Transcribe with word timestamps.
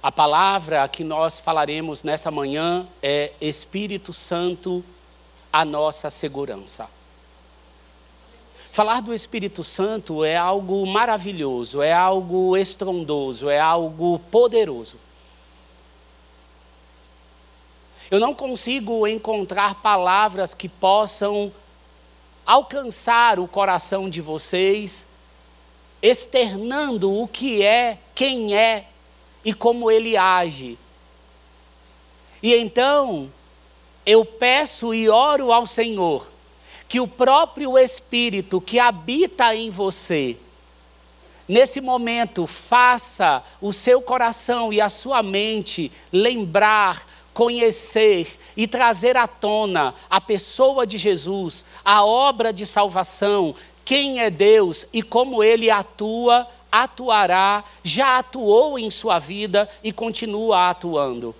A 0.00 0.12
palavra 0.12 0.86
que 0.86 1.02
nós 1.02 1.40
falaremos 1.40 2.04
nessa 2.04 2.30
manhã 2.30 2.86
é 3.02 3.32
Espírito 3.40 4.12
Santo, 4.12 4.84
a 5.52 5.64
nossa 5.64 6.08
segurança. 6.08 6.88
Falar 8.70 9.02
do 9.02 9.12
Espírito 9.12 9.64
Santo 9.64 10.24
é 10.24 10.36
algo 10.36 10.86
maravilhoso, 10.86 11.82
é 11.82 11.92
algo 11.92 12.56
estrondoso, 12.56 13.50
é 13.50 13.58
algo 13.58 14.20
poderoso. 14.30 14.98
Eu 18.08 18.20
não 18.20 18.32
consigo 18.32 19.04
encontrar 19.04 19.82
palavras 19.82 20.54
que 20.54 20.68
possam 20.68 21.52
alcançar 22.46 23.40
o 23.40 23.48
coração 23.48 24.08
de 24.08 24.20
vocês, 24.20 25.06
externando 26.00 27.12
o 27.20 27.26
que 27.26 27.64
é, 27.64 27.98
quem 28.14 28.56
é 28.56 28.86
e 29.48 29.54
como 29.54 29.90
ele 29.90 30.14
age. 30.14 30.76
E 32.42 32.54
então, 32.54 33.32
eu 34.04 34.22
peço 34.22 34.92
e 34.92 35.08
oro 35.08 35.50
ao 35.50 35.66
Senhor 35.66 36.28
que 36.86 37.00
o 37.00 37.08
próprio 37.08 37.78
Espírito 37.78 38.60
que 38.60 38.78
habita 38.78 39.54
em 39.54 39.70
você, 39.70 40.36
nesse 41.48 41.80
momento, 41.80 42.46
faça 42.46 43.42
o 43.58 43.72
seu 43.72 44.02
coração 44.02 44.70
e 44.70 44.82
a 44.82 44.90
sua 44.90 45.22
mente 45.22 45.90
lembrar, 46.12 47.08
conhecer 47.32 48.38
e 48.54 48.66
trazer 48.66 49.16
à 49.16 49.26
tona 49.26 49.94
a 50.10 50.20
pessoa 50.20 50.86
de 50.86 50.98
Jesus, 50.98 51.64
a 51.82 52.04
obra 52.04 52.52
de 52.52 52.66
salvação, 52.66 53.54
quem 53.88 54.20
é 54.20 54.28
Deus 54.28 54.84
e 54.92 55.02
como 55.02 55.42
ele 55.42 55.70
atua, 55.70 56.46
atuará, 56.70 57.64
já 57.82 58.18
atuou 58.18 58.78
em 58.78 58.90
sua 58.90 59.18
vida 59.18 59.66
e 59.82 59.94
continua 59.94 60.68
atuando. 60.68 61.34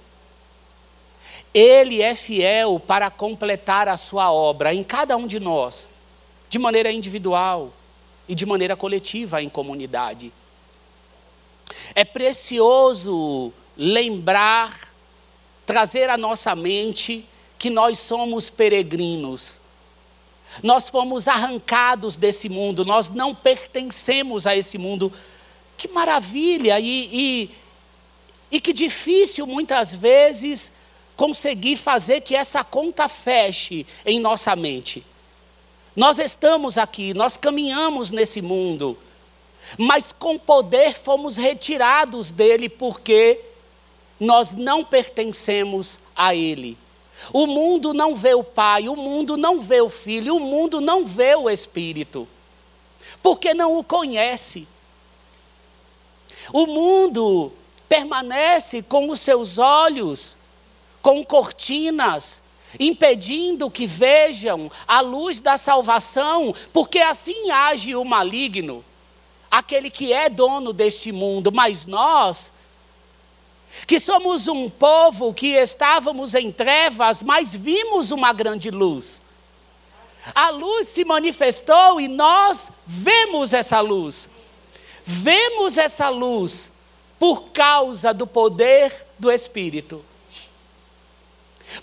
Ele 1.52 2.00
é 2.00 2.14
fiel 2.14 2.80
para 2.80 3.10
completar 3.10 3.86
a 3.86 3.98
sua 3.98 4.32
obra 4.32 4.72
em 4.72 4.82
cada 4.82 5.14
um 5.14 5.26
de 5.26 5.38
nós, 5.38 5.90
de 6.48 6.58
maneira 6.58 6.90
individual 6.90 7.70
e 8.26 8.34
de 8.34 8.46
maneira 8.46 8.74
coletiva 8.74 9.42
em 9.42 9.50
comunidade. 9.50 10.32
É 11.94 12.02
precioso 12.02 13.52
lembrar, 13.76 14.90
trazer 15.66 16.08
à 16.08 16.16
nossa 16.16 16.56
mente 16.56 17.26
que 17.58 17.68
nós 17.68 17.98
somos 17.98 18.48
peregrinos. 18.48 19.57
Nós 20.62 20.88
fomos 20.88 21.28
arrancados 21.28 22.16
desse 22.16 22.48
mundo, 22.48 22.84
nós 22.84 23.10
não 23.10 23.34
pertencemos 23.34 24.46
a 24.46 24.56
esse 24.56 24.78
mundo. 24.78 25.12
Que 25.76 25.88
maravilha 25.88 26.80
e, 26.80 27.08
e, 27.12 27.50
e 28.50 28.60
que 28.60 28.72
difícil 28.72 29.46
muitas 29.46 29.94
vezes 29.94 30.72
conseguir 31.16 31.76
fazer 31.76 32.20
que 32.20 32.34
essa 32.34 32.62
conta 32.62 33.08
feche 33.08 33.86
em 34.04 34.20
nossa 34.20 34.54
mente. 34.54 35.04
Nós 35.94 36.18
estamos 36.18 36.78
aqui, 36.78 37.12
nós 37.12 37.36
caminhamos 37.36 38.12
nesse 38.12 38.40
mundo, 38.40 38.96
mas 39.76 40.12
com 40.16 40.38
poder 40.38 40.94
fomos 40.94 41.36
retirados 41.36 42.30
dele 42.30 42.68
porque 42.68 43.40
nós 44.20 44.52
não 44.52 44.84
pertencemos 44.84 45.98
a 46.14 46.34
ele. 46.34 46.78
O 47.32 47.46
mundo 47.46 47.92
não 47.92 48.14
vê 48.14 48.34
o 48.34 48.44
Pai, 48.44 48.88
o 48.88 48.96
mundo 48.96 49.36
não 49.36 49.60
vê 49.60 49.80
o 49.80 49.90
Filho, 49.90 50.36
o 50.36 50.40
mundo 50.40 50.80
não 50.80 51.04
vê 51.04 51.34
o 51.34 51.50
Espírito, 51.50 52.28
porque 53.22 53.52
não 53.52 53.78
o 53.78 53.84
conhece. 53.84 54.66
O 56.52 56.66
mundo 56.66 57.52
permanece 57.88 58.82
com 58.82 59.08
os 59.10 59.20
seus 59.20 59.58
olhos 59.58 60.36
com 61.00 61.24
cortinas, 61.24 62.42
impedindo 62.78 63.70
que 63.70 63.86
vejam 63.86 64.70
a 64.86 65.00
luz 65.00 65.40
da 65.40 65.56
salvação, 65.56 66.54
porque 66.72 66.98
assim 66.98 67.50
age 67.50 67.94
o 67.94 68.04
maligno, 68.04 68.84
aquele 69.50 69.90
que 69.90 70.12
é 70.12 70.28
dono 70.28 70.72
deste 70.72 71.10
mundo, 71.10 71.50
mas 71.50 71.86
nós, 71.86 72.52
que 73.86 73.98
somos 73.98 74.48
um 74.48 74.68
povo 74.68 75.32
que 75.32 75.54
estávamos 75.54 76.34
em 76.34 76.50
trevas, 76.52 77.22
mas 77.22 77.54
vimos 77.54 78.10
uma 78.10 78.32
grande 78.32 78.70
luz. 78.70 79.22
A 80.34 80.50
luz 80.50 80.88
se 80.88 81.04
manifestou 81.04 82.00
e 82.00 82.08
nós 82.08 82.70
vemos 82.86 83.52
essa 83.52 83.80
luz. 83.80 84.28
Vemos 85.04 85.76
essa 85.76 86.08
luz 86.08 86.70
por 87.18 87.48
causa 87.50 88.12
do 88.12 88.26
poder 88.26 89.06
do 89.18 89.32
Espírito. 89.32 90.04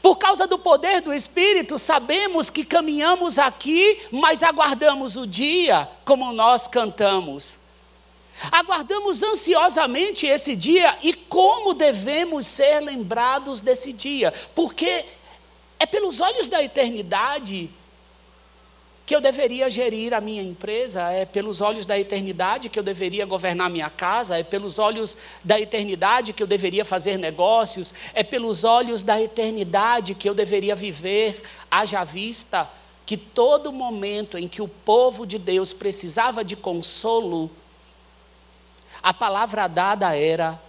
Por 0.01 0.17
causa 0.17 0.47
do 0.47 0.57
poder 0.57 1.01
do 1.01 1.13
Espírito, 1.13 1.77
sabemos 1.77 2.49
que 2.49 2.65
caminhamos 2.65 3.37
aqui, 3.37 3.99
mas 4.11 4.41
aguardamos 4.41 5.15
o 5.15 5.27
dia, 5.27 5.87
como 6.03 6.33
nós 6.33 6.67
cantamos. 6.67 7.57
Aguardamos 8.51 9.23
ansiosamente 9.23 10.25
esse 10.25 10.55
dia 10.55 10.97
e 11.01 11.13
como 11.13 11.73
devemos 11.73 12.45
ser 12.47 12.79
lembrados 12.81 13.61
desse 13.61 13.93
dia, 13.93 14.33
porque 14.53 15.05
é 15.79 15.85
pelos 15.85 16.19
olhos 16.19 16.47
da 16.47 16.63
eternidade 16.63 17.69
que 19.05 19.15
eu 19.15 19.21
deveria 19.21 19.69
gerir 19.69 20.13
a 20.15 20.19
minha 20.19 20.41
empresa, 20.41 21.11
é 21.11 21.25
pelos 21.25 21.61
olhos 21.61 21.85
da 21.85 21.97
eternidade 21.97 22.69
que 22.69 22.79
eu 22.79 22.83
deveria 22.83 23.25
governar 23.25 23.69
minha 23.69 23.89
casa, 23.89 24.37
é 24.37 24.43
pelos 24.43 24.79
olhos 24.79 25.15
da 25.43 25.59
eternidade 25.59 26.33
que 26.33 26.41
eu 26.41 26.47
deveria 26.47 26.83
fazer 26.83 27.17
negócios, 27.17 27.93
é 28.15 28.23
pelos 28.23 28.63
olhos 28.63 29.03
da 29.03 29.21
eternidade 29.21 30.15
que 30.15 30.27
eu 30.27 30.33
deveria 30.33 30.75
viver, 30.75 31.43
haja 31.69 32.03
vista 32.03 32.67
que 33.05 33.15
todo 33.15 33.71
momento 33.71 34.39
em 34.39 34.47
que 34.47 34.61
o 34.61 34.67
povo 34.67 35.27
de 35.27 35.37
Deus 35.37 35.71
precisava 35.71 36.43
de 36.43 36.55
consolo, 36.55 37.51
a 39.05 39.13
palavra 39.13 39.67
dada 39.67 40.17
era: 40.17 40.59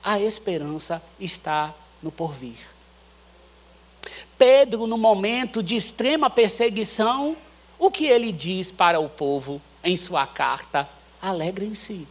a 0.00 0.20
esperança 0.20 1.02
está 1.18 1.74
no 2.00 2.12
porvir. 2.12 2.56
Pedro, 4.38 4.86
no 4.86 4.96
momento 4.96 5.60
de 5.60 5.74
extrema 5.74 6.30
perseguição, 6.30 7.36
o 7.80 7.90
que 7.90 8.06
ele 8.06 8.30
diz 8.30 8.70
para 8.70 9.00
o 9.00 9.08
povo 9.08 9.60
em 9.82 9.96
sua 9.96 10.24
carta? 10.24 10.88
Alegrem-se. 11.20 12.06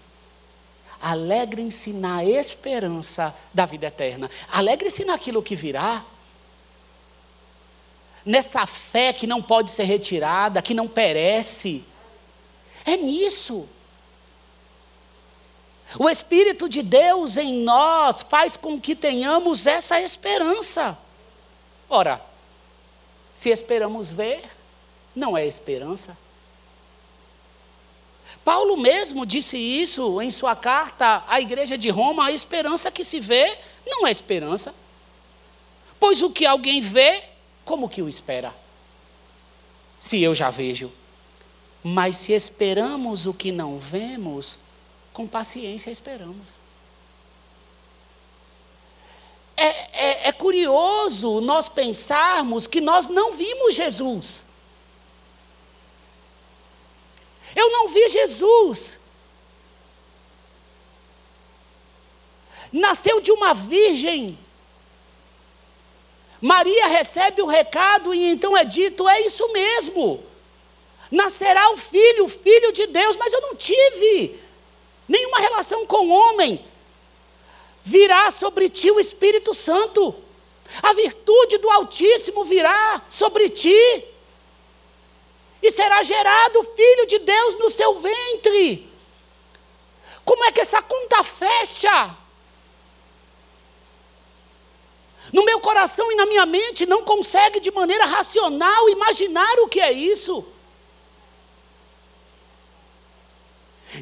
Alegrem-se 1.02 1.94
na 1.94 2.26
esperança 2.26 3.34
da 3.54 3.66
vida 3.66 3.88
eterna. 3.88 4.30
Alegrem-se 4.52 5.06
naquilo 5.06 5.42
que 5.42 5.56
virá. 5.56 6.04
Nessa 8.26 8.66
fé 8.66 9.14
que 9.14 9.26
não 9.26 9.42
pode 9.42 9.72
ser 9.72 9.84
retirada, 9.84 10.62
que 10.62 10.74
não 10.74 10.90
perece. 10.90 11.86
É 12.84 12.98
nisso. 12.98 13.66
O 15.98 16.10
Espírito 16.10 16.70
de 16.70 16.84
Deus 16.84 17.38
em 17.38 17.64
nós 17.64 18.22
faz 18.22 18.56
com 18.56 18.80
que 18.80 18.96
tenhamos 18.96 19.66
essa 19.66 20.00
esperança. 20.00 20.98
Ora, 21.90 22.24
se 23.34 23.50
esperamos 23.50 24.12
ver, 24.12 24.42
não 25.16 25.36
é 25.36 25.48
esperança. 25.48 26.16
Paulo 28.44 28.78
mesmo 28.78 29.26
disse 29.26 29.58
isso 29.58 30.22
em 30.22 30.30
sua 30.30 30.56
carta 30.56 31.24
à 31.28 31.42
igreja 31.42 31.78
de 31.78 31.90
Roma: 31.90 32.28
a 32.28 32.32
esperança 32.32 32.92
que 32.92 33.04
se 33.04 33.20
vê 33.20 33.58
não 33.88 34.06
é 34.06 34.12
esperança. 34.12 34.76
Pois 36.00 36.22
o 36.22 36.30
que 36.30 36.46
alguém 36.46 36.82
vê, 36.82 37.24
como 37.66 37.90
que 37.90 38.02
o 38.02 38.08
espera? 38.08 38.54
Se 39.98 40.22
eu 40.22 40.36
já 40.36 40.50
vejo. 40.50 40.92
Mas 41.84 42.18
se 42.18 42.34
esperamos 42.34 43.26
o 43.26 43.34
que 43.34 43.52
não 43.52 43.80
vemos, 43.80 44.60
com 45.20 45.28
paciência 45.28 45.92
esperamos. 45.92 46.54
É, 49.58 49.66
é, 49.66 50.28
é 50.30 50.32
curioso 50.32 51.42
nós 51.42 51.68
pensarmos 51.68 52.66
que 52.66 52.80
nós 52.80 53.08
não 53.08 53.34
vimos 53.34 53.76
Jesus. 53.76 54.46
Eu 57.54 57.70
não 57.70 57.90
vi 57.90 58.08
Jesus. 58.08 58.98
Nasceu 62.72 63.20
de 63.20 63.34
uma 63.34 63.54
virgem. 63.54 64.40
Maria 66.40 66.88
recebe 66.88 67.42
o 67.42 67.46
recado 67.46 68.14
e 68.14 68.32
então 68.32 68.56
é 68.56 68.64
dito: 68.64 69.06
é 69.10 69.20
isso 69.20 69.52
mesmo. 69.52 70.24
Nascerá 71.12 71.72
o 71.72 71.78
filho, 71.78 72.24
o 72.24 72.30
filho 72.30 72.72
de 72.72 72.88
Deus, 72.88 73.18
mas 73.18 73.34
eu 73.34 73.42
não 73.42 73.56
tive 73.58 74.48
nenhuma 75.10 75.40
relação 75.40 75.86
com 75.88 76.08
o 76.08 76.12
homem. 76.12 76.64
Virá 77.84 78.30
sobre 78.30 78.70
ti 78.70 78.92
o 78.92 79.00
Espírito 79.00 79.54
Santo. 79.56 80.14
A 80.84 80.94
virtude 80.94 81.58
do 81.58 81.70
Altíssimo 81.72 82.46
virá 82.46 83.02
sobre 83.10 83.50
ti 83.50 84.06
e 85.62 85.72
será 85.72 86.04
gerado 86.04 86.60
o 86.60 86.76
filho 86.76 87.08
de 87.08 87.18
Deus 87.18 87.56
no 87.56 87.70
seu 87.72 88.00
ventre. 88.00 88.88
Como 90.24 90.46
é 90.46 90.52
que 90.52 90.62
essa 90.62 90.82
conta 90.82 91.24
fecha? 91.24 92.16
No 95.34 95.44
meu 95.44 95.60
coração 95.60 96.12
e 96.12 96.16
na 96.16 96.26
minha 96.28 96.46
mente 96.46 96.86
não 96.86 97.04
consegue 97.04 97.60
de 97.60 97.72
maneira 97.72 98.06
racional 98.06 98.88
imaginar 98.90 99.60
o 99.60 99.68
que 99.68 99.80
é 99.80 99.92
isso. 99.92 100.46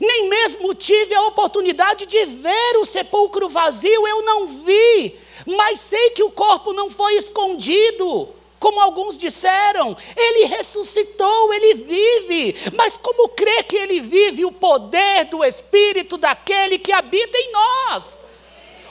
Nem 0.02 0.30
mesmo 0.30 0.74
tive 0.74 1.16
a 1.16 1.24
oportunidade 1.24 2.06
de 2.06 2.26
ver 2.26 2.78
o 2.78 2.86
sepulcro 2.86 3.48
vazio, 3.48 4.08
eu 4.08 4.22
não 4.24 4.48
vi, 4.48 5.16
mas 5.46 5.80
sei 5.80 6.10
que 6.10 6.24
o 6.24 6.32
corpo 6.32 6.74
não 6.74 6.90
foi 6.90 7.16
escondido, 7.16 8.30
como 8.60 8.80
alguns 8.80 9.18
disseram. 9.18 9.96
Ele 10.16 10.46
ressuscitou, 10.46 11.54
ele 11.54 11.74
vive. 11.76 12.56
Mas 12.74 12.98
como 12.98 13.30
crê 13.30 13.64
que 13.64 13.76
ele 13.76 14.02
vive 14.02 14.46
o 14.46 14.52
poder 14.52 15.26
do 15.26 15.44
Espírito 15.44 16.18
daquele 16.18 16.80
que 16.80 16.92
habita 16.92 17.38
em 17.38 17.52
nós? 17.52 18.20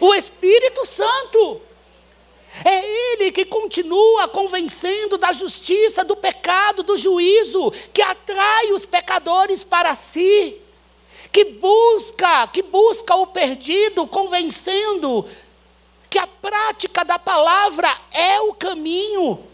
O 0.01 0.15
Espírito 0.15 0.85
Santo. 0.87 1.61
É 2.65 3.13
Ele 3.13 3.31
que 3.31 3.45
continua 3.45 4.29
convencendo 4.29 5.19
da 5.19 5.31
justiça, 5.31 6.03
do 6.03 6.17
pecado, 6.17 6.83
do 6.83 6.97
juízo, 6.97 7.71
que 7.93 8.01
atrai 8.01 8.73
os 8.73 8.87
pecadores 8.87 9.63
para 9.63 9.95
si, 9.95 10.59
que 11.33 11.45
busca, 11.45 12.47
que 12.49 12.63
busca 12.63 13.15
o 13.15 13.27
perdido, 13.27 14.07
convencendo 14.07 15.29
que 16.09 16.19
a 16.19 16.27
prática 16.27 17.05
da 17.05 17.19
palavra 17.19 17.89
é 18.13 18.41
o 18.41 18.55
caminho. 18.55 19.45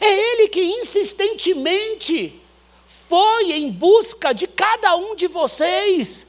É 0.00 0.06
Ele 0.06 0.48
que 0.48 0.62
insistentemente 0.62 2.40
foi 2.86 3.52
em 3.52 3.70
busca 3.70 4.34
de 4.34 4.46
cada 4.46 4.96
um 4.96 5.14
de 5.14 5.26
vocês 5.26 6.26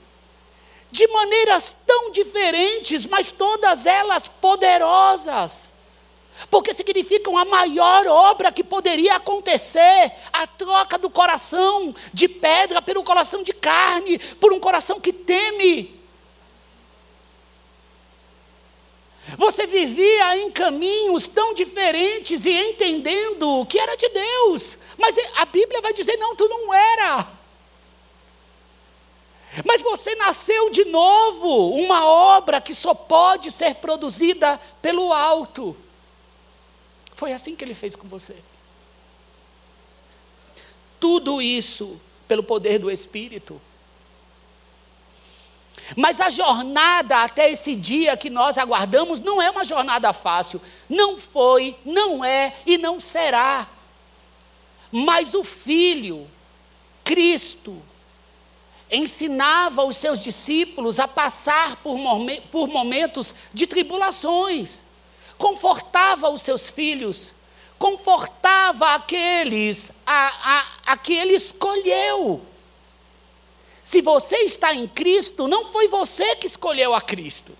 de 0.91 1.07
maneiras 1.07 1.75
tão 1.85 2.12
diferentes, 2.12 3.05
mas 3.05 3.31
todas 3.31 3.85
elas 3.85 4.27
poderosas. 4.27 5.71
Porque 6.50 6.74
significam 6.74 7.38
a 7.38 7.45
maior 7.45 8.07
obra 8.07 8.51
que 8.51 8.63
poderia 8.63 9.15
acontecer 9.15 10.12
a 10.31 10.47
troca 10.47 10.97
do 10.97 11.09
coração 11.09 11.94
de 12.13 12.27
pedra 12.27 12.81
pelo 12.81 13.03
coração 13.03 13.44
de 13.44 13.53
carne, 13.53 14.19
por 14.39 14.53
um 14.53 14.59
coração 14.59 15.00
que 15.00 15.12
teme. 15.12 16.00
Você 19.38 19.68
vivia 19.68 20.38
em 20.38 20.50
caminhos 20.50 21.27
tão 21.27 21.53
diferentes 21.53 22.45
e 22.45 22.51
entendendo 22.51 23.65
que 23.68 23.77
era 23.77 23.95
de 23.95 24.09
Deus, 24.09 24.77
mas 24.97 25.15
a 25.36 25.45
Bíblia 25.45 25.81
vai 25.81 25.94
dizer: 25.94 26.18
não, 26.18 26.36
tu 26.36 26.47
não 26.47 26.74
era. 26.74 27.27
Mas 29.65 29.81
você 29.81 30.15
nasceu 30.15 30.69
de 30.69 30.86
novo, 30.86 31.71
uma 31.71 32.06
obra 32.06 32.62
que 32.62 32.74
só 32.74 32.94
pode 32.94 33.51
ser 33.51 33.75
produzida 33.75 34.59
pelo 34.81 35.12
alto. 35.12 35.75
Foi 37.19 37.33
assim 37.33 37.54
que 37.54 37.66
ele 37.66 37.74
fez 37.74 37.98
com 37.98 38.07
você. 38.07 38.33
Tudo 41.01 41.42
isso 41.42 42.00
pelo 42.30 42.42
poder 42.42 42.80
do 42.80 42.89
Espírito. 42.89 43.62
Mas 45.98 46.21
a 46.21 46.30
jornada 46.30 47.18
até 47.18 47.51
esse 47.51 47.75
dia 47.75 48.16
que 48.16 48.30
nós 48.30 48.57
aguardamos 48.57 49.19
não 49.19 49.42
é 49.42 49.51
uma 49.51 49.66
jornada 49.66 50.13
fácil. 50.13 50.62
Não 50.88 51.19
foi, 51.19 51.75
não 51.83 52.24
é 52.24 52.56
e 52.66 52.77
não 52.77 53.01
será. 53.01 53.68
Mas 54.89 55.33
o 55.33 55.44
Filho, 55.44 56.25
Cristo, 57.04 57.81
ensinava 58.89 59.83
os 59.83 59.98
seus 59.98 60.24
discípulos 60.24 61.01
a 61.01 61.07
passar 61.07 61.75
por, 61.83 61.98
momentos 62.69 63.36
de 63.54 63.68
tribulações, 63.68 64.86
confortava 65.39 66.30
os 66.30 66.44
seus 66.44 66.69
filhos, 66.69 67.31
confortava 67.80 68.94
aqueles 68.94 69.89
a, 70.06 70.27
a, 70.59 70.65
a 70.94 70.97
que 70.97 71.13
ele 71.13 71.33
escolheu. 71.33 72.45
Se 73.81 74.01
você 74.01 74.36
está 74.39 74.75
em 74.75 74.88
Cristo, 74.88 75.47
não 75.47 75.65
foi 75.65 75.88
você 75.88 76.36
que 76.36 76.45
escolheu 76.45 76.94
a 76.94 77.01
Cristo. 77.01 77.57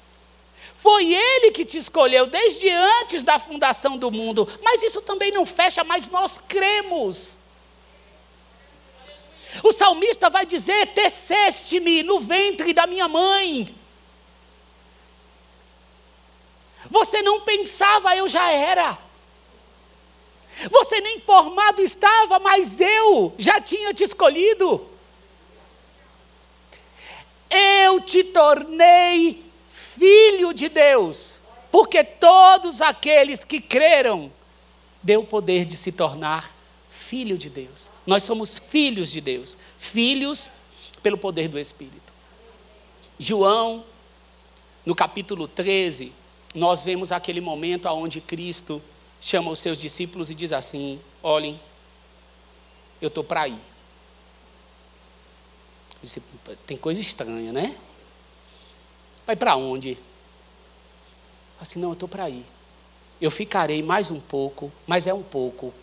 Foi 0.76 1.14
Ele 1.14 1.52
que 1.52 1.66
te 1.66 1.78
escolheu 1.78 2.28
desde 2.28 2.70
antes 2.70 3.24
da 3.24 3.40
fundação 3.40 3.98
do 3.98 4.12
mundo. 4.12 4.48
Mas 4.62 4.84
isso 4.84 5.02
também 5.02 5.32
não 5.32 5.46
fecha, 5.46 5.84
mas 5.84 6.08
nós 6.08 6.38
cremos. 6.38 7.38
O 9.64 9.72
salmista 9.72 10.30
vai 10.30 10.46
dizer: 10.46 10.94
Teceste-me 10.94 12.04
no 12.04 12.20
ventre 12.20 12.72
da 12.72 12.86
minha 12.86 13.08
mãe. 13.08 13.76
Você 16.90 17.22
não 17.22 17.42
pensava, 17.42 18.16
eu 18.16 18.28
já 18.28 18.52
era. 18.52 18.98
Você 20.70 21.00
nem 21.02 21.20
formado 21.20 21.82
estava, 21.82 22.40
mas 22.40 22.80
eu 22.80 23.34
já 23.38 23.62
tinha 23.62 23.94
te 23.94 24.04
escolhido. 24.04 24.88
Eu 27.50 28.00
te 28.02 28.24
tornei 28.24 29.44
filho 29.72 30.54
de 30.54 30.70
Deus, 30.70 31.38
porque 31.72 32.04
todos 32.04 32.82
aqueles 32.82 33.44
que 33.44 33.60
creram, 33.60 34.32
deu 35.02 35.22
o 35.22 35.26
poder 35.26 35.66
de 35.66 35.76
se 35.76 35.92
tornar 35.92 36.54
filho 36.90 37.38
de 37.38 37.50
Deus. 37.50 37.90
Nós 38.06 38.24
somos 38.24 38.60
filhos 38.60 39.12
de 39.12 39.22
Deus, 39.22 39.58
filhos 39.78 40.50
pelo 41.02 41.18
poder 41.18 41.48
do 41.48 41.58
Espírito. 41.58 42.14
João, 43.18 43.84
no 44.86 44.94
capítulo 44.94 45.48
13, 45.48 46.14
nós 46.54 46.82
vemos 46.82 47.12
aquele 47.12 47.42
momento 47.42 47.88
onde 47.90 48.20
Cristo 48.20 48.82
chama 49.22 49.52
os 49.52 49.60
seus 49.60 49.78
discípulos 49.78 50.30
e 50.30 50.36
diz 50.36 50.52
assim: 50.52 51.00
Olhem, 51.22 51.60
eu 53.02 53.08
estou 53.08 53.24
para 53.24 53.48
ir. 53.48 53.60
Tem 56.66 56.78
coisa 56.78 57.02
estranha, 57.02 57.52
né? 57.52 57.78
Vai 59.26 59.36
para 59.36 59.56
onde? 59.56 59.98
Assim, 61.60 61.80
não, 61.80 61.90
eu 61.90 61.94
estou 61.94 62.08
para 62.08 62.30
ir. 62.30 62.46
Eu 63.20 63.30
ficarei 63.30 63.84
mais 63.84 64.10
um 64.10 64.20
pouco, 64.20 64.72
mas 64.88 65.06
é 65.06 65.14
um 65.14 65.22
pouco 65.22 65.74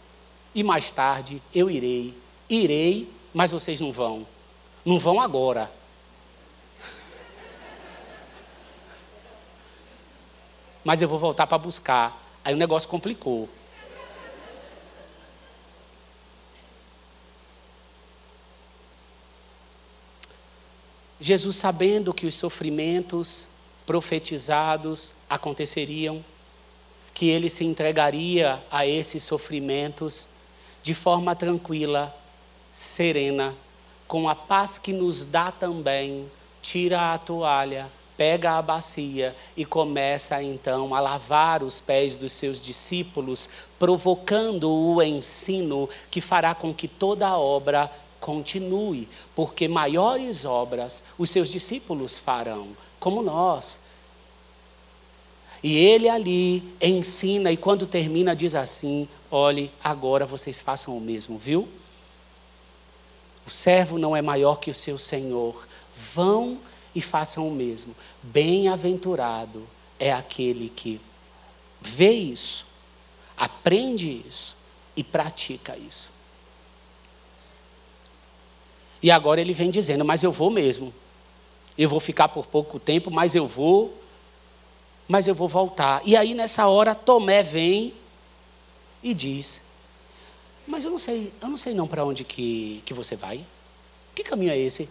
e 0.55 0.63
mais 0.63 0.91
tarde 0.91 1.43
eu 1.55 1.71
irei. 1.71 2.15
Irei, 2.49 3.13
mas 3.35 3.51
vocês 3.51 3.79
não 3.81 3.93
vão. 3.93 4.27
Não 4.85 4.99
vão 4.99 5.21
agora. 5.21 5.71
Mas 10.87 11.03
eu 11.03 11.09
vou 11.09 11.19
voltar 11.19 11.49
para 11.49 11.59
buscar. 11.59 12.17
Aí 12.45 12.55
o 12.55 12.57
negócio 12.57 12.89
complicou. 12.89 13.49
Jesus, 21.21 21.57
sabendo 21.57 22.15
que 22.15 22.25
os 22.25 22.37
sofrimentos 22.37 23.49
profetizados 23.85 25.13
aconteceriam, 25.29 26.25
que 27.13 27.31
ele 27.31 27.51
se 27.51 27.65
entregaria 27.65 28.63
a 28.71 28.87
esses 28.87 29.25
sofrimentos, 29.25 30.29
de 30.85 30.95
forma 30.95 31.35
tranquila, 31.35 32.15
serena, 32.71 33.57
com 34.07 34.29
a 34.29 34.37
paz 34.37 34.79
que 34.79 34.93
nos 34.93 35.27
dá 35.27 35.51
também, 35.51 36.31
tira 36.63 37.13
a 37.13 37.19
toalha, 37.19 37.91
pega 38.17 38.53
a 38.53 38.63
bacia 38.63 39.35
e 39.57 39.65
começa 39.65 40.43
então 40.43 40.95
a 40.95 41.01
lavar 41.01 41.63
os 41.63 41.81
pés 41.81 42.17
dos 42.17 42.33
seus 42.33 42.61
discípulos, 42.61 43.49
provocando 43.79 44.71
o 44.71 45.03
ensino 45.03 45.89
que 46.11 46.21
fará 46.21 46.55
com 46.55 46.73
que 46.73 46.89
toda 46.89 47.29
a 47.29 47.39
obra 47.39 47.91
continue, 48.21 49.09
porque 49.35 49.69
maiores 49.69 50.45
obras 50.45 51.03
os 51.19 51.31
seus 51.31 51.49
discípulos 51.49 52.19
farão, 52.19 52.69
como 52.99 53.23
nós. 53.23 53.79
E 55.63 55.77
ele 55.77 56.09
ali 56.09 56.63
ensina, 56.81 57.51
e 57.51 57.57
quando 57.57 57.87
termina, 57.87 58.37
diz 58.37 58.55
assim: 58.55 59.09
olhe, 59.31 59.71
agora 59.83 60.27
vocês 60.27 60.61
façam 60.61 60.97
o 60.97 61.01
mesmo, 61.01 61.39
viu? 61.39 61.69
O 63.47 63.51
servo 63.51 63.99
não 63.99 64.17
é 64.17 64.21
maior 64.21 64.57
que 64.57 64.71
o 64.71 64.75
seu 64.75 64.99
senhor. 64.99 65.67
Vão 66.13 66.59
e 66.97 67.01
façam 67.03 67.47
o 67.47 67.55
mesmo. 67.55 67.95
Bem-aventurado 68.23 69.69
é 70.01 70.11
aquele 70.11 70.71
que 70.71 70.99
vê 71.79 72.11
isso, 72.11 72.67
aprende 73.37 74.25
isso 74.27 74.57
e 74.97 75.05
pratica 75.05 75.77
isso. 75.77 76.11
E 79.03 79.11
agora 79.11 79.43
ele 79.43 79.53
vem 79.53 79.71
dizendo: 79.71 80.07
Mas 80.07 80.23
eu 80.23 80.33
vou 80.33 80.51
mesmo. 80.51 80.93
Eu 81.77 81.91
vou 81.91 82.01
ficar 82.01 82.29
por 82.29 82.47
pouco 82.47 82.81
tempo, 82.81 83.11
mas 83.11 83.35
eu 83.35 83.47
vou 83.47 83.95
mas 85.07 85.29
eu 85.29 85.35
vou 85.35 85.47
voltar. 85.47 86.01
E 86.05 86.17
aí 86.17 86.35
nessa 86.35 86.67
hora 86.67 86.95
Tomé 86.95 87.43
vem 87.43 87.93
e 89.03 89.13
diz: 89.13 89.61
Mas 90.67 90.83
eu 90.83 90.91
não 90.91 90.99
sei, 90.99 91.31
eu 91.43 91.49
não 91.49 91.59
sei 91.59 91.75
não 91.75 91.87
para 91.87 92.07
onde 92.07 92.25
que, 92.25 92.83
que 92.87 92.95
você 92.95 93.15
vai. 93.15 93.45
Que 94.15 94.23
caminho 94.25 94.53
é 94.53 94.59
esse? 94.59 94.89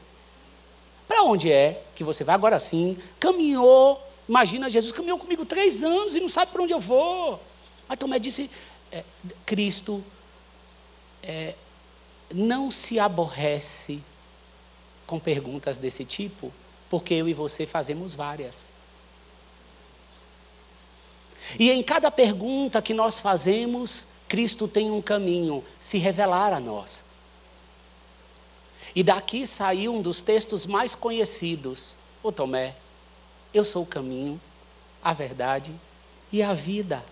Para 1.25 1.31
onde 1.31 1.51
é 1.51 1.81
que 1.95 2.03
você 2.03 2.23
vai? 2.23 2.35
Agora 2.35 2.59
sim, 2.59 2.95
caminhou 3.19 3.99
Imagina, 4.27 4.69
Jesus 4.69 4.91
caminhou 4.91 5.19
comigo 5.19 5.45
três 5.45 5.83
anos 5.83 6.15
e 6.15 6.19
não 6.19 6.29
sabe 6.29 6.51
para 6.51 6.61
onde 6.61 6.73
eu 6.73 6.79
vou. 6.79 7.39
Mas 7.87 7.97
Tomé 7.99 8.17
disse: 8.17 8.49
é, 8.91 9.03
Cristo 9.45 10.03
é, 11.21 11.53
não 12.33 12.71
se 12.71 12.99
aborrece 12.99 14.01
com 15.05 15.19
perguntas 15.19 15.77
desse 15.77 16.03
tipo, 16.03 16.51
porque 16.89 17.13
eu 17.13 17.27
e 17.27 17.33
você 17.33 17.67
fazemos 17.67 18.15
várias. 18.15 18.65
E 21.59 21.69
em 21.69 21.83
cada 21.83 22.09
pergunta 22.09 22.81
que 22.81 22.95
nós 22.95 23.19
fazemos, 23.19 24.07
Cristo 24.27 24.67
tem 24.67 24.89
um 24.89 25.03
caminho, 25.03 25.63
se 25.79 25.99
revelar 25.99 26.51
a 26.51 26.59
nós. 26.59 27.04
E 28.95 29.03
daqui 29.03 29.45
saiu 29.45 29.93
um 29.93 30.01
dos 30.01 30.21
textos 30.21 30.65
mais 30.65 30.95
conhecidos, 30.95 31.95
o 32.23 32.31
Tomé. 32.31 32.75
Eu 33.53 33.65
sou 33.65 33.83
o 33.83 33.85
caminho, 33.85 34.39
a 35.03 35.13
verdade 35.13 35.71
e 36.31 36.41
a 36.41 36.53
vida. 36.53 37.03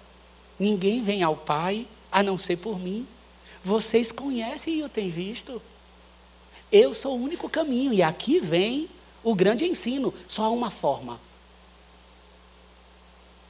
Ninguém 0.58 1.02
vem 1.04 1.24
ao 1.24 1.36
Pai 1.36 1.86
a 2.12 2.24
não 2.24 2.38
ser 2.38 2.58
por 2.58 2.80
mim. 2.80 3.06
Vocês 3.64 4.12
conhecem 4.12 4.76
e 4.76 4.80
eu 4.80 4.90
tenho 4.90 5.12
visto. 5.12 5.62
Eu 6.72 6.94
sou 6.94 7.18
o 7.18 7.22
único 7.22 7.50
caminho. 7.50 7.94
E 7.94 8.02
aqui 8.02 8.40
vem 8.40 8.90
o 9.24 9.36
grande 9.36 9.66
ensino. 9.66 10.14
Só 10.28 10.46
há 10.46 10.50
uma 10.50 10.70
forma. 10.70 11.20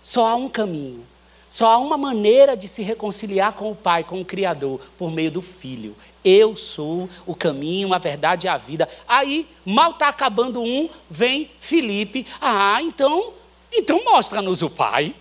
Só 0.02 0.28
há 0.28 0.36
um 0.36 0.50
caminho. 0.50 1.06
Só 1.54 1.68
há 1.68 1.78
uma 1.78 2.00
maneira 2.00 2.58
de 2.58 2.68
se 2.68 2.82
reconciliar 2.82 3.54
com 3.54 3.70
o 3.70 3.76
Pai, 3.76 4.04
com 4.04 4.20
o 4.20 4.26
Criador, 4.26 4.82
por 4.98 5.12
meio 5.12 5.30
do 5.30 5.40
Filho. 5.40 5.96
Eu 6.26 6.56
sou 6.56 7.08
o 7.28 7.36
caminho, 7.36 7.94
a 7.94 8.00
verdade 8.00 8.48
e 8.48 8.50
a 8.50 8.58
vida. 8.58 8.90
Aí, 9.08 9.48
mal 9.64 9.92
está 9.92 10.08
acabando 10.08 10.64
um, 10.64 10.90
vem 11.08 11.52
Felipe. 11.60 12.26
Ah, 12.42 12.82
então, 12.82 13.34
então 13.72 14.04
mostra-nos 14.04 14.64
o 14.64 14.70
Pai. 14.72 15.14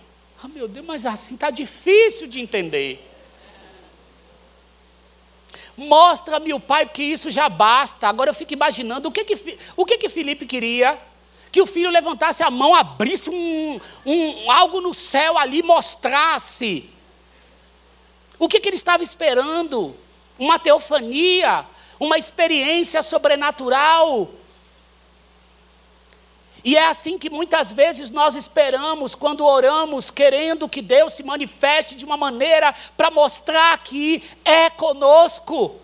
Ah, 0.43 0.47
meu 0.47 0.67
Deus, 0.67 0.83
mas 0.83 1.05
assim 1.05 1.35
está 1.35 1.51
difícil 1.51 2.25
de 2.25 2.39
entender. 2.39 3.07
Mostra-me 5.77 6.51
o 6.51 6.59
Pai, 6.59 6.87
porque 6.87 7.03
isso 7.03 7.29
já 7.29 7.47
basta. 7.47 8.07
Agora 8.07 8.31
eu 8.31 8.33
fico 8.33 8.53
imaginando 8.53 9.07
o 9.07 9.11
que 9.11 9.23
que, 9.23 9.59
o 9.77 9.85
que, 9.85 9.99
que 9.99 10.09
Felipe 10.09 10.47
queria 10.47 10.99
que 11.53 11.61
o 11.61 11.67
filho 11.67 11.91
levantasse 11.91 12.41
a 12.41 12.49
mão, 12.49 12.73
abrisse 12.73 13.29
um, 13.29 13.79
um, 14.03 14.51
algo 14.51 14.81
no 14.81 14.91
céu 14.91 15.37
ali, 15.37 15.61
mostrasse. 15.61 16.89
O 18.39 18.47
que, 18.47 18.59
que 18.59 18.69
ele 18.69 18.75
estava 18.75 19.03
esperando? 19.03 19.95
Uma 20.39 20.57
teofania, 20.57 21.63
uma 21.99 22.17
experiência 22.17 23.03
sobrenatural. 23.03 24.31
E 26.63 26.75
é 26.75 26.87
assim 26.87 27.19
que 27.19 27.29
muitas 27.29 27.71
vezes 27.71 28.09
nós 28.09 28.33
esperamos 28.33 29.13
quando 29.13 29.45
oramos, 29.45 30.09
querendo 30.09 30.67
que 30.67 30.81
Deus 30.81 31.13
se 31.13 31.21
manifeste 31.21 31.93
de 31.93 32.03
uma 32.03 32.17
maneira 32.17 32.73
para 32.97 33.11
mostrar 33.11 33.77
que 33.77 34.23
é 34.43 34.71
conosco. 34.71 35.82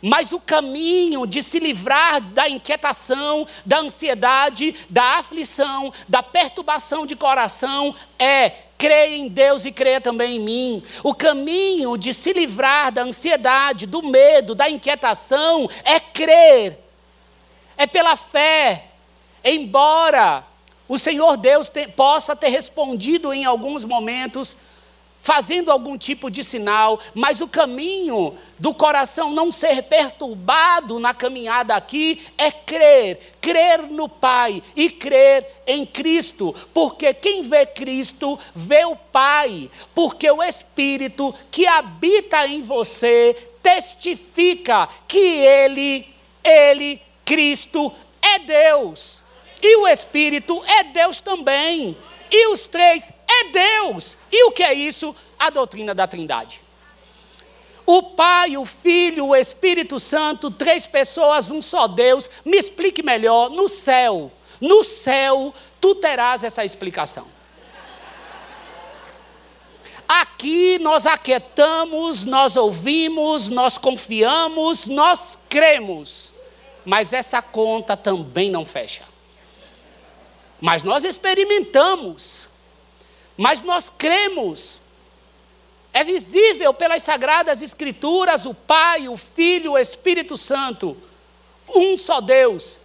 Mas 0.00 0.30
o 0.30 0.38
caminho 0.38 1.26
de 1.26 1.42
se 1.42 1.58
livrar 1.58 2.20
da 2.20 2.48
inquietação, 2.48 3.46
da 3.66 3.80
ansiedade, 3.80 4.74
da 4.88 5.18
aflição, 5.18 5.92
da 6.08 6.22
perturbação 6.22 7.04
de 7.04 7.16
coração 7.16 7.94
é 8.18 8.50
crer 8.78 9.12
em 9.14 9.26
Deus 9.26 9.64
e 9.64 9.72
crer 9.72 10.00
também 10.00 10.36
em 10.36 10.40
mim. 10.40 10.82
O 11.02 11.12
caminho 11.12 11.98
de 11.98 12.14
se 12.14 12.32
livrar 12.32 12.92
da 12.92 13.02
ansiedade, 13.02 13.86
do 13.86 14.02
medo, 14.02 14.54
da 14.54 14.70
inquietação 14.70 15.68
é 15.84 15.98
crer. 15.98 16.78
É 17.76 17.86
pela 17.86 18.16
fé. 18.16 18.84
Embora 19.42 20.46
o 20.88 20.96
Senhor 20.96 21.36
Deus 21.36 21.68
te, 21.68 21.88
possa 21.88 22.36
ter 22.36 22.48
respondido 22.48 23.32
em 23.32 23.44
alguns 23.44 23.84
momentos, 23.84 24.56
fazendo 25.20 25.70
algum 25.70 25.98
tipo 25.98 26.30
de 26.30 26.42
sinal, 26.42 26.98
mas 27.14 27.40
o 27.40 27.48
caminho 27.48 28.34
do 28.58 28.72
coração 28.72 29.30
não 29.30 29.52
ser 29.52 29.82
perturbado 29.82 30.98
na 30.98 31.12
caminhada 31.12 31.74
aqui 31.74 32.22
é 32.38 32.50
crer, 32.50 33.34
crer 33.40 33.82
no 33.82 34.08
Pai 34.08 34.62
e 34.74 34.88
crer 34.90 35.46
em 35.66 35.84
Cristo, 35.84 36.54
porque 36.72 37.12
quem 37.12 37.42
vê 37.42 37.66
Cristo 37.66 38.38
vê 38.54 38.84
o 38.84 38.96
Pai, 38.96 39.70
porque 39.94 40.30
o 40.30 40.42
Espírito 40.42 41.34
que 41.50 41.66
habita 41.66 42.46
em 42.46 42.62
você 42.62 43.36
testifica 43.62 44.88
que 45.06 45.18
Ele, 45.18 46.06
Ele, 46.42 47.00
Cristo, 47.24 47.92
é 48.22 48.38
Deus. 48.38 49.22
E 49.62 49.76
o 49.76 49.88
Espírito 49.88 50.62
é 50.64 50.84
Deus 50.84 51.20
também. 51.20 51.96
E 52.30 52.48
os 52.48 52.66
três 52.66 53.10
é 53.38 53.44
Deus. 53.50 54.16
E 54.30 54.44
o 54.44 54.52
que 54.52 54.62
é 54.62 54.74
isso? 54.74 55.14
A 55.38 55.50
doutrina 55.50 55.94
da 55.94 56.06
Trindade. 56.06 56.60
O 57.86 58.02
Pai, 58.02 58.56
o 58.56 58.64
Filho, 58.64 59.28
o 59.28 59.36
Espírito 59.36 59.98
Santo, 59.98 60.50
três 60.50 60.86
pessoas, 60.86 61.50
um 61.50 61.62
só 61.62 61.86
Deus. 61.86 62.28
Me 62.44 62.56
explique 62.56 63.02
melhor. 63.02 63.48
No 63.50 63.68
céu, 63.68 64.30
no 64.60 64.84
céu, 64.84 65.54
tu 65.80 65.94
terás 65.94 66.44
essa 66.44 66.64
explicação. 66.64 67.26
Aqui 70.08 70.78
nós 70.78 71.04
aquietamos, 71.04 72.24
nós 72.24 72.56
ouvimos, 72.56 73.50
nós 73.50 73.76
confiamos, 73.76 74.86
nós 74.86 75.38
cremos. 75.50 76.32
Mas 76.84 77.12
essa 77.12 77.42
conta 77.42 77.94
também 77.94 78.50
não 78.50 78.64
fecha. 78.64 79.02
Mas 80.60 80.82
nós 80.82 81.04
experimentamos, 81.04 82.47
mas 83.38 83.62
nós 83.62 83.88
cremos. 83.96 84.80
É 85.92 86.02
visível 86.02 86.74
pelas 86.74 87.04
sagradas 87.04 87.62
Escrituras 87.62 88.44
o 88.44 88.52
Pai, 88.52 89.08
o 89.08 89.16
Filho, 89.16 89.72
o 89.72 89.78
Espírito 89.78 90.36
Santo, 90.36 90.96
um 91.74 91.96
só 91.96 92.20
Deus, 92.20 92.78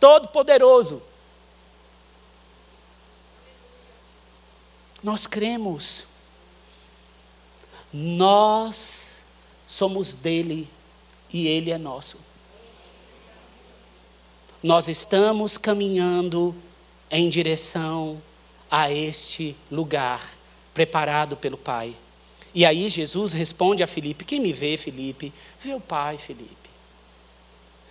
Todo-Poderoso. 0.00 1.02
Nós 5.02 5.26
cremos. 5.26 6.04
Nós 7.92 9.20
somos 9.66 10.14
dele 10.14 10.68
e 11.32 11.46
ele 11.46 11.70
é 11.70 11.78
nosso. 11.78 12.16
Nós 14.62 14.88
estamos 14.88 15.56
caminhando 15.56 16.54
em 17.10 17.28
direção 17.28 18.20
a 18.70 18.90
este 18.90 19.56
lugar 19.70 20.28
preparado 20.74 21.36
pelo 21.36 21.56
Pai. 21.56 21.94
E 22.54 22.64
aí 22.64 22.88
Jesus 22.88 23.32
responde 23.32 23.82
a 23.82 23.86
Filipe: 23.86 24.24
Quem 24.24 24.40
me 24.40 24.52
vê, 24.52 24.76
Filipe, 24.76 25.32
vê 25.60 25.74
o 25.74 25.80
Pai, 25.80 26.18
Filipe. 26.18 26.56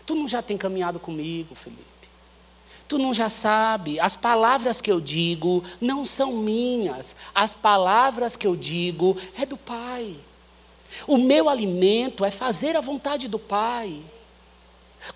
Tu 0.05 0.15
não 0.15 0.27
já 0.27 0.41
tem 0.41 0.57
caminhado 0.57 1.00
comigo, 1.00 1.53
Filipe. 1.53 1.84
Tu 2.88 2.98
não 2.98 3.13
já 3.13 3.27
sabe, 3.27 4.00
as 4.00 4.15
palavras 4.15 4.79
que 4.79 4.89
eu 4.89 5.01
digo 5.01 5.62
não 5.81 6.05
são 6.05 6.31
minhas, 6.38 7.13
as 7.36 7.53
palavras 7.53 8.38
que 8.38 8.48
eu 8.48 8.55
digo 8.55 9.17
é 9.38 9.46
do 9.46 9.57
Pai. 9.57 10.15
O 11.05 11.17
meu 11.17 11.50
alimento 11.50 12.24
é 12.24 12.31
fazer 12.31 12.77
a 12.77 12.81
vontade 12.81 13.27
do 13.27 13.38
Pai. 13.38 14.01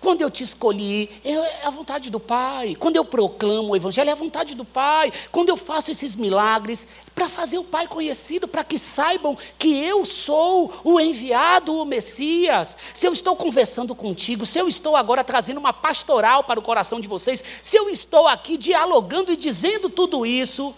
Quando 0.00 0.22
eu 0.22 0.30
te 0.30 0.42
escolhi, 0.42 1.10
é 1.24 1.66
a 1.66 1.70
vontade 1.70 2.10
do 2.10 2.18
Pai. 2.18 2.76
Quando 2.78 2.96
eu 2.96 3.04
proclamo 3.04 3.70
o 3.72 3.76
Evangelho, 3.76 4.10
é 4.10 4.12
a 4.12 4.16
vontade 4.16 4.54
do 4.54 4.64
Pai. 4.64 5.12
Quando 5.30 5.48
eu 5.48 5.56
faço 5.56 5.90
esses 5.90 6.14
milagres, 6.14 6.86
para 7.14 7.28
fazer 7.28 7.58
o 7.58 7.64
Pai 7.64 7.86
conhecido, 7.86 8.48
para 8.48 8.64
que 8.64 8.78
saibam 8.78 9.36
que 9.58 9.82
eu 9.82 10.04
sou 10.04 10.72
o 10.82 10.98
enviado, 10.98 11.74
o 11.74 11.84
Messias. 11.84 12.76
Se 12.94 13.06
eu 13.06 13.12
estou 13.12 13.36
conversando 13.36 13.94
contigo, 13.94 14.46
se 14.46 14.58
eu 14.58 14.68
estou 14.68 14.96
agora 14.96 15.22
trazendo 15.22 15.58
uma 15.58 15.72
pastoral 15.72 16.44
para 16.44 16.58
o 16.58 16.62
coração 16.62 17.00
de 17.00 17.08
vocês, 17.08 17.42
se 17.60 17.76
eu 17.76 17.88
estou 17.88 18.26
aqui 18.26 18.56
dialogando 18.56 19.32
e 19.32 19.36
dizendo 19.36 19.90
tudo 19.90 20.24
isso, 20.24 20.74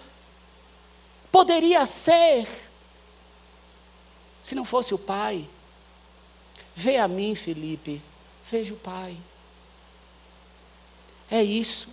poderia 1.30 1.86
ser, 1.86 2.48
se 4.40 4.54
não 4.54 4.64
fosse 4.64 4.94
o 4.94 4.98
Pai. 4.98 5.48
Vê 6.74 6.98
a 6.98 7.06
mim, 7.06 7.34
Felipe 7.34 8.02
vejo 8.50 8.74
o 8.74 8.78
Pai. 8.78 9.16
É 11.30 11.42
isso. 11.42 11.88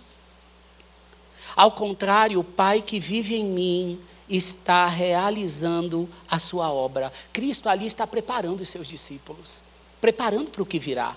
Ao 1.56 1.72
contrário, 1.72 2.40
o 2.40 2.44
Pai 2.44 2.80
que 2.80 2.98
vive 2.98 3.34
em 3.34 3.44
mim 3.44 4.00
está 4.28 4.86
realizando 4.86 6.08
a 6.28 6.38
sua 6.38 6.72
obra. 6.72 7.12
Cristo 7.32 7.68
ali 7.68 7.86
está 7.86 8.06
preparando 8.06 8.60
os 8.60 8.68
seus 8.68 8.86
discípulos, 8.86 9.60
preparando 10.00 10.50
para 10.50 10.62
o 10.62 10.66
que 10.66 10.78
virá. 10.78 11.16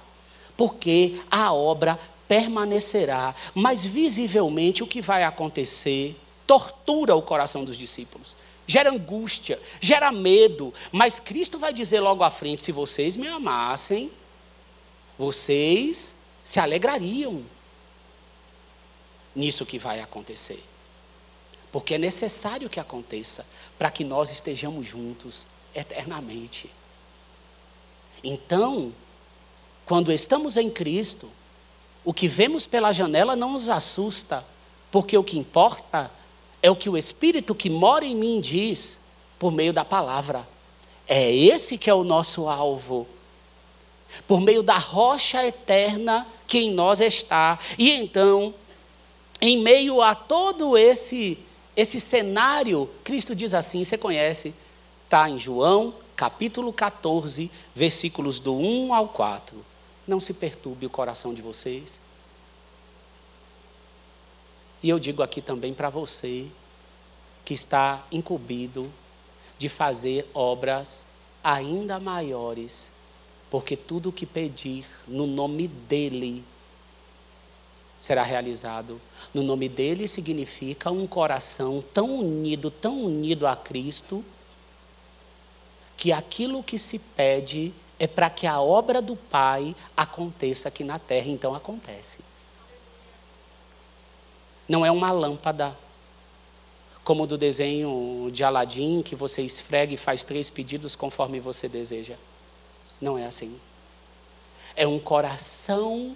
Porque 0.58 1.22
a 1.30 1.54
obra 1.54 2.00
permanecerá, 2.28 3.36
mas 3.54 3.86
visivelmente 3.86 4.84
o 4.84 4.88
que 4.88 5.02
vai 5.02 5.24
acontecer 5.24 6.20
tortura 6.48 7.16
o 7.16 7.22
coração 7.22 7.64
dos 7.64 7.78
discípulos. 7.78 8.36
Gera 8.68 8.90
angústia, 8.90 9.60
gera 9.80 10.12
medo, 10.12 10.74
mas 10.92 11.20
Cristo 11.20 11.60
vai 11.60 11.72
dizer 11.72 12.00
logo 12.00 12.24
à 12.24 12.32
frente: 12.32 12.62
se 12.62 12.72
vocês 12.72 13.16
me 13.16 13.28
amassem, 13.28 14.12
vocês 15.18 16.16
se 16.44 16.60
alegrariam 16.60 17.44
nisso 19.36 19.66
que 19.66 19.80
vai 19.80 20.00
acontecer. 20.02 20.64
porque 21.72 21.96
é 21.96 21.98
necessário 21.98 22.70
que 22.70 22.80
aconteça 22.80 23.46
para 23.78 23.92
que 23.92 24.06
nós 24.06 24.32
estejamos 24.32 24.88
juntos 24.88 25.46
eternamente. 25.76 26.72
Então, 28.24 28.94
quando 29.86 30.10
estamos 30.10 30.56
em 30.56 30.70
Cristo, 30.70 31.30
o 32.06 32.14
que 32.14 32.30
vemos 32.30 32.66
pela 32.66 32.94
janela 32.94 33.36
não 33.36 33.52
nos 33.52 33.68
assusta, 33.68 34.46
porque 34.90 35.18
o 35.18 35.24
que 35.24 35.38
importa 35.38 36.10
é 36.64 36.72
o 36.72 36.78
que 36.78 36.90
o 36.90 36.98
Espírito 36.98 37.54
que 37.54 37.70
mora 37.70 38.06
em 38.06 38.16
mim 38.16 38.40
diz 38.40 38.98
por 39.38 39.52
meio 39.52 39.74
da 39.74 39.84
palavra. 39.84 40.48
É 41.06 41.30
esse 41.30 41.78
que 41.78 41.90
é 41.90 41.94
o 41.94 42.06
nosso 42.06 42.48
alvo. 42.48 43.06
Por 44.28 44.40
meio 44.40 44.64
da 44.64 44.78
rocha 44.78 45.46
eterna 45.46 46.28
que 46.48 46.60
em 46.60 46.72
nós 46.72 47.00
está. 47.00 47.60
E 47.78 47.92
então, 47.92 48.54
em 49.42 49.62
meio 49.62 50.02
a 50.02 50.16
todo 50.16 50.78
esse 50.78 51.38
esse 51.76 52.00
cenário, 52.00 52.90
Cristo 53.04 53.36
diz 53.36 53.54
assim, 53.54 53.84
você 53.84 53.98
conhece, 53.98 54.54
está 55.04 55.30
em 55.30 55.38
João, 55.38 55.94
capítulo 56.16 56.72
14, 56.72 57.52
versículos 57.74 58.40
do 58.40 58.56
1 58.56 58.94
ao 58.94 59.10
4. 59.10 59.58
Não 60.08 60.20
se 60.20 60.34
perturbe 60.34 60.86
o 60.86 60.90
coração 60.90 61.34
de 61.34 61.42
vocês. 61.42 62.00
E 64.82 64.90
eu 64.90 65.00
digo 65.00 65.22
aqui 65.22 65.42
também 65.42 65.74
para 65.74 65.90
você 65.90 66.48
que 67.44 67.54
está 67.54 68.06
incumbido 68.12 68.92
de 69.58 69.68
fazer 69.68 70.30
obras 70.34 71.06
ainda 71.44 72.00
maiores, 72.00 72.90
porque 73.56 73.78
tudo 73.78 74.10
o 74.10 74.12
que 74.12 74.26
pedir 74.26 74.86
no 75.08 75.26
nome 75.26 75.66
dEle 75.66 76.44
será 77.98 78.22
realizado. 78.22 79.00
No 79.34 79.44
nome 79.44 79.70
dEle 79.70 80.10
significa 80.10 80.92
um 80.92 81.08
coração 81.08 81.82
tão 81.94 82.20
unido, 82.20 82.70
tão 82.70 83.06
unido 83.06 83.48
a 83.48 83.56
Cristo, 83.56 84.26
que 85.96 86.12
aquilo 86.12 86.62
que 86.62 86.78
se 86.78 87.00
pede 87.00 87.74
é 87.98 88.06
para 88.06 88.30
que 88.30 88.46
a 88.46 88.60
obra 88.60 89.02
do 89.02 89.16
Pai 89.16 89.74
aconteça 89.96 90.68
aqui 90.68 90.84
na 90.84 91.00
terra, 91.00 91.30
então 91.30 91.56
acontece. 91.56 92.18
Não 94.68 94.86
é 94.86 94.92
uma 94.92 95.14
lâmpada, 95.14 95.74
como 97.06 97.26
do 97.26 97.38
desenho 97.38 98.30
de 98.34 98.44
Aladim, 98.44 99.02
que 99.02 99.16
você 99.16 99.42
esfrega 99.42 99.94
e 99.94 99.98
faz 99.98 100.26
três 100.26 100.50
pedidos 100.50 100.94
conforme 100.94 101.40
você 101.40 101.70
deseja. 101.70 102.18
Não 103.00 103.18
é 103.18 103.26
assim. 103.26 103.60
É 104.76 104.88
um 104.88 105.00
coração 105.00 106.16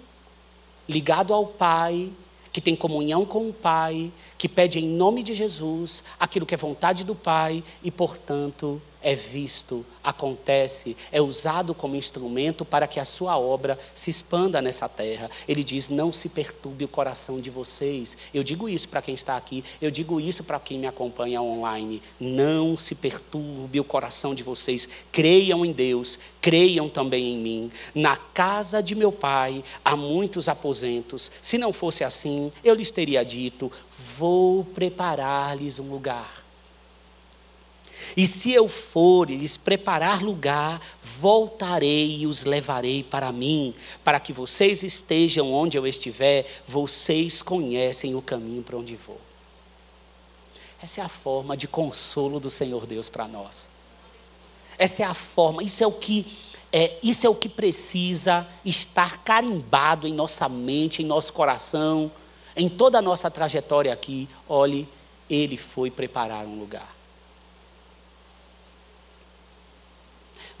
ligado 0.88 1.32
ao 1.32 1.46
Pai, 1.46 2.12
que 2.52 2.60
tem 2.60 2.74
comunhão 2.74 3.24
com 3.24 3.48
o 3.48 3.52
Pai, 3.52 4.12
que 4.36 4.48
pede 4.48 4.78
em 4.78 4.88
nome 4.88 5.22
de 5.22 5.34
Jesus 5.34 6.02
aquilo 6.18 6.44
que 6.44 6.54
é 6.54 6.58
vontade 6.58 7.04
do 7.04 7.14
Pai 7.14 7.62
e, 7.82 7.90
portanto, 7.90 8.82
é 9.02 9.14
visto, 9.14 9.84
acontece, 10.04 10.96
é 11.10 11.20
usado 11.20 11.74
como 11.74 11.96
instrumento 11.96 12.64
para 12.64 12.86
que 12.86 13.00
a 13.00 13.04
sua 13.04 13.38
obra 13.38 13.78
se 13.94 14.10
expanda 14.10 14.60
nessa 14.60 14.88
terra. 14.88 15.30
Ele 15.48 15.64
diz: 15.64 15.88
Não 15.88 16.12
se 16.12 16.28
perturbe 16.28 16.84
o 16.84 16.88
coração 16.88 17.40
de 17.40 17.50
vocês. 17.50 18.16
Eu 18.32 18.44
digo 18.44 18.68
isso 18.68 18.88
para 18.88 19.02
quem 19.02 19.14
está 19.14 19.36
aqui, 19.36 19.64
eu 19.80 19.90
digo 19.90 20.20
isso 20.20 20.44
para 20.44 20.60
quem 20.60 20.78
me 20.78 20.86
acompanha 20.86 21.40
online. 21.40 22.02
Não 22.18 22.76
se 22.76 22.94
perturbe 22.94 23.80
o 23.80 23.84
coração 23.84 24.34
de 24.34 24.42
vocês. 24.42 24.88
Creiam 25.10 25.64
em 25.64 25.72
Deus, 25.72 26.18
creiam 26.40 26.88
também 26.88 27.32
em 27.34 27.38
mim. 27.38 27.72
Na 27.94 28.16
casa 28.16 28.82
de 28.82 28.94
meu 28.94 29.12
pai 29.12 29.64
há 29.84 29.96
muitos 29.96 30.48
aposentos. 30.48 31.30
Se 31.40 31.56
não 31.56 31.72
fosse 31.72 32.04
assim, 32.04 32.52
eu 32.62 32.74
lhes 32.74 32.90
teria 32.90 33.24
dito: 33.24 33.72
Vou 34.16 34.64
preparar-lhes 34.64 35.78
um 35.78 35.90
lugar. 35.90 36.39
E 38.16 38.26
se 38.26 38.52
eu 38.52 38.68
for 38.68 39.30
e 39.30 39.36
lhes 39.36 39.56
preparar 39.56 40.22
lugar, 40.22 40.80
voltarei 41.02 42.18
e 42.18 42.26
os 42.26 42.44
levarei 42.44 43.02
para 43.02 43.30
mim, 43.32 43.74
para 44.02 44.20
que 44.20 44.32
vocês 44.32 44.82
estejam 44.82 45.52
onde 45.52 45.76
eu 45.76 45.86
estiver, 45.86 46.46
vocês 46.66 47.42
conhecem 47.42 48.14
o 48.14 48.22
caminho 48.22 48.62
para 48.62 48.76
onde 48.76 48.96
vou. 48.96 49.20
Essa 50.82 51.00
é 51.00 51.04
a 51.04 51.08
forma 51.08 51.56
de 51.56 51.68
consolo 51.68 52.40
do 52.40 52.48
Senhor 52.48 52.86
Deus 52.86 53.08
para 53.08 53.28
nós. 53.28 53.68
Essa 54.78 55.02
é 55.02 55.06
a 55.06 55.14
forma, 55.14 55.62
isso 55.62 55.84
é 55.84 55.86
o 55.86 55.92
que 55.92 56.26
é, 56.72 56.98
isso 57.02 57.26
é 57.26 57.28
o 57.28 57.34
que 57.34 57.48
precisa 57.48 58.46
estar 58.64 59.24
carimbado 59.24 60.06
em 60.06 60.14
nossa 60.14 60.48
mente, 60.48 61.02
em 61.02 61.04
nosso 61.04 61.32
coração, 61.32 62.10
em 62.56 62.68
toda 62.68 62.98
a 62.98 63.02
nossa 63.02 63.28
trajetória 63.28 63.92
aqui. 63.92 64.28
Olhe, 64.48 64.88
ele 65.28 65.56
foi 65.56 65.90
preparar 65.90 66.46
um 66.46 66.58
lugar. 66.58 66.99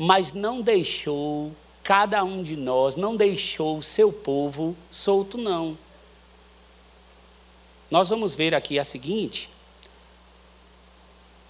Mas 0.02 0.32
não 0.32 0.62
deixou 0.62 1.52
cada 1.82 2.24
um 2.24 2.42
de 2.42 2.56
nós, 2.56 2.96
não 2.96 3.14
deixou 3.14 3.76
o 3.76 3.82
seu 3.82 4.10
povo 4.10 4.74
solto, 4.90 5.36
não. 5.36 5.76
Nós 7.90 8.08
vamos 8.08 8.34
ver 8.34 8.54
aqui 8.54 8.78
a 8.78 8.84
seguinte, 8.84 9.50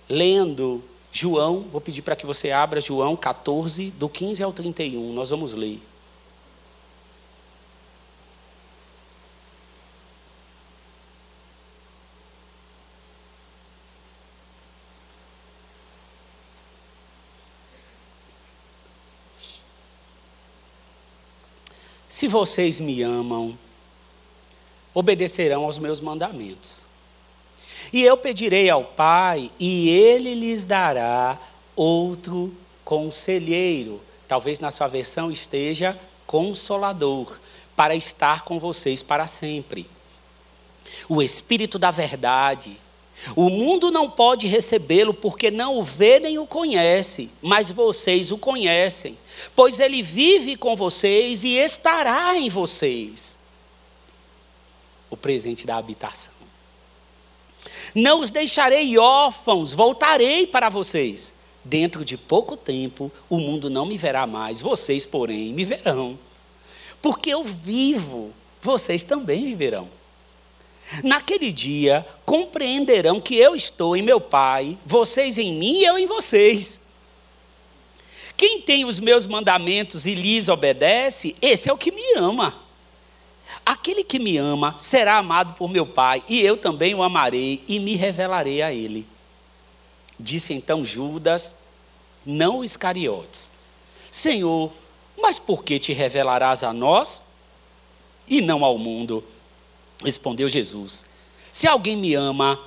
lendo 0.08 0.82
João, 1.12 1.60
vou 1.70 1.80
pedir 1.80 2.02
para 2.02 2.16
que 2.16 2.26
você 2.26 2.50
abra 2.50 2.80
João 2.80 3.14
14, 3.14 3.92
do 3.92 4.08
15 4.08 4.42
ao 4.42 4.52
31, 4.52 5.12
nós 5.12 5.30
vamos 5.30 5.54
ler. 5.54 5.80
Se 22.20 22.28
vocês 22.28 22.78
me 22.78 23.00
amam, 23.00 23.58
obedecerão 24.92 25.64
aos 25.64 25.78
meus 25.78 26.02
mandamentos. 26.02 26.82
E 27.90 28.02
eu 28.02 28.14
pedirei 28.14 28.68
ao 28.68 28.84
Pai, 28.84 29.50
e 29.58 29.88
ele 29.88 30.34
lhes 30.34 30.62
dará 30.62 31.38
outro 31.74 32.54
conselheiro. 32.84 34.02
Talvez 34.28 34.60
na 34.60 34.70
sua 34.70 34.86
versão 34.86 35.32
esteja 35.32 35.98
consolador, 36.26 37.38
para 37.74 37.94
estar 37.94 38.44
com 38.44 38.58
vocês 38.58 39.02
para 39.02 39.26
sempre. 39.26 39.88
O 41.08 41.22
Espírito 41.22 41.78
da 41.78 41.90
Verdade. 41.90 42.78
O 43.36 43.50
mundo 43.50 43.90
não 43.90 44.10
pode 44.10 44.46
recebê-lo 44.46 45.12
porque 45.12 45.50
não 45.50 45.78
o 45.78 45.84
vê 45.84 46.18
nem 46.18 46.38
o 46.38 46.46
conhece, 46.46 47.30
mas 47.42 47.70
vocês 47.70 48.30
o 48.30 48.38
conhecem, 48.38 49.16
pois 49.54 49.78
ele 49.78 50.02
vive 50.02 50.56
com 50.56 50.74
vocês 50.74 51.44
e 51.44 51.56
estará 51.56 52.36
em 52.36 52.48
vocês. 52.48 53.38
O 55.10 55.16
presente 55.16 55.66
da 55.66 55.76
habitação. 55.76 56.32
Não 57.94 58.20
os 58.20 58.30
deixarei 58.30 58.96
órfãos, 58.96 59.72
voltarei 59.72 60.46
para 60.46 60.68
vocês. 60.68 61.34
Dentro 61.62 62.04
de 62.04 62.16
pouco 62.16 62.56
tempo, 62.56 63.12
o 63.28 63.38
mundo 63.38 63.68
não 63.68 63.84
me 63.84 63.98
verá 63.98 64.26
mais, 64.26 64.60
vocês, 64.60 65.04
porém, 65.04 65.52
me 65.52 65.64
verão. 65.64 66.18
Porque 67.02 67.30
eu 67.30 67.44
vivo, 67.44 68.32
vocês 68.62 69.02
também 69.02 69.44
viverão. 69.44 69.99
Naquele 71.04 71.52
dia, 71.52 72.06
compreenderão 72.24 73.20
que 73.20 73.36
eu 73.36 73.54
estou 73.54 73.96
em 73.96 74.02
meu 74.02 74.20
Pai, 74.20 74.76
vocês 74.84 75.38
em 75.38 75.54
mim 75.54 75.78
e 75.78 75.84
eu 75.84 75.96
em 75.96 76.06
vocês. 76.06 76.80
Quem 78.36 78.60
tem 78.60 78.84
os 78.84 78.98
meus 78.98 79.26
mandamentos 79.26 80.06
e 80.06 80.14
lhes 80.14 80.48
obedece, 80.48 81.36
esse 81.40 81.68
é 81.68 81.72
o 81.72 81.78
que 81.78 81.92
me 81.92 82.14
ama. 82.16 82.54
Aquele 83.64 84.02
que 84.02 84.18
me 84.18 84.36
ama 84.36 84.74
será 84.78 85.18
amado 85.18 85.54
por 85.54 85.68
meu 85.68 85.86
Pai, 85.86 86.24
e 86.28 86.40
eu 86.40 86.56
também 86.56 86.94
o 86.94 87.02
amarei 87.02 87.62
e 87.68 87.78
me 87.78 87.94
revelarei 87.96 88.62
a 88.62 88.72
ele. 88.72 89.06
Disse 90.18 90.52
então 90.52 90.84
Judas, 90.84 91.54
não 92.26 92.64
Iscariotes: 92.64 93.50
Senhor, 94.10 94.70
mas 95.16 95.38
por 95.38 95.62
que 95.62 95.78
te 95.78 95.92
revelarás 95.92 96.62
a 96.62 96.72
nós 96.72 97.22
e 98.28 98.40
não 98.40 98.64
ao 98.64 98.76
mundo? 98.76 99.24
Respondeu 100.04 100.48
Jesus: 100.48 101.04
Se 101.52 101.66
alguém 101.66 101.96
me 101.96 102.14
ama, 102.14 102.58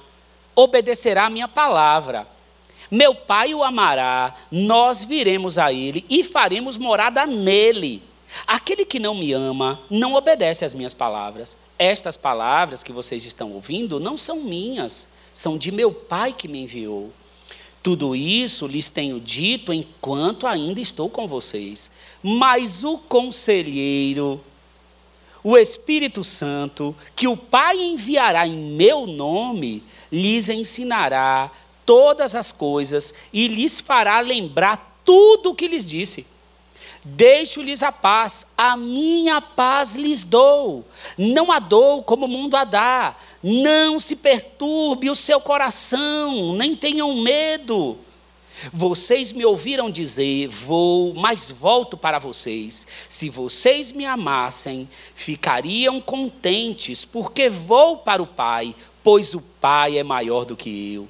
obedecerá 0.55 1.25
a 1.25 1.29
minha 1.29 1.47
palavra. 1.47 2.27
Meu 2.91 3.15
Pai 3.15 3.53
o 3.55 3.63
amará, 3.63 4.35
nós 4.51 5.03
viremos 5.03 5.57
a 5.57 5.73
ele 5.73 6.05
e 6.09 6.23
faremos 6.23 6.77
morada 6.77 7.25
nele. 7.25 8.03
Aquele 8.45 8.85
que 8.85 8.99
não 8.99 9.15
me 9.15 9.31
ama 9.31 9.79
não 9.89 10.13
obedece 10.13 10.65
às 10.65 10.73
minhas 10.73 10.93
palavras. 10.93 11.57
Estas 11.77 12.17
palavras 12.17 12.83
que 12.83 12.91
vocês 12.91 13.25
estão 13.25 13.51
ouvindo 13.51 13.99
não 13.99 14.17
são 14.17 14.41
minhas, 14.41 15.07
são 15.33 15.57
de 15.57 15.71
meu 15.71 15.91
Pai 15.91 16.33
que 16.33 16.47
me 16.47 16.61
enviou. 16.61 17.11
Tudo 17.81 18.15
isso 18.15 18.65
lhes 18.65 18.89
tenho 18.89 19.19
dito 19.19 19.73
enquanto 19.73 20.47
ainda 20.47 20.79
estou 20.79 21.09
com 21.09 21.27
vocês. 21.27 21.89
Mas 22.21 22.83
o 22.83 22.97
conselheiro, 22.97 24.41
o 25.43 25.57
Espírito 25.57 26.23
Santo, 26.23 26.95
que 27.15 27.27
o 27.27 27.35
Pai 27.35 27.77
enviará 27.77 28.47
em 28.47 28.55
meu 28.55 29.05
nome, 29.05 29.83
lhes 30.11 30.47
ensinará 30.49 31.51
todas 31.85 32.33
as 32.33 32.51
coisas 32.51 33.13
e 33.31 33.47
lhes 33.47 33.79
fará 33.79 34.19
lembrar 34.19 35.01
tudo 35.03 35.51
o 35.51 35.55
que 35.55 35.67
lhes 35.67 35.85
disse. 35.85 36.25
Deixo-lhes 37.05 37.83
a 37.83 37.91
paz, 37.91 38.47
a 38.57 38.77
minha 38.77 39.41
paz 39.41 39.93
lhes 39.93 40.23
dou. 40.23 40.85
Não 41.17 41.51
a 41.51 41.59
dou 41.59 42.01
como 42.01 42.25
o 42.25 42.29
mundo 42.29 42.55
a 42.55 42.63
dá. 42.63 43.15
Não 43.41 43.99
se 43.99 44.15
perturbe 44.15 45.09
o 45.09 45.15
seu 45.15 45.41
coração, 45.41 46.55
nem 46.55 46.75
tenham 46.75 47.21
medo. 47.21 47.97
Vocês 48.71 49.31
me 49.31 49.45
ouviram 49.45 49.89
dizer: 49.89 50.47
Vou, 50.47 51.13
mas 51.13 51.49
volto 51.51 51.97
para 51.97 52.19
vocês. 52.19 52.85
Se 53.09 53.29
vocês 53.29 53.91
me 53.91 54.05
amassem, 54.05 54.87
ficariam 55.15 55.99
contentes, 55.99 57.05
porque 57.05 57.49
vou 57.49 57.97
para 57.97 58.21
o 58.21 58.27
Pai, 58.27 58.75
pois 59.03 59.33
o 59.33 59.41
Pai 59.41 59.97
é 59.97 60.03
maior 60.03 60.45
do 60.45 60.55
que 60.55 60.93
eu. 60.93 61.07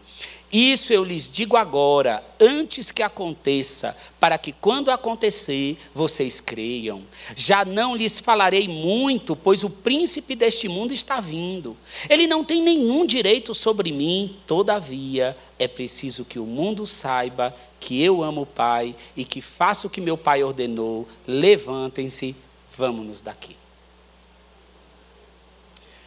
Isso 0.54 0.94
eu 0.94 1.04
lhes 1.04 1.32
digo 1.32 1.58
agora, 1.58 2.24
antes 2.40 2.92
que 2.92 3.02
aconteça, 3.02 3.98
para 4.20 4.38
que 4.38 4.52
quando 4.52 4.92
acontecer, 4.92 5.80
vocês 5.96 6.40
creiam. 6.40 7.02
Já 7.36 7.66
não 7.66 7.96
lhes 7.96 8.20
falarei 8.20 8.68
muito, 8.68 9.36
pois 9.36 9.64
o 9.64 9.70
príncipe 9.72 10.36
deste 10.36 10.68
mundo 10.68 10.94
está 10.94 11.20
vindo. 11.20 11.76
Ele 12.08 12.28
não 12.28 12.44
tem 12.44 12.62
nenhum 12.62 13.04
direito 13.04 13.56
sobre 13.56 13.92
mim, 13.92 14.38
todavia, 14.46 15.36
é 15.58 15.68
preciso 15.68 16.24
que 16.24 16.38
o 16.38 16.46
mundo 16.46 16.86
saiba 16.86 17.52
que 17.80 18.04
eu 18.04 18.22
amo 18.22 18.42
o 18.44 18.46
Pai 18.46 18.96
e 19.18 19.26
que 19.26 19.42
faço 19.42 19.88
o 19.88 19.90
que 19.90 20.00
meu 20.00 20.16
Pai 20.16 20.44
ordenou. 20.44 21.08
Levantem-se, 21.28 22.36
vamos-nos 22.78 23.24
daqui. 23.24 23.58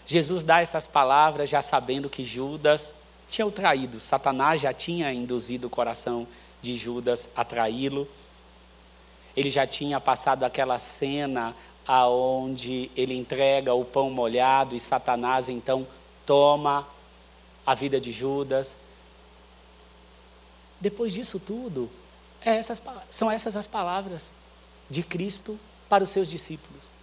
Jesus 0.06 0.44
dá 0.44 0.60
essas 0.60 0.86
palavras 0.86 1.50
já 1.50 1.60
sabendo 1.60 2.08
que 2.08 2.22
Judas 2.22 2.94
tinha 3.28 3.46
o 3.46 3.52
traído. 3.52 4.00
Satanás 4.00 4.60
já 4.60 4.72
tinha 4.72 5.12
induzido 5.12 5.66
o 5.66 5.70
coração 5.70 6.26
de 6.60 6.76
Judas 6.76 7.28
a 7.34 7.44
traí-lo. 7.44 8.08
Ele 9.36 9.50
já 9.50 9.66
tinha 9.66 10.00
passado 10.00 10.44
aquela 10.44 10.78
cena 10.78 11.54
aonde 11.86 12.90
ele 12.96 13.14
entrega 13.14 13.72
o 13.72 13.84
pão 13.84 14.10
molhado 14.10 14.74
e 14.74 14.80
Satanás 14.80 15.48
então 15.48 15.86
toma 16.24 16.86
a 17.64 17.74
vida 17.74 18.00
de 18.00 18.10
Judas. 18.10 18.76
Depois 20.80 21.12
disso 21.12 21.38
tudo, 21.38 21.90
é 22.40 22.56
essas, 22.56 22.82
são 23.10 23.30
essas 23.30 23.56
as 23.56 23.66
palavras 23.66 24.32
de 24.90 25.02
Cristo 25.02 25.58
para 25.88 26.04
os 26.04 26.10
seus 26.10 26.28
discípulos. 26.28 26.95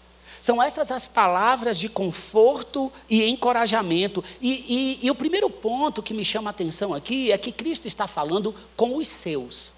São 0.43 0.61
essas 0.61 0.91
as 0.91 1.07
palavras 1.07 1.79
de 1.79 1.87
conforto 1.87 2.91
e 3.09 3.23
encorajamento. 3.23 4.21
E, 4.41 4.99
e, 5.01 5.05
e 5.05 5.09
o 5.09 5.15
primeiro 5.15 5.49
ponto 5.49 6.03
que 6.03 6.13
me 6.13 6.25
chama 6.25 6.49
a 6.49 6.51
atenção 6.51 6.93
aqui 6.93 7.31
é 7.31 7.37
que 7.37 7.49
Cristo 7.49 7.87
está 7.87 8.07
falando 8.07 8.53
com 8.75 8.97
os 8.97 9.07
seus. 9.07 9.71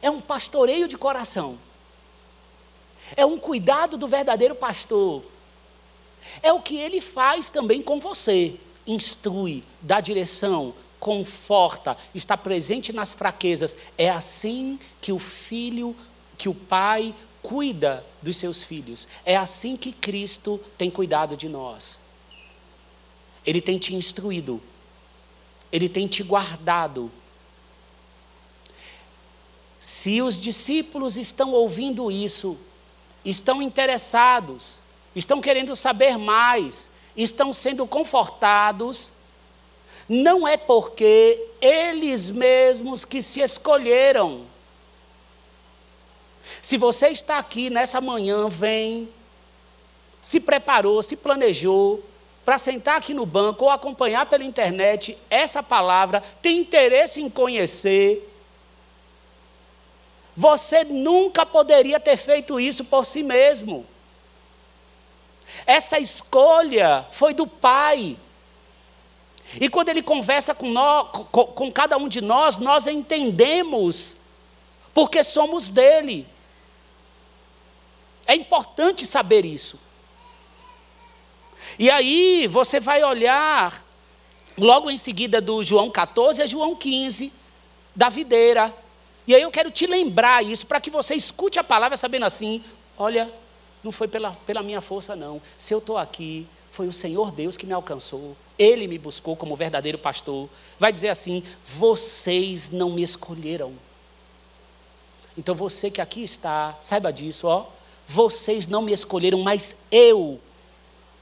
É 0.00 0.08
um 0.08 0.22
pastoreio 0.22 0.88
de 0.88 0.96
coração. 0.96 1.58
É 3.14 3.26
um 3.26 3.38
cuidado 3.38 3.98
do 3.98 4.08
verdadeiro 4.08 4.54
pastor. 4.54 5.22
É 6.42 6.50
o 6.50 6.62
que 6.62 6.78
ele 6.78 7.02
faz 7.02 7.50
também 7.50 7.82
com 7.82 8.00
você. 8.00 8.58
Instrui, 8.86 9.62
dá 9.82 10.00
direção, 10.00 10.72
conforta, 10.98 11.94
está 12.14 12.38
presente 12.38 12.90
nas 12.90 13.12
fraquezas. 13.12 13.76
É 13.98 14.08
assim 14.08 14.78
que 14.98 15.12
o 15.12 15.18
filho 15.18 15.94
que 16.42 16.48
o 16.48 16.54
pai 16.54 17.14
cuida 17.40 18.04
dos 18.20 18.36
seus 18.36 18.64
filhos. 18.64 19.06
É 19.24 19.36
assim 19.36 19.76
que 19.76 19.92
Cristo 19.92 20.60
tem 20.76 20.90
cuidado 20.90 21.36
de 21.36 21.48
nós. 21.48 22.00
Ele 23.46 23.60
tem 23.60 23.78
te 23.78 23.94
instruído, 23.94 24.60
ele 25.70 25.88
tem 25.88 26.08
te 26.08 26.20
guardado. 26.24 27.12
Se 29.80 30.20
os 30.20 30.36
discípulos 30.36 31.16
estão 31.16 31.52
ouvindo 31.52 32.10
isso, 32.10 32.58
estão 33.24 33.62
interessados, 33.62 34.80
estão 35.14 35.40
querendo 35.40 35.76
saber 35.76 36.18
mais, 36.18 36.90
estão 37.16 37.54
sendo 37.54 37.86
confortados, 37.86 39.12
não 40.08 40.46
é 40.48 40.56
porque 40.56 41.50
eles 41.60 42.28
mesmos 42.30 43.04
que 43.04 43.22
se 43.22 43.40
escolheram 43.40 44.50
se 46.60 46.76
você 46.76 47.08
está 47.08 47.38
aqui 47.38 47.70
nessa 47.70 48.00
manhã, 48.00 48.48
vem, 48.48 49.08
se 50.22 50.40
preparou, 50.40 51.02
se 51.02 51.16
planejou 51.16 52.02
para 52.44 52.58
sentar 52.58 52.96
aqui 52.96 53.14
no 53.14 53.24
banco 53.24 53.64
ou 53.64 53.70
acompanhar 53.70 54.26
pela 54.26 54.44
internet 54.44 55.16
essa 55.30 55.62
palavra, 55.62 56.22
tem 56.40 56.58
interesse 56.58 57.20
em 57.20 57.30
conhecer, 57.30 58.28
você 60.36 60.82
nunca 60.84 61.44
poderia 61.44 62.00
ter 62.00 62.16
feito 62.16 62.58
isso 62.58 62.84
por 62.84 63.04
si 63.04 63.22
mesmo. 63.22 63.86
Essa 65.66 65.98
escolha 65.98 67.06
foi 67.10 67.34
do 67.34 67.46
Pai. 67.46 68.16
E 69.60 69.68
quando 69.68 69.90
ele 69.90 70.02
conversa 70.02 70.54
com, 70.54 70.70
nós, 70.70 71.08
com, 71.30 71.70
cada 71.70 71.98
um 71.98 72.08
de 72.08 72.22
nós, 72.22 72.56
nós 72.56 72.86
entendemos 72.86 74.16
porque 74.94 75.22
somos 75.24 75.68
dele. 75.68 76.26
É 78.26 78.34
importante 78.34 79.06
saber 79.06 79.44
isso. 79.44 79.78
E 81.78 81.90
aí 81.90 82.46
você 82.46 82.80
vai 82.80 83.02
olhar, 83.02 83.84
logo 84.56 84.90
em 84.90 84.96
seguida 84.96 85.40
do 85.40 85.62
João 85.62 85.90
14 85.90 86.42
a 86.42 86.46
João 86.46 86.74
15, 86.74 87.32
da 87.94 88.08
videira. 88.08 88.74
E 89.26 89.34
aí 89.34 89.42
eu 89.42 89.50
quero 89.50 89.70
te 89.70 89.86
lembrar 89.86 90.44
isso, 90.44 90.66
para 90.66 90.80
que 90.80 90.90
você 90.90 91.14
escute 91.14 91.58
a 91.58 91.64
palavra 91.64 91.96
sabendo 91.96 92.24
assim: 92.26 92.62
olha, 92.98 93.32
não 93.82 93.92
foi 93.92 94.08
pela, 94.08 94.32
pela 94.46 94.62
minha 94.62 94.80
força, 94.80 95.16
não. 95.16 95.40
Se 95.56 95.72
eu 95.72 95.78
estou 95.78 95.96
aqui, 95.96 96.46
foi 96.70 96.86
o 96.86 96.92
Senhor 96.92 97.30
Deus 97.30 97.56
que 97.56 97.66
me 97.66 97.72
alcançou. 97.72 98.36
Ele 98.58 98.86
me 98.86 98.98
buscou 98.98 99.36
como 99.36 99.56
verdadeiro 99.56 99.98
pastor. 99.98 100.48
Vai 100.78 100.92
dizer 100.92 101.08
assim: 101.08 101.42
vocês 101.64 102.70
não 102.70 102.90
me 102.90 103.02
escolheram. 103.02 103.72
Então 105.36 105.54
você 105.54 105.90
que 105.90 106.00
aqui 106.00 106.22
está, 106.22 106.76
saiba 106.80 107.12
disso, 107.12 107.46
ó. 107.46 107.66
Vocês 108.06 108.66
não 108.66 108.82
me 108.82 108.92
escolheram, 108.92 109.40
mas 109.40 109.76
eu 109.90 110.40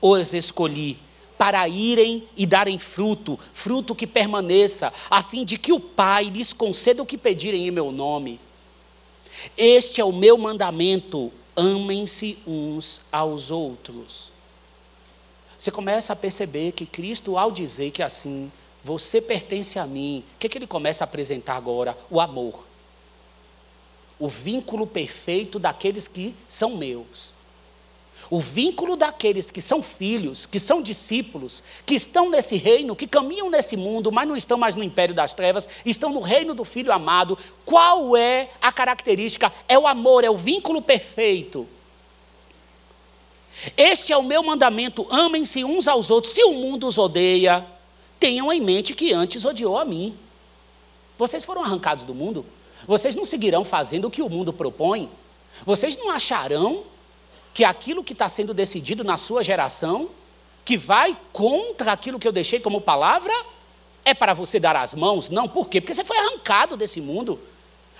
os 0.00 0.32
escolhi 0.32 0.98
para 1.36 1.66
irem 1.68 2.28
e 2.36 2.44
darem 2.44 2.78
fruto, 2.78 3.38
fruto 3.54 3.94
que 3.94 4.06
permaneça, 4.06 4.92
a 5.08 5.22
fim 5.22 5.44
de 5.44 5.56
que 5.56 5.72
o 5.72 5.80
Pai 5.80 6.24
lhes 6.24 6.52
conceda 6.52 7.02
o 7.02 7.06
que 7.06 7.16
pedirem 7.16 7.66
em 7.66 7.70
meu 7.70 7.90
nome. 7.90 8.40
Este 9.56 10.00
é 10.00 10.04
o 10.04 10.12
meu 10.12 10.36
mandamento: 10.36 11.32
amem-se 11.56 12.38
uns 12.46 13.00
aos 13.10 13.50
outros. 13.50 14.30
Você 15.56 15.70
começa 15.70 16.12
a 16.12 16.16
perceber 16.16 16.72
que 16.72 16.86
Cristo, 16.86 17.36
ao 17.36 17.50
dizer 17.50 17.90
que 17.90 18.02
assim, 18.02 18.50
você 18.82 19.20
pertence 19.20 19.78
a 19.78 19.86
mim, 19.86 20.24
o 20.36 20.38
que, 20.38 20.48
que 20.48 20.56
ele 20.58 20.66
começa 20.66 21.04
a 21.04 21.06
apresentar 21.06 21.54
agora? 21.54 21.96
O 22.10 22.18
amor 22.18 22.69
o 24.20 24.28
vínculo 24.28 24.86
perfeito 24.86 25.58
daqueles 25.58 26.06
que 26.06 26.36
são 26.46 26.76
meus. 26.76 27.32
O 28.28 28.38
vínculo 28.38 28.94
daqueles 28.94 29.50
que 29.50 29.62
são 29.62 29.82
filhos, 29.82 30.44
que 30.46 30.60
são 30.60 30.82
discípulos, 30.82 31.62
que 31.86 31.94
estão 31.94 32.28
nesse 32.28 32.56
reino, 32.56 32.94
que 32.94 33.06
caminham 33.06 33.50
nesse 33.50 33.76
mundo, 33.76 34.12
mas 34.12 34.28
não 34.28 34.36
estão 34.36 34.58
mais 34.58 34.74
no 34.74 34.84
império 34.84 35.14
das 35.14 35.34
trevas, 35.34 35.66
estão 35.84 36.12
no 36.12 36.20
reino 36.20 36.54
do 36.54 36.64
Filho 36.64 36.92
amado. 36.92 37.36
Qual 37.64 38.16
é 38.16 38.50
a 38.60 38.70
característica? 38.70 39.50
É 39.66 39.78
o 39.78 39.86
amor, 39.86 40.22
é 40.22 40.30
o 40.30 40.36
vínculo 40.36 40.82
perfeito. 40.82 41.66
Este 43.76 44.12
é 44.12 44.16
o 44.16 44.22
meu 44.22 44.42
mandamento: 44.42 45.06
amem-se 45.10 45.64
uns 45.64 45.88
aos 45.88 46.10
outros. 46.10 46.34
Se 46.34 46.44
o 46.44 46.52
mundo 46.52 46.86
os 46.86 46.98
odeia, 46.98 47.66
tenham 48.18 48.52
em 48.52 48.60
mente 48.60 48.94
que 48.94 49.12
antes 49.12 49.44
odiou 49.44 49.78
a 49.78 49.84
mim. 49.84 50.16
Vocês 51.18 51.44
foram 51.44 51.64
arrancados 51.64 52.04
do 52.04 52.14
mundo, 52.14 52.46
vocês 52.86 53.16
não 53.16 53.26
seguirão 53.26 53.64
fazendo 53.64 54.06
o 54.06 54.10
que 54.10 54.22
o 54.22 54.28
mundo 54.28 54.52
propõe? 54.52 55.10
Vocês 55.64 55.96
não 55.96 56.10
acharão 56.10 56.84
que 57.52 57.64
aquilo 57.64 58.04
que 58.04 58.12
está 58.12 58.28
sendo 58.28 58.54
decidido 58.54 59.04
na 59.04 59.16
sua 59.16 59.42
geração, 59.42 60.08
que 60.64 60.76
vai 60.76 61.16
contra 61.32 61.92
aquilo 61.92 62.18
que 62.18 62.26
eu 62.26 62.32
deixei 62.32 62.60
como 62.60 62.80
palavra, 62.80 63.32
é 64.04 64.14
para 64.14 64.34
você 64.34 64.58
dar 64.58 64.76
as 64.76 64.94
mãos? 64.94 65.28
Não, 65.30 65.48
por 65.48 65.68
quê? 65.68 65.80
Porque 65.80 65.94
você 65.94 66.04
foi 66.04 66.16
arrancado 66.18 66.76
desse 66.76 67.00
mundo. 67.00 67.38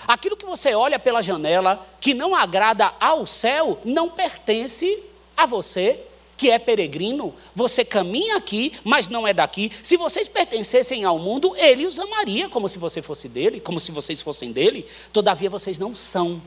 Aquilo 0.07 0.37
que 0.37 0.47
você 0.47 0.75
olha 0.75 0.99
pela 0.99 1.23
janela, 1.23 1.87
que 2.01 2.15
não 2.15 2.35
agrada 2.35 2.93
ao 2.99 3.27
céu, 3.27 3.79
não 3.85 4.09
pertence 4.09 5.03
a 5.37 5.47
você 5.47 6.07
que 6.41 6.51
é 6.51 6.59
peregrino, 6.59 7.35
você 7.55 7.85
caminha 7.85 8.39
aqui, 8.39 8.73
mas 8.83 9.09
não 9.09 9.29
é 9.29 9.35
daqui. 9.35 9.71
Se 9.83 9.99
vocês 9.99 10.27
pertencessem 10.27 11.05
ao 11.05 11.19
mundo, 11.19 11.55
ele 11.55 11.85
os 11.85 11.99
amaria 11.99 12.49
como 12.49 12.67
se 12.67 12.79
você 12.79 13.03
fosse 13.03 13.29
dele, 13.29 13.61
como 13.61 13.79
se 13.79 13.93
vocês 13.93 14.23
fossem 14.23 14.51
dele. 14.51 14.87
Todavia 15.13 15.51
vocês 15.51 15.79
não 15.79 15.95
são 15.95 16.41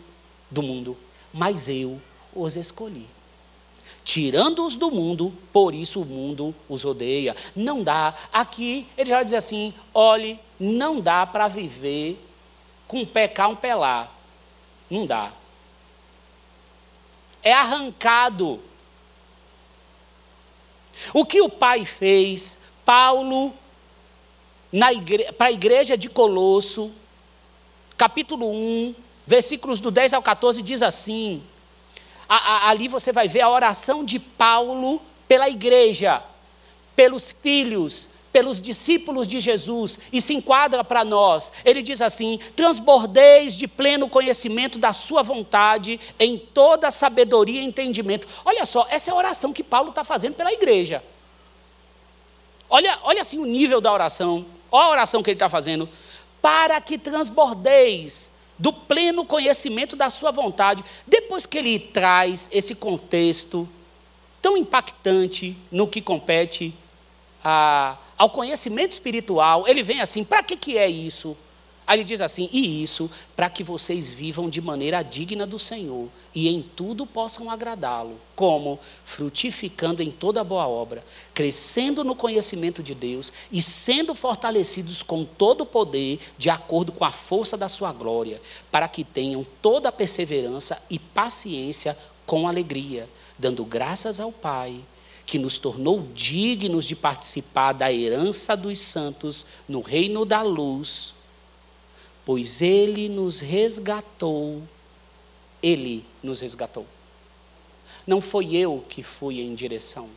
do 0.49 0.63
mundo. 0.63 0.97
mas 1.31 1.69
eu 1.69 2.01
os 2.33 2.55
escolhi. 2.55 3.07
Tirando-os 4.03 4.75
do 4.75 4.89
mundo, 4.89 5.31
por 5.51 5.75
isso 5.75 6.01
o 6.01 6.05
mundo 6.05 6.55
os 6.67 6.83
odeia. 6.83 7.35
Não 7.55 7.83
dá. 7.83 8.15
Aqui 8.33 8.87
ele 8.97 9.11
já 9.11 9.21
diz 9.21 9.33
assim: 9.33 9.75
olhe, 9.93 10.39
não 10.59 10.99
dá 10.99 11.23
para 11.27 11.47
viver 11.47 12.19
com 12.87 12.97
um 12.97 13.05
um 13.05 13.55
pé 13.55 13.75
lá. 13.75 14.11
Não 14.89 15.05
dá. 15.05 15.31
É 17.43 17.53
arrancado. 17.53 18.72
O 21.13 21.25
que 21.25 21.41
o 21.41 21.49
pai 21.49 21.85
fez, 21.85 22.57
Paulo, 22.85 23.53
igre... 24.71 25.31
para 25.33 25.47
a 25.47 25.51
igreja 25.51 25.97
de 25.97 26.09
Colosso, 26.09 26.91
capítulo 27.97 28.49
1, 28.51 28.95
versículos 29.25 29.79
do 29.79 29.91
10 29.91 30.13
ao 30.13 30.21
14, 30.21 30.61
diz 30.61 30.81
assim: 30.81 31.43
a, 32.27 32.35
a, 32.35 32.69
ali 32.69 32.87
você 32.87 33.11
vai 33.11 33.27
ver 33.27 33.41
a 33.41 33.49
oração 33.49 34.03
de 34.03 34.19
Paulo 34.19 35.01
pela 35.27 35.49
igreja, 35.49 36.21
pelos 36.95 37.33
filhos, 37.41 38.09
pelos 38.33 38.59
discípulos 38.59 39.27
de 39.27 39.39
Jesus, 39.39 39.99
e 40.11 40.19
se 40.19 40.33
enquadra 40.33 40.83
para 40.83 41.05
nós. 41.05 41.51
Ele 41.63 41.83
diz 41.83 42.01
assim: 42.01 42.39
transbordeis 42.55 43.55
de 43.55 43.67
pleno 43.67 44.09
conhecimento 44.09 44.79
da 44.79 44.91
Sua 44.91 45.21
vontade, 45.21 45.99
em 46.19 46.37
toda 46.37 46.89
sabedoria 46.89 47.61
e 47.61 47.65
entendimento. 47.65 48.27
Olha 48.43 48.65
só, 48.65 48.87
essa 48.89 49.11
é 49.11 49.13
a 49.13 49.17
oração 49.17 49.53
que 49.53 49.63
Paulo 49.63 49.89
está 49.89 50.03
fazendo 50.03 50.33
pela 50.33 50.51
igreja. 50.51 51.03
Olha, 52.67 52.97
olha 53.03 53.21
assim 53.21 53.37
o 53.37 53.45
nível 53.45 53.79
da 53.79 53.93
oração. 53.93 54.45
Olha 54.71 54.85
a 54.85 54.89
oração 54.89 55.21
que 55.21 55.29
ele 55.29 55.35
está 55.35 55.47
fazendo. 55.47 55.87
Para 56.41 56.81
que 56.81 56.97
transbordeis 56.97 58.31
do 58.57 58.73
pleno 58.73 59.25
conhecimento 59.25 59.95
da 59.95 60.09
sua 60.09 60.31
vontade. 60.31 60.83
Depois 61.05 61.45
que 61.45 61.59
ele 61.59 61.77
traz 61.77 62.49
esse 62.51 62.73
contexto 62.73 63.69
tão 64.41 64.57
impactante 64.57 65.55
no 65.71 65.87
que 65.87 66.01
compete 66.01 66.73
a, 67.43 67.97
ao 68.23 68.29
conhecimento 68.29 68.91
espiritual, 68.91 69.67
ele 69.67 69.83
vem 69.83 69.99
assim: 69.99 70.23
para 70.23 70.41
que, 70.41 70.55
que 70.55 70.77
é 70.77 70.89
isso? 70.89 71.35
Aí 71.85 71.97
ele 71.97 72.05
diz 72.05 72.21
assim: 72.21 72.47
e 72.53 72.81
isso 72.81 73.11
para 73.35 73.49
que 73.49 73.65
vocês 73.65 74.13
vivam 74.13 74.49
de 74.49 74.61
maneira 74.61 75.03
digna 75.03 75.45
do 75.45 75.59
Senhor 75.59 76.07
e 76.33 76.47
em 76.47 76.61
tudo 76.61 77.05
possam 77.05 77.51
agradá-lo, 77.51 78.17
como 78.33 78.79
frutificando 79.03 80.01
em 80.01 80.09
toda 80.09 80.41
boa 80.41 80.65
obra, 80.65 81.03
crescendo 81.33 82.01
no 82.01 82.15
conhecimento 82.15 82.81
de 82.81 82.95
Deus 82.95 83.33
e 83.51 83.61
sendo 83.61 84.15
fortalecidos 84.15 85.03
com 85.03 85.25
todo 85.25 85.61
o 85.61 85.65
poder, 85.65 86.17
de 86.37 86.49
acordo 86.49 86.93
com 86.93 87.03
a 87.03 87.11
força 87.11 87.57
da 87.57 87.67
sua 87.67 87.91
glória, 87.91 88.41
para 88.71 88.87
que 88.87 89.03
tenham 89.03 89.45
toda 89.61 89.89
a 89.89 89.91
perseverança 89.91 90.81
e 90.89 90.97
paciência 90.97 91.97
com 92.25 92.47
alegria, 92.47 93.09
dando 93.37 93.65
graças 93.65 94.21
ao 94.21 94.31
Pai 94.31 94.81
que 95.25 95.39
nos 95.39 95.57
tornou 95.57 96.07
dignos 96.13 96.85
de 96.85 96.95
participar 96.95 97.73
da 97.73 97.91
herança 97.91 98.55
dos 98.55 98.79
santos 98.79 99.45
no 99.67 99.81
reino 99.81 100.25
da 100.25 100.41
luz 100.41 101.13
pois 102.25 102.61
ele 102.61 103.09
nos 103.09 103.39
resgatou. 103.39 104.61
Ele 105.61 106.05
nos 106.21 106.39
resgatou. 106.39 106.85
Não 108.05 108.19
foi 108.19 108.55
eu 108.55 108.83
que 108.87 109.01
fui 109.01 109.41
em 109.41 109.53
direção. 109.53 110.09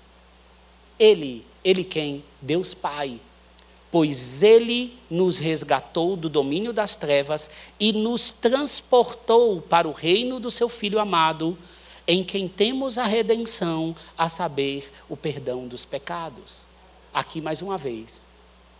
Ele, 0.98 1.44
ele 1.62 1.84
quem? 1.84 2.24
Deus 2.40 2.74
Pai. 2.74 3.20
Pois 3.90 4.42
ele 4.42 4.98
nos 5.08 5.38
resgatou 5.38 6.16
do 6.16 6.28
domínio 6.28 6.72
das 6.72 6.96
trevas 6.96 7.48
e 7.78 7.92
nos 7.92 8.32
transportou 8.32 9.62
para 9.62 9.86
o 9.86 9.92
reino 9.92 10.40
do 10.40 10.50
seu 10.50 10.68
Filho 10.68 10.98
amado, 10.98 11.56
em 12.06 12.22
quem 12.22 12.46
temos 12.46 12.98
a 12.98 13.04
redenção, 13.04 13.94
a 14.16 14.28
saber, 14.28 14.90
o 15.08 15.16
perdão 15.16 15.66
dos 15.66 15.84
pecados. 15.84 16.66
Aqui 17.12 17.40
mais 17.40 17.62
uma 17.62 17.76
vez, 17.76 18.26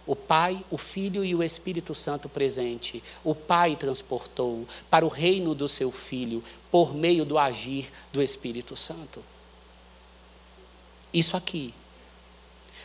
o 0.07 0.15
Pai, 0.15 0.65
o 0.71 0.79
Filho 0.79 1.25
e 1.25 1.35
o 1.35 1.43
Espírito 1.43 1.95
Santo 1.95 2.29
presente. 2.29 3.03
O 3.25 3.35
Pai 3.35 3.75
transportou 3.75 4.67
para 4.89 5.05
o 5.05 5.09
reino 5.09 5.55
do 5.55 5.67
seu 5.67 5.91
Filho 5.91 6.45
por 6.71 6.95
meio 6.95 7.25
do 7.25 7.39
agir 7.39 7.91
do 8.13 8.23
Espírito 8.23 8.77
Santo. 8.77 9.23
Isso 11.13 11.37
aqui 11.37 11.75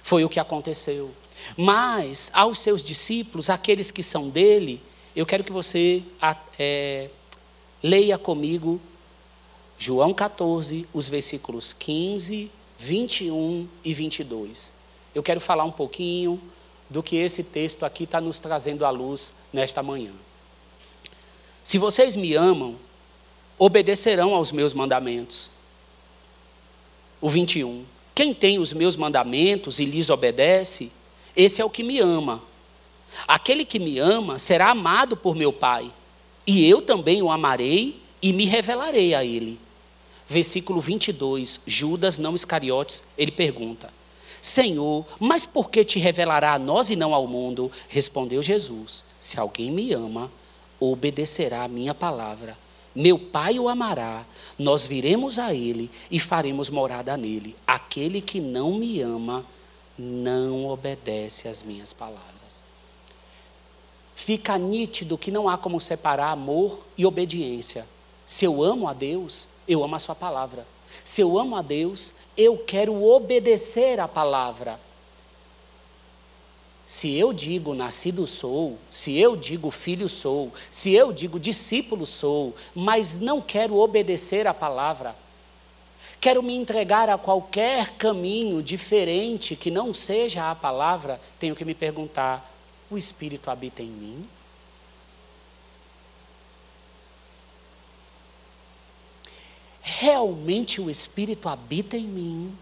foi 0.01 0.23
o 0.25 0.29
que 0.29 0.39
aconteceu. 0.39 1.11
Mas 1.55 2.31
aos 2.33 2.59
seus 2.59 2.83
discípulos, 2.83 3.49
aqueles 3.49 3.91
que 3.91 4.01
são 4.01 4.29
dele, 4.29 4.81
eu 5.15 5.25
quero 5.25 5.43
que 5.43 5.51
você 5.51 6.01
é, 6.57 7.09
leia 7.83 8.17
comigo 8.17 8.81
João 9.83 10.13
14, 10.13 10.87
os 10.93 11.07
versículos 11.07 11.73
15, 11.73 12.51
21 12.77 13.67
e 13.83 13.95
22. 13.95 14.71
Eu 15.15 15.23
quero 15.23 15.41
falar 15.41 15.63
um 15.63 15.71
pouquinho 15.71 16.39
do 16.87 17.01
que 17.01 17.15
esse 17.15 17.43
texto 17.43 17.83
aqui 17.83 18.03
está 18.03 18.21
nos 18.21 18.39
trazendo 18.39 18.85
à 18.85 18.91
luz 18.91 19.33
nesta 19.51 19.81
manhã. 19.81 20.11
Se 21.63 21.79
vocês 21.79 22.15
me 22.15 22.35
amam, 22.35 22.75
obedecerão 23.57 24.35
aos 24.35 24.51
meus 24.51 24.71
mandamentos. 24.71 25.49
O 27.19 27.27
21. 27.27 27.83
Quem 28.13 28.35
tem 28.35 28.59
os 28.59 28.73
meus 28.73 28.95
mandamentos 28.95 29.79
e 29.79 29.85
lhes 29.85 30.11
obedece, 30.11 30.91
esse 31.35 31.59
é 31.59 31.65
o 31.65 31.71
que 31.71 31.81
me 31.81 31.97
ama. 31.97 32.43
Aquele 33.27 33.65
que 33.65 33.79
me 33.79 33.97
ama 33.97 34.37
será 34.37 34.69
amado 34.69 35.17
por 35.17 35.33
meu 35.33 35.51
Pai, 35.51 35.91
e 36.45 36.69
eu 36.69 36.83
também 36.83 37.23
o 37.23 37.31
amarei 37.31 37.99
e 38.21 38.31
me 38.31 38.45
revelarei 38.45 39.15
a 39.15 39.25
ele. 39.25 39.59
Versículo 40.31 40.79
22, 40.79 41.59
Judas, 41.65 42.17
não 42.17 42.33
Iscariotes, 42.33 43.03
ele 43.17 43.33
pergunta: 43.33 43.91
Senhor, 44.41 45.05
mas 45.19 45.45
por 45.45 45.69
que 45.69 45.83
te 45.83 45.99
revelará 45.99 46.53
a 46.53 46.57
nós 46.57 46.89
e 46.89 46.95
não 46.95 47.13
ao 47.13 47.27
mundo? 47.27 47.69
Respondeu 47.89 48.41
Jesus: 48.41 49.03
Se 49.19 49.37
alguém 49.37 49.69
me 49.69 49.91
ama, 49.91 50.31
obedecerá 50.79 51.63
a 51.65 51.67
minha 51.67 51.93
palavra. 51.93 52.57
Meu 52.95 53.19
Pai 53.19 53.59
o 53.59 53.67
amará, 53.67 54.25
nós 54.57 54.85
viremos 54.85 55.37
a 55.37 55.53
ele 55.53 55.91
e 56.09 56.17
faremos 56.17 56.69
morada 56.69 57.17
nele. 57.17 57.53
Aquele 57.67 58.21
que 58.21 58.39
não 58.39 58.75
me 58.75 59.01
ama, 59.01 59.45
não 59.99 60.65
obedece 60.67 61.49
às 61.49 61.61
minhas 61.61 61.91
palavras. 61.91 62.63
Fica 64.15 64.57
nítido 64.57 65.17
que 65.17 65.29
não 65.29 65.49
há 65.49 65.57
como 65.57 65.81
separar 65.81 66.31
amor 66.31 66.87
e 66.97 67.05
obediência. 67.05 67.85
Se 68.25 68.45
eu 68.45 68.63
amo 68.63 68.87
a 68.87 68.93
Deus, 68.93 69.49
eu 69.67 69.83
amo 69.83 69.95
a 69.95 69.99
Sua 69.99 70.15
palavra. 70.15 70.65
Se 71.03 71.21
eu 71.21 71.37
amo 71.37 71.55
a 71.55 71.61
Deus, 71.61 72.13
eu 72.35 72.57
quero 72.57 73.03
obedecer 73.03 73.99
a 73.99 74.07
palavra. 74.07 74.79
Se 76.85 77.15
eu 77.17 77.31
digo 77.31 77.73
nascido 77.73 78.27
sou, 78.27 78.77
se 78.89 79.17
eu 79.17 79.37
digo 79.37 79.71
filho 79.71 80.09
sou, 80.09 80.51
se 80.69 80.93
eu 80.93 81.13
digo 81.13 81.39
discípulo 81.39 82.05
sou, 82.05 82.53
mas 82.75 83.17
não 83.17 83.39
quero 83.39 83.77
obedecer 83.77 84.45
a 84.45 84.53
palavra, 84.53 85.15
quero 86.19 86.43
me 86.43 86.53
entregar 86.53 87.07
a 87.07 87.17
qualquer 87.17 87.91
caminho 87.93 88.61
diferente 88.61 89.55
que 89.55 89.71
não 89.71 89.93
seja 89.93 90.51
a 90.51 90.55
palavra, 90.55 91.21
tenho 91.39 91.55
que 91.55 91.63
me 91.63 91.73
perguntar: 91.73 92.53
o 92.89 92.97
Espírito 92.97 93.49
habita 93.49 93.81
em 93.81 93.87
mim? 93.87 94.29
Realmente 99.99 100.79
o 100.79 100.89
Espírito 100.89 101.49
habita 101.49 101.97
em 101.97 102.05
mim. 102.05 102.57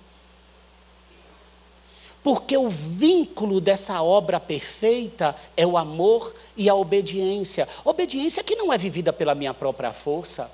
Porque 2.23 2.57
o 2.57 2.67
vínculo 2.67 3.61
dessa 3.61 4.01
obra 4.01 4.39
perfeita 4.39 5.35
é 5.55 5.65
o 5.65 5.77
amor 5.77 6.35
e 6.57 6.67
a 6.67 6.75
obediência. 6.75 7.67
Obediência 7.85 8.43
que 8.43 8.55
não 8.55 8.73
é 8.73 8.77
vivida 8.77 9.13
pela 9.13 9.35
minha 9.35 9.53
própria 9.53 9.93
força. 9.93 10.51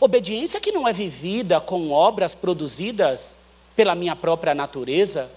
Obediência 0.00 0.60
que 0.60 0.72
não 0.72 0.86
é 0.86 0.92
vivida 0.92 1.60
com 1.60 1.90
obras 1.90 2.34
produzidas 2.34 3.38
pela 3.76 3.94
minha 3.94 4.16
própria 4.16 4.54
natureza 4.54 5.30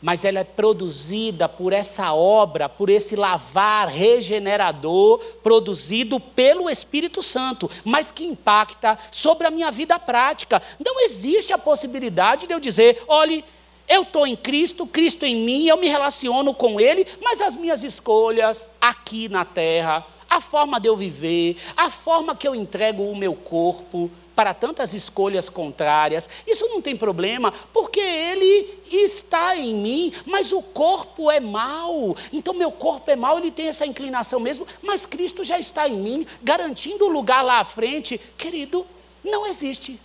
mas 0.00 0.24
ela 0.24 0.40
é 0.40 0.44
produzida 0.44 1.48
por 1.48 1.72
essa 1.72 2.12
obra, 2.12 2.68
por 2.68 2.88
esse 2.88 3.16
lavar 3.16 3.88
regenerador 3.88 5.18
produzido 5.42 6.20
pelo 6.20 6.70
Espírito 6.70 7.22
Santo, 7.22 7.70
mas 7.84 8.10
que 8.10 8.24
impacta 8.24 8.98
sobre 9.10 9.46
a 9.46 9.50
minha 9.50 9.70
vida 9.70 9.98
prática. 9.98 10.62
Não 10.84 11.00
existe 11.04 11.52
a 11.52 11.58
possibilidade 11.58 12.46
de 12.46 12.54
eu 12.54 12.60
dizer, 12.60 13.02
olhe, 13.08 13.44
eu 13.88 14.02
estou 14.02 14.26
em 14.26 14.36
Cristo, 14.36 14.86
Cristo 14.86 15.24
em 15.24 15.36
mim, 15.36 15.66
eu 15.66 15.76
me 15.76 15.88
relaciono 15.88 16.52
com 16.52 16.78
Ele, 16.78 17.06
mas 17.22 17.40
as 17.40 17.56
minhas 17.56 17.82
escolhas 17.82 18.66
aqui 18.80 19.28
na 19.28 19.44
terra, 19.44 20.06
a 20.28 20.40
forma 20.40 20.78
de 20.78 20.88
eu 20.88 20.96
viver, 20.96 21.56
a 21.76 21.90
forma 21.90 22.36
que 22.36 22.46
eu 22.46 22.54
entrego 22.54 23.02
o 23.04 23.16
meu 23.16 23.34
corpo 23.34 24.10
para 24.38 24.54
tantas 24.54 24.94
escolhas 24.94 25.48
contrárias. 25.48 26.28
Isso 26.46 26.64
não 26.68 26.80
tem 26.80 26.96
problema, 26.96 27.50
porque 27.72 27.98
ele 27.98 28.78
está 28.88 29.56
em 29.56 29.74
mim, 29.74 30.12
mas 30.24 30.52
o 30.52 30.62
corpo 30.62 31.28
é 31.28 31.40
mau. 31.40 32.16
Então, 32.32 32.54
meu 32.54 32.70
corpo 32.70 33.10
é 33.10 33.16
mau, 33.16 33.36
ele 33.36 33.50
tem 33.50 33.66
essa 33.66 33.84
inclinação 33.84 34.38
mesmo, 34.38 34.64
mas 34.80 35.04
Cristo 35.04 35.42
já 35.42 35.58
está 35.58 35.88
em 35.88 35.96
mim, 35.96 36.24
garantindo 36.40 37.04
o 37.06 37.08
lugar 37.08 37.42
lá 37.42 37.58
à 37.58 37.64
frente. 37.64 38.16
Querido, 38.38 38.86
não 39.24 39.44
existe. 39.44 40.00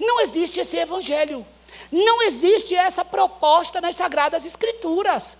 Não 0.00 0.18
existe 0.22 0.58
esse 0.58 0.78
evangelho. 0.78 1.44
Não 1.90 2.22
existe 2.22 2.74
essa 2.74 3.04
proposta 3.04 3.82
nas 3.82 3.96
Sagradas 3.96 4.46
Escrituras. 4.46 5.36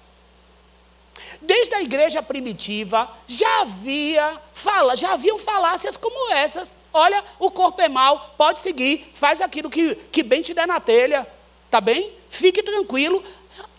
Desde 1.42 1.74
a 1.74 1.82
igreja 1.82 2.22
primitiva 2.22 3.10
já 3.26 3.62
havia 3.62 4.40
fala, 4.52 4.96
já 4.96 5.12
haviam 5.12 5.38
falácias 5.40 5.96
como 5.96 6.32
essas. 6.32 6.76
Olha, 6.92 7.22
o 7.38 7.50
corpo 7.50 7.82
é 7.82 7.88
mau, 7.88 8.34
pode 8.38 8.60
seguir, 8.60 9.10
faz 9.12 9.40
aquilo 9.40 9.68
que, 9.68 9.96
que 10.12 10.22
bem 10.22 10.40
te 10.40 10.54
der 10.54 10.68
na 10.68 10.78
telha, 10.78 11.26
tá 11.68 11.80
bem? 11.80 12.12
Fique 12.28 12.62
tranquilo. 12.62 13.22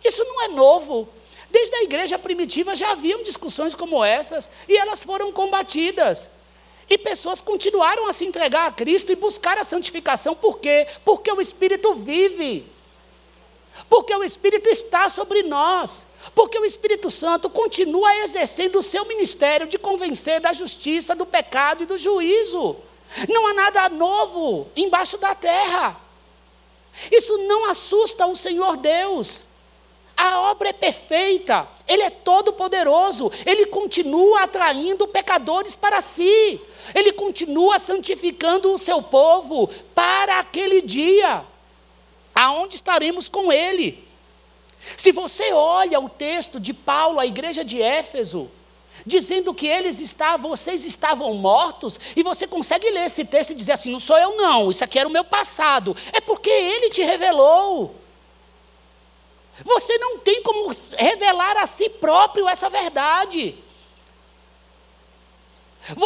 Isso 0.04 0.24
não 0.26 0.42
é 0.42 0.48
novo. 0.50 1.08
Desde 1.50 1.74
a 1.78 1.84
igreja 1.84 2.20
primitiva 2.20 2.76
já 2.76 2.92
haviam 2.92 3.24
discussões 3.24 3.74
como 3.74 4.04
essas 4.04 4.52
e 4.68 4.76
elas 4.76 5.02
foram 5.02 5.32
combatidas. 5.32 6.30
E 6.90 6.98
pessoas 6.98 7.40
continuaram 7.40 8.08
a 8.08 8.14
se 8.14 8.26
entregar 8.26 8.68
a 8.68 8.72
Cristo 8.74 9.12
e 9.12 9.16
buscar 9.16 9.58
a 9.58 9.64
santificação. 9.64 10.36
Por 10.36 10.60
quê? 10.60 10.86
Porque 11.06 11.32
o 11.32 11.40
Espírito 11.40 11.96
vive. 11.96 12.68
Porque 13.90 14.14
o 14.14 14.24
Espírito 14.24 14.68
está 14.68 15.08
sobre 15.08 15.44
nós. 15.44 16.06
Porque 16.34 16.58
o 16.58 16.66
Espírito 16.66 17.12
Santo 17.12 17.50
continua 17.50 18.16
exercendo 18.20 18.80
o 18.80 18.84
seu 18.84 19.06
ministério 19.06 19.68
de 19.68 19.78
convencer 19.78 20.40
da 20.40 20.54
justiça, 20.54 21.16
do 21.16 21.26
pecado 21.26 21.84
e 21.84 21.86
do 21.86 21.98
juízo. 21.98 22.78
Não 23.30 23.48
há 23.48 23.54
nada 23.54 23.90
novo 23.90 24.68
embaixo 24.76 25.18
da 25.18 25.36
terra. 25.36 26.00
Isso 27.12 27.38
não 27.40 27.70
assusta 27.70 28.26
o 28.26 28.36
Senhor 28.36 28.78
Deus. 28.78 29.44
A 30.16 30.52
obra 30.52 30.70
é 30.70 30.74
perfeita, 30.74 31.68
Ele 31.88 32.04
é 32.04 32.10
todo-poderoso, 32.10 33.32
Ele 33.46 33.66
continua 33.66 34.44
atraindo 34.44 35.08
pecadores 35.08 35.76
para 35.76 36.02
si, 36.02 36.62
Ele 36.94 37.12
continua 37.14 37.80
santificando 37.80 38.72
o 38.72 38.78
seu 38.78 39.02
povo 39.02 39.68
para 39.96 40.40
aquele 40.40 40.82
dia, 40.84 41.44
aonde 42.34 42.76
estaremos 42.76 43.28
com 43.28 43.52
Ele. 43.52 44.08
Se 44.98 45.12
você 45.12 45.54
olha 45.54 46.00
o 46.00 46.10
texto 46.10 46.60
de 46.60 46.74
Paulo 46.74 47.20
à 47.20 47.26
igreja 47.26 47.64
de 47.64 47.82
Éfeso, 47.82 48.50
dizendo 49.06 49.54
que 49.54 49.68
eles 49.68 50.00
estavam, 50.00 50.50
vocês 50.50 50.84
estavam 50.84 51.34
mortos, 51.34 52.00
e 52.16 52.22
você 52.22 52.46
consegue 52.46 52.90
ler 52.90 53.06
esse 53.06 53.26
texto 53.26 53.52
e 53.52 53.56
dizer 53.56 53.74
assim: 53.74 53.92
não 53.92 54.00
sou 54.00 54.18
eu, 54.18 54.36
não, 54.36 54.70
isso 54.70 54.84
aqui 54.84 55.00
era 55.00 55.10
o 55.10 55.12
meu 55.12 55.24
passado, 55.24 55.96
é 56.12 56.22
porque 56.22 56.50
ele 56.50 56.90
te 56.90 57.02
revelou. 57.02 57.96
Você 59.64 59.98
não 60.00 60.18
tem 60.20 60.42
como 60.42 60.74
revelar 60.98 61.58
a 61.58 61.68
si 61.68 61.88
próprio 61.90 62.48
essa 62.48 62.70
verdade. 62.70 63.56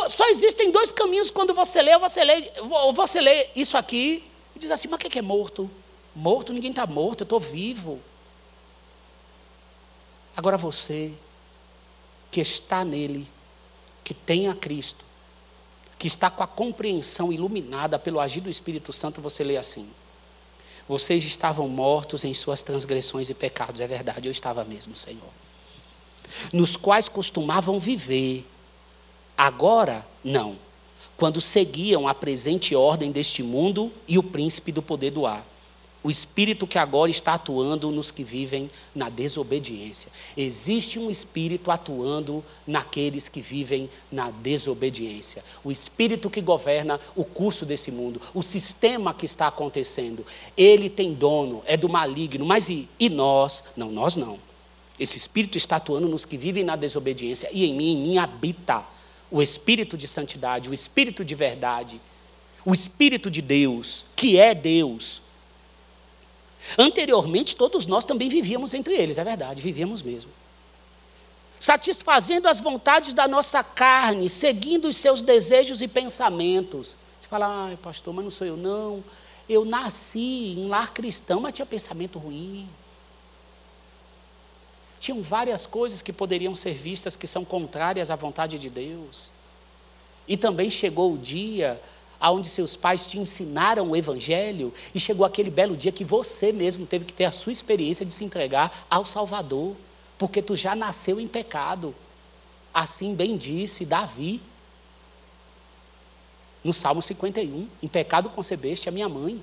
Só 0.10 0.28
existem 0.30 0.72
dois 0.72 0.92
caminhos 0.92 1.30
quando 1.30 1.54
você 1.54 1.82
lê, 1.82 1.98
você 1.98 2.24
lê, 2.24 2.52
você 2.94 3.22
lê 3.22 3.50
isso 3.56 3.78
aqui 3.78 4.24
e 4.56 4.60
diz 4.60 4.72
assim: 4.72 4.88
mas 4.88 4.98
o 4.98 5.10
que 5.10 5.20
é 5.20 5.22
morto? 5.22 5.70
Morto, 6.16 6.52
ninguém 6.52 6.72
está 6.72 6.86
morto, 6.88 7.22
eu 7.22 7.26
estou 7.26 7.40
vivo. 7.40 8.02
Agora 10.38 10.56
você, 10.56 11.12
que 12.30 12.40
está 12.40 12.86
nele, 12.86 13.28
que 14.04 14.14
tem 14.14 14.48
a 14.48 14.54
Cristo, 14.54 15.04
que 15.98 16.06
está 16.06 16.30
com 16.30 16.44
a 16.44 16.48
compreensão 16.48 17.34
iluminada 17.34 17.98
pelo 17.98 18.20
agir 18.20 18.42
do 18.42 18.50
Espírito 18.50 18.94
Santo, 18.94 19.20
você 19.20 19.44
lê 19.44 19.58
assim: 19.58 19.90
vocês 20.88 21.26
estavam 21.26 21.68
mortos 21.68 22.24
em 22.24 22.36
suas 22.36 22.62
transgressões 22.62 23.32
e 23.32 23.34
pecados. 23.34 23.82
É 23.82 23.88
verdade, 23.88 24.28
eu 24.28 24.32
estava 24.32 24.64
mesmo, 24.64 24.96
Senhor. 24.96 25.34
Nos 26.54 26.76
quais 26.76 27.10
costumavam 27.10 27.80
viver. 27.80 28.46
Agora, 29.36 30.06
não. 30.24 30.56
Quando 31.18 31.42
seguiam 31.42 32.08
a 32.08 32.14
presente 32.14 32.76
ordem 32.76 33.12
deste 33.12 33.42
mundo 33.42 33.92
e 34.08 34.20
o 34.20 34.24
príncipe 34.24 34.72
do 34.72 34.84
poder 34.84 35.10
do 35.10 35.26
ar 35.26 35.44
o 36.04 36.10
espírito 36.10 36.68
que 36.68 36.78
agora 36.78 37.10
está 37.10 37.34
atuando 37.34 37.92
nos 37.92 38.12
que 38.12 38.24
vivem 38.24 38.70
na 38.94 39.10
desobediência. 39.10 40.10
Existe 40.36 41.00
um 41.00 41.10
espírito 41.10 41.72
atuando 41.72 42.44
naqueles 42.66 43.28
que 43.28 43.42
vivem 43.42 43.90
na 44.12 44.30
desobediência. 44.30 45.44
O 45.64 45.72
espírito 45.72 46.30
que 46.30 46.40
governa 46.40 47.00
o 47.16 47.26
curso 47.26 47.66
desse 47.66 47.92
mundo, 47.92 48.22
o 48.34 48.44
sistema 48.44 49.14
que 49.14 49.26
está 49.26 49.48
acontecendo. 49.48 50.26
Ele 50.56 50.90
tem 50.90 51.14
dono, 51.14 51.64
é 51.66 51.76
do 51.76 51.90
maligno, 51.90 52.46
mas 52.46 52.70
e, 52.70 52.88
e 53.00 53.10
nós? 53.10 53.64
Não, 53.76 53.92
nós 53.92 54.16
não. 54.16 54.40
Esse 55.00 55.18
espírito 55.18 55.58
está 55.58 55.76
atuando 55.76 56.08
nos 56.08 56.26
que 56.26 56.38
vivem 56.38 56.64
na 56.64 56.76
desobediência 56.76 57.50
e 57.52 57.66
em 57.66 57.74
mim, 57.74 57.94
em 57.94 57.98
mim 57.98 58.18
habita 58.18 58.84
o 59.30 59.42
espírito 59.42 59.98
de 59.98 60.08
santidade, 60.08 60.70
o 60.70 60.74
espírito 60.74 61.26
de 61.26 61.36
verdade, 61.36 62.00
o 62.66 62.74
espírito 62.74 63.30
de 63.30 63.42
Deus, 63.42 64.06
que 64.16 64.38
é 64.40 64.56
Deus 64.56 65.22
Anteriormente, 66.78 67.56
todos 67.56 67.86
nós 67.86 68.06
também 68.06 68.30
vivíamos 68.30 68.74
entre 68.74 68.96
eles, 68.96 69.18
é 69.18 69.24
verdade, 69.24 69.62
vivíamos 69.62 70.02
mesmo. 70.02 70.32
Satisfazendo 71.60 72.48
as 72.48 72.60
vontades 72.60 73.14
da 73.14 73.28
nossa 73.28 73.64
carne, 73.64 74.30
seguindo 74.30 74.88
os 74.88 74.98
seus 74.98 75.22
desejos 75.22 75.82
e 75.82 75.88
pensamentos. 75.88 76.98
Você 77.20 77.28
fala, 77.28 77.68
ai, 77.68 77.78
pastor, 77.78 78.14
mas 78.14 78.24
não 78.24 78.32
sou 78.32 78.48
eu, 78.48 78.58
não. 78.58 79.04
Eu 79.50 79.66
nasci 79.66 80.56
em 80.58 80.68
lar 80.68 80.94
cristão, 80.94 81.42
mas 81.42 81.54
tinha 81.54 81.66
pensamento 81.66 82.20
ruim. 82.20 82.70
Tinham 85.00 85.22
várias 85.22 85.66
coisas 85.66 86.02
que 86.02 86.12
poderiam 86.12 86.56
ser 86.56 86.74
vistas 86.74 87.16
que 87.16 87.28
são 87.28 87.46
contrárias 87.46 88.10
à 88.10 88.16
vontade 88.16 88.60
de 88.60 88.70
Deus. 88.70 89.34
E 90.28 90.36
também 90.36 90.70
chegou 90.70 91.14
o 91.14 91.18
dia 91.18 91.82
aonde 92.20 92.48
seus 92.48 92.76
pais 92.76 93.06
te 93.06 93.20
ensinaram 93.20 93.90
o 93.90 93.96
evangelho 93.96 94.74
e 94.94 95.00
chegou 95.00 95.26
aquele 95.26 95.50
belo 95.50 95.76
dia 95.76 95.92
que 95.92 96.04
você 96.04 96.52
mesmo 96.52 96.86
teve 96.86 97.06
que 97.06 97.14
ter 97.14 97.26
a 97.26 97.32
sua 97.32 97.52
experiência 97.52 98.06
de 98.06 98.14
se 98.14 98.24
entregar 98.24 98.86
ao 98.90 99.06
Salvador, 99.06 99.76
porque 100.18 100.42
tu 100.42 100.56
já 100.56 100.76
nasceu 100.76 101.20
em 101.20 101.28
pecado. 101.28 101.94
Assim 102.74 103.14
bem 103.16 103.38
disse 103.38 103.86
Davi 103.86 104.42
no 106.64 106.74
Salmo 106.74 107.02
51, 107.02 107.68
em 107.82 107.88
pecado 107.88 108.30
concebeste 108.30 108.90
a 108.90 108.92
minha 108.92 109.08
mãe. 109.08 109.42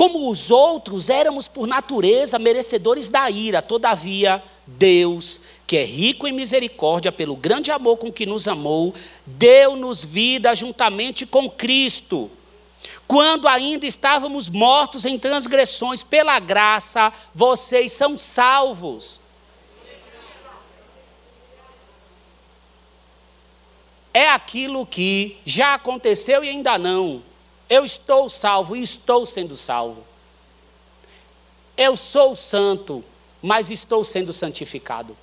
Como 0.00 0.30
os 0.30 0.50
outros, 0.50 1.10
éramos 1.10 1.46
por 1.46 1.66
natureza 1.66 2.38
merecedores 2.38 3.10
da 3.10 3.30
ira, 3.30 3.60
todavia, 3.60 4.42
Deus, 4.66 5.38
que 5.66 5.76
é 5.76 5.84
rico 5.84 6.26
em 6.26 6.32
misericórdia, 6.32 7.12
pelo 7.12 7.36
grande 7.36 7.70
amor 7.70 7.98
com 7.98 8.10
que 8.10 8.24
nos 8.24 8.48
amou, 8.48 8.94
deu-nos 9.26 10.02
vida 10.02 10.54
juntamente 10.54 11.26
com 11.26 11.50
Cristo. 11.50 12.30
Quando 13.06 13.46
ainda 13.46 13.86
estávamos 13.86 14.48
mortos 14.48 15.04
em 15.04 15.18
transgressões, 15.18 16.02
pela 16.02 16.38
graça, 16.38 17.12
vocês 17.34 17.92
são 17.92 18.16
salvos. 18.16 19.20
É 24.14 24.30
aquilo 24.30 24.86
que 24.86 25.36
já 25.44 25.74
aconteceu 25.74 26.42
e 26.42 26.48
ainda 26.48 26.78
não. 26.78 27.28
Eu 27.70 27.84
estou 27.84 28.28
salvo 28.28 28.74
e 28.74 28.82
estou 28.82 29.24
sendo 29.24 29.54
salvo. 29.54 30.04
Eu 31.76 31.96
sou 31.96 32.34
santo, 32.34 33.04
mas 33.40 33.70
estou 33.70 34.02
sendo 34.02 34.32
santificado. 34.32 35.16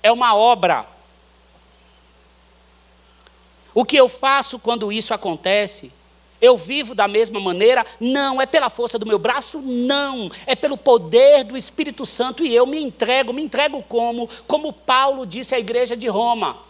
É 0.00 0.12
uma 0.12 0.36
obra. 0.36 0.86
O 3.74 3.84
que 3.84 3.96
eu 3.96 4.08
faço 4.08 4.60
quando 4.60 4.92
isso 4.92 5.12
acontece? 5.12 5.92
Eu 6.40 6.56
vivo 6.56 6.94
da 6.94 7.06
mesma 7.06 7.38
maneira? 7.38 7.84
Não. 7.98 8.40
É 8.40 8.46
pela 8.46 8.70
força 8.70 8.98
do 8.98 9.04
meu 9.04 9.18
braço? 9.18 9.60
Não. 9.60 10.30
É 10.46 10.54
pelo 10.54 10.76
poder 10.76 11.44
do 11.44 11.56
Espírito 11.56 12.06
Santo 12.06 12.44
e 12.44 12.54
eu 12.54 12.64
me 12.64 12.80
entrego. 12.80 13.32
Me 13.32 13.42
entrego 13.42 13.82
como? 13.82 14.28
Como 14.46 14.72
Paulo 14.72 15.26
disse 15.26 15.54
à 15.54 15.58
igreja 15.58 15.96
de 15.96 16.06
Roma. 16.06 16.69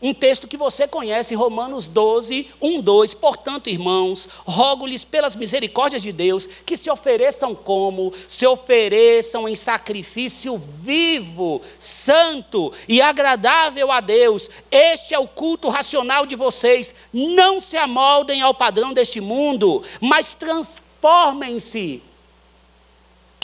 Um 0.00 0.12
texto 0.12 0.46
que 0.46 0.58
você 0.58 0.86
conhece, 0.86 1.34
Romanos 1.34 1.86
12, 1.86 2.48
1, 2.60 2.82
2. 2.82 3.14
Portanto, 3.14 3.70
irmãos, 3.70 4.28
rogo-lhes 4.44 5.04
pelas 5.04 5.34
misericórdias 5.34 6.02
de 6.02 6.12
Deus 6.12 6.46
que 6.66 6.76
se 6.76 6.90
ofereçam 6.90 7.54
como? 7.54 8.12
Se 8.28 8.46
ofereçam 8.46 9.48
em 9.48 9.54
sacrifício 9.54 10.58
vivo, 10.58 11.62
santo 11.78 12.70
e 12.86 13.00
agradável 13.00 13.90
a 13.90 14.00
Deus. 14.00 14.50
Este 14.70 15.14
é 15.14 15.18
o 15.18 15.26
culto 15.26 15.70
racional 15.70 16.26
de 16.26 16.36
vocês. 16.36 16.94
Não 17.10 17.58
se 17.58 17.78
amoldem 17.78 18.42
ao 18.42 18.52
padrão 18.52 18.92
deste 18.92 19.20
mundo, 19.20 19.82
mas 19.98 20.34
transformem-se 20.34 22.02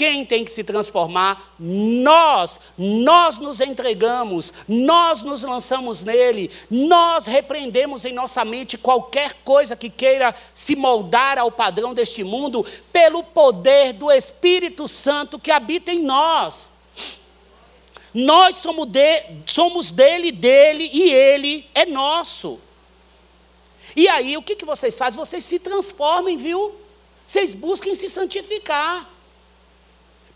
quem 0.03 0.25
tem 0.25 0.45
que 0.45 0.51
se 0.51 0.65
transformar? 0.65 1.55
Nós. 1.61 2.59
Nós 2.77 3.39
nos 3.39 3.61
entregamos, 3.61 4.53
nós 4.67 5.23
nos 5.23 5.45
lançamos 5.45 6.03
nele, 6.03 6.51
nós 6.69 7.25
repreendemos 7.25 8.05
em 8.05 8.13
nossa 8.13 8.45
mente 8.45 8.77
qualquer 8.77 9.35
coisa 9.45 9.77
que 9.77 9.89
queira 9.89 10.35
se 10.53 10.75
moldar 10.75 11.39
ao 11.39 11.53
padrão 11.53 11.95
deste 11.95 12.25
mundo, 12.25 12.67
pelo 12.93 13.23
poder 13.23 13.93
do 13.93 14.11
Espírito 14.11 14.89
Santo 14.89 15.39
que 15.39 15.53
habita 15.53 15.93
em 15.93 16.01
nós. 16.01 16.73
Nós 18.13 18.57
somos, 18.57 18.89
de, 18.89 19.23
somos 19.47 19.93
dele, 19.93 20.33
dele 20.33 20.91
e 20.93 21.13
ele 21.13 21.65
é 21.73 21.87
nosso. 21.87 22.59
E 23.95 24.09
aí, 24.09 24.37
o 24.37 24.43
que, 24.43 24.57
que 24.57 24.65
vocês 24.65 24.99
fazem? 24.99 25.17
Vocês 25.17 25.45
se 25.45 25.61
transformem, 25.61 26.37
viu? 26.37 26.75
Vocês 27.25 27.55
busquem 27.55 27.95
se 27.95 28.09
santificar. 28.09 29.12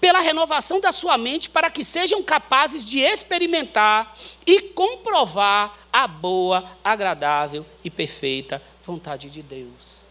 Pela 0.00 0.20
renovação 0.20 0.80
da 0.80 0.92
sua 0.92 1.16
mente, 1.16 1.48
para 1.48 1.70
que 1.70 1.82
sejam 1.82 2.22
capazes 2.22 2.84
de 2.84 3.00
experimentar 3.00 4.14
e 4.46 4.60
comprovar 4.60 5.76
a 5.92 6.06
boa, 6.06 6.64
agradável 6.84 7.64
e 7.82 7.90
perfeita 7.90 8.62
vontade 8.84 9.30
de 9.30 9.42
Deus. 9.42 10.04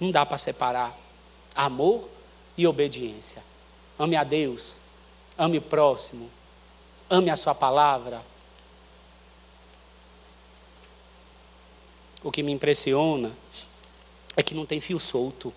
Não 0.00 0.10
dá 0.10 0.24
para 0.24 0.38
separar 0.38 0.98
amor 1.54 2.08
e 2.56 2.66
obediência. 2.66 3.44
Ame 3.98 4.16
a 4.16 4.24
Deus, 4.24 4.76
ame 5.36 5.58
o 5.58 5.62
próximo, 5.62 6.30
ame 7.08 7.30
a 7.30 7.36
Sua 7.36 7.54
palavra. 7.54 8.22
O 12.22 12.30
que 12.30 12.42
me 12.42 12.52
impressiona 12.52 13.32
é 14.36 14.42
que 14.42 14.54
não 14.54 14.66
tem 14.66 14.80
fio 14.80 14.98
solto. 14.98 15.52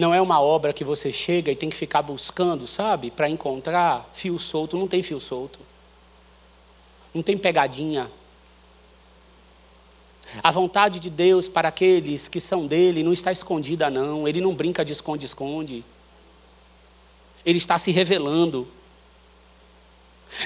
Não 0.00 0.14
é 0.14 0.20
uma 0.20 0.40
obra 0.40 0.72
que 0.72 0.82
você 0.82 1.12
chega 1.12 1.52
e 1.52 1.54
tem 1.54 1.68
que 1.68 1.76
ficar 1.76 2.00
buscando, 2.00 2.66
sabe, 2.66 3.10
para 3.10 3.28
encontrar 3.28 4.08
fio 4.14 4.38
solto. 4.38 4.78
Não 4.78 4.88
tem 4.88 5.02
fio 5.02 5.20
solto. 5.20 5.58
Não 7.12 7.22
tem 7.22 7.36
pegadinha. 7.36 8.10
A 10.42 10.50
vontade 10.50 10.98
de 10.98 11.10
Deus 11.10 11.46
para 11.46 11.68
aqueles 11.68 12.28
que 12.28 12.40
são 12.40 12.66
dele 12.66 13.02
não 13.02 13.12
está 13.12 13.30
escondida, 13.30 13.90
não. 13.90 14.26
Ele 14.26 14.40
não 14.40 14.54
brinca 14.54 14.82
de 14.82 14.94
esconde-esconde. 14.94 15.84
Ele 17.44 17.58
está 17.58 17.76
se 17.76 17.90
revelando. 17.90 18.66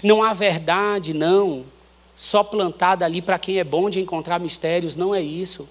Não 0.02 0.20
há 0.20 0.34
verdade, 0.34 1.14
não, 1.14 1.64
só 2.16 2.42
plantada 2.42 3.04
ali 3.04 3.22
para 3.22 3.38
quem 3.38 3.60
é 3.60 3.64
bom 3.64 3.88
de 3.88 4.00
encontrar 4.00 4.40
mistérios, 4.40 4.96
não 4.96 5.14
é 5.14 5.20
isso. 5.20 5.68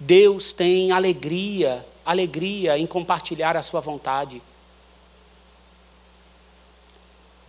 Deus 0.00 0.50
tem 0.54 0.92
alegria, 0.92 1.84
alegria 2.04 2.78
em 2.78 2.86
compartilhar 2.86 3.56
a 3.56 3.62
sua 3.62 3.80
vontade. 3.80 4.42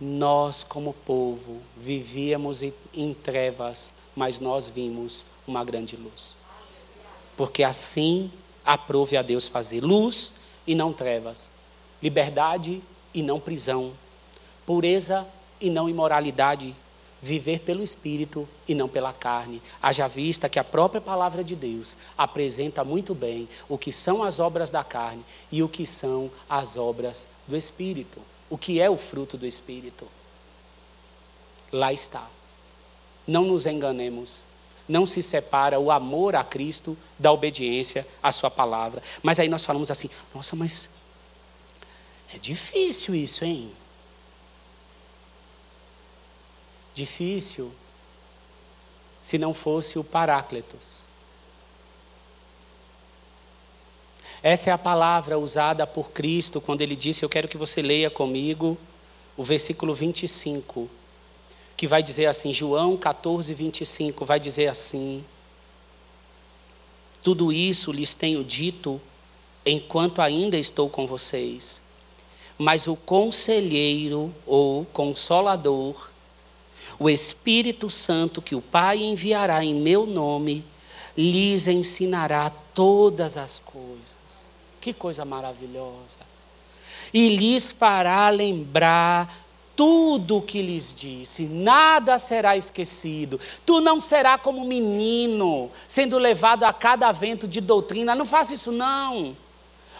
Nós, 0.00 0.62
como 0.64 0.92
povo, 0.92 1.60
vivíamos 1.76 2.62
em 2.62 3.14
trevas, 3.14 3.92
mas 4.14 4.38
nós 4.38 4.66
vimos 4.66 5.24
uma 5.46 5.64
grande 5.64 5.96
luz. 5.96 6.36
Porque 7.36 7.62
assim 7.62 8.30
aprove 8.64 9.16
a 9.16 9.22
Deus 9.22 9.46
fazer 9.46 9.80
luz 9.80 10.32
e 10.66 10.74
não 10.74 10.92
trevas, 10.92 11.50
liberdade 12.02 12.82
e 13.14 13.22
não 13.22 13.38
prisão, 13.38 13.92
pureza 14.66 15.26
e 15.60 15.70
não 15.70 15.88
imoralidade, 15.88 16.74
viver 17.26 17.60
pelo 17.60 17.82
Espírito 17.82 18.48
e 18.66 18.74
não 18.74 18.88
pela 18.88 19.12
carne. 19.12 19.60
Haja 19.82 20.06
vista 20.06 20.48
que 20.48 20.58
a 20.58 20.64
própria 20.64 21.00
palavra 21.00 21.42
de 21.42 21.56
Deus 21.56 21.96
apresenta 22.16 22.84
muito 22.84 23.14
bem 23.14 23.48
o 23.68 23.76
que 23.76 23.92
são 23.92 24.22
as 24.22 24.38
obras 24.38 24.70
da 24.70 24.84
carne 24.84 25.24
e 25.50 25.62
o 25.62 25.68
que 25.68 25.84
são 25.84 26.30
as 26.48 26.76
obras 26.76 27.26
do 27.46 27.56
Espírito. 27.56 28.20
O 28.48 28.56
que 28.56 28.80
é 28.80 28.88
o 28.88 28.96
fruto 28.96 29.36
do 29.36 29.46
Espírito? 29.46 30.06
Lá 31.72 31.92
está. 31.92 32.28
Não 33.26 33.44
nos 33.44 33.66
enganemos. 33.66 34.42
Não 34.88 35.04
se 35.04 35.20
separa 35.20 35.80
o 35.80 35.90
amor 35.90 36.36
a 36.36 36.44
Cristo 36.44 36.96
da 37.18 37.32
obediência 37.32 38.06
à 38.22 38.30
Sua 38.30 38.48
palavra. 38.48 39.02
Mas 39.20 39.40
aí 39.40 39.48
nós 39.48 39.64
falamos 39.64 39.90
assim: 39.90 40.08
nossa, 40.32 40.54
mas 40.54 40.88
é 42.32 42.38
difícil 42.38 43.16
isso, 43.16 43.44
hein? 43.44 43.72
Difícil 46.96 47.70
se 49.20 49.36
não 49.36 49.52
fosse 49.52 49.98
o 49.98 50.04
Paráclitos. 50.04 51.04
Essa 54.42 54.70
é 54.70 54.72
a 54.72 54.78
palavra 54.78 55.38
usada 55.38 55.86
por 55.86 56.10
Cristo 56.10 56.60
quando 56.60 56.80
ele 56.80 56.96
disse: 56.96 57.22
Eu 57.22 57.28
quero 57.28 57.48
que 57.48 57.58
você 57.58 57.82
leia 57.82 58.10
comigo 58.10 58.78
o 59.36 59.44
versículo 59.44 59.94
25, 59.94 60.88
que 61.76 61.86
vai 61.86 62.02
dizer 62.02 62.26
assim, 62.26 62.52
João 62.54 62.96
14, 62.96 63.52
25, 63.52 64.24
vai 64.24 64.40
dizer 64.40 64.68
assim: 64.68 65.22
Tudo 67.22 67.52
isso 67.52 67.92
lhes 67.92 68.14
tenho 68.14 68.42
dito 68.42 69.00
enquanto 69.66 70.22
ainda 70.22 70.56
estou 70.56 70.88
com 70.88 71.06
vocês, 71.06 71.82
mas 72.56 72.86
o 72.86 72.96
conselheiro 72.96 74.34
ou 74.46 74.86
consolador, 74.86 76.10
o 76.98 77.08
Espírito 77.10 77.90
Santo 77.90 78.40
que 78.42 78.54
o 78.54 78.60
Pai 78.60 79.02
enviará 79.02 79.64
em 79.64 79.74
meu 79.74 80.06
nome, 80.06 80.64
lhes 81.16 81.66
ensinará 81.66 82.50
todas 82.74 83.36
as 83.36 83.58
coisas. 83.58 84.50
Que 84.80 84.92
coisa 84.92 85.24
maravilhosa! 85.24 86.18
E 87.12 87.36
lhes 87.36 87.70
fará 87.70 88.28
lembrar 88.28 89.46
tudo 89.76 90.38
o 90.38 90.42
que 90.42 90.62
lhes 90.62 90.94
disse, 90.94 91.42
nada 91.42 92.16
será 92.16 92.56
esquecido. 92.56 93.38
Tu 93.64 93.80
não 93.82 94.00
será 94.00 94.38
como 94.38 94.64
menino, 94.64 95.70
sendo 95.86 96.16
levado 96.16 96.64
a 96.64 96.72
cada 96.72 97.12
vento 97.12 97.46
de 97.46 97.60
doutrina. 97.60 98.14
Não 98.14 98.24
faça 98.24 98.54
isso, 98.54 98.72
não. 98.72 99.36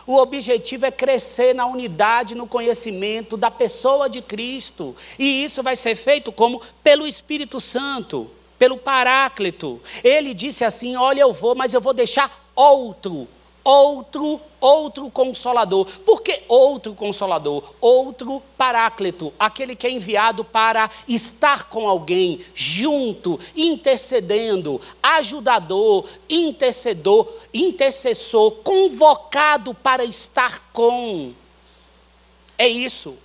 O 0.07 0.17
objetivo 0.17 0.87
é 0.87 0.91
crescer 0.91 1.55
na 1.55 1.67
unidade, 1.67 2.35
no 2.35 2.47
conhecimento 2.47 3.37
da 3.37 3.51
pessoa 3.51 4.09
de 4.09 4.23
Cristo. 4.23 4.95
E 5.19 5.43
isso 5.45 5.63
vai 5.63 5.75
ser 5.75 5.97
feito 5.97 6.31
como? 6.31 6.63
Pelo 6.83 7.07
Espírito 7.07 7.61
Santo, 7.61 8.31
pelo 8.59 8.77
Paráclito. 8.77 9.81
Ele 10.05 10.33
disse 10.33 10.65
assim: 10.65 10.97
Olha, 10.97 11.23
eu 11.23 11.33
vou, 11.33 11.55
mas 11.55 11.75
eu 11.75 11.81
vou 11.81 11.93
deixar 11.93 12.49
outro 12.55 13.29
outro, 13.67 14.41
outro 14.61 15.11
consolador. 15.11 15.87
Por 16.05 16.23
que 16.23 16.45
outro 16.47 16.95
consolador? 16.95 17.75
Outro 17.81 18.41
paráclito, 18.57 19.33
aquele 19.37 19.75
que 19.75 19.89
é 19.89 19.91
enviado 19.91 20.45
para 20.45 20.89
estar 21.09 21.69
com 21.69 21.89
alguém, 21.89 22.45
junto, 22.55 23.41
intercedendo, 23.57 24.81
ajudador, 25.03 26.09
intercedor, 26.31 27.29
intercessor, 27.53 28.53
convocado 28.63 29.75
para 29.75 30.05
estar 30.05 30.71
com. 30.73 31.33
É 32.57 32.69
isso. 32.69 33.17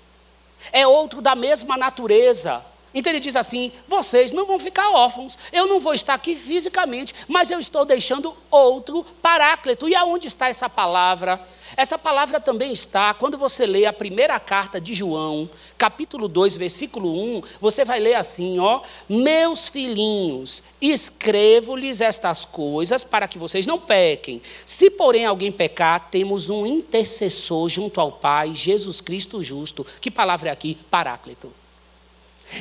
É 0.71 0.87
outro 0.87 1.21
da 1.21 1.35
mesma 1.35 1.77
natureza. 1.77 2.65
Então 2.93 3.11
ele 3.11 3.19
diz 3.19 3.35
assim: 3.35 3.71
vocês 3.87 4.31
não 4.31 4.45
vão 4.45 4.59
ficar 4.59 4.91
órfãos, 4.91 5.37
eu 5.51 5.67
não 5.67 5.79
vou 5.79 5.93
estar 5.93 6.13
aqui 6.13 6.35
fisicamente, 6.35 7.13
mas 7.27 7.49
eu 7.49 7.59
estou 7.59 7.85
deixando 7.85 8.35
outro 8.49 9.05
paráclito. 9.21 9.87
E 9.87 9.95
aonde 9.95 10.27
está 10.27 10.47
essa 10.47 10.69
palavra? 10.69 11.39
Essa 11.77 11.97
palavra 11.97 12.39
também 12.39 12.73
está, 12.73 13.13
quando 13.13 13.37
você 13.37 13.65
lê 13.65 13.85
a 13.85 13.93
primeira 13.93 14.37
carta 14.39 14.79
de 14.79 14.93
João, 14.93 15.49
capítulo 15.77 16.27
2, 16.27 16.57
versículo 16.57 17.37
1, 17.37 17.43
você 17.61 17.85
vai 17.85 17.99
ler 17.99 18.15
assim: 18.15 18.59
ó, 18.59 18.81
meus 19.07 19.67
filhinhos, 19.67 20.61
escrevo-lhes 20.81 22.01
estas 22.01 22.43
coisas 22.43 23.03
para 23.03 23.27
que 23.27 23.37
vocês 23.37 23.65
não 23.65 23.79
pequem. 23.79 24.41
Se, 24.65 24.89
porém, 24.89 25.25
alguém 25.25 25.51
pecar, 25.51 26.09
temos 26.11 26.49
um 26.49 26.65
intercessor 26.65 27.69
junto 27.69 28.01
ao 28.01 28.11
Pai, 28.11 28.53
Jesus 28.53 28.99
Cristo 28.99 29.41
justo. 29.41 29.85
Que 30.01 30.11
palavra 30.11 30.49
é 30.49 30.51
aqui? 30.51 30.77
Paráclito. 30.89 31.60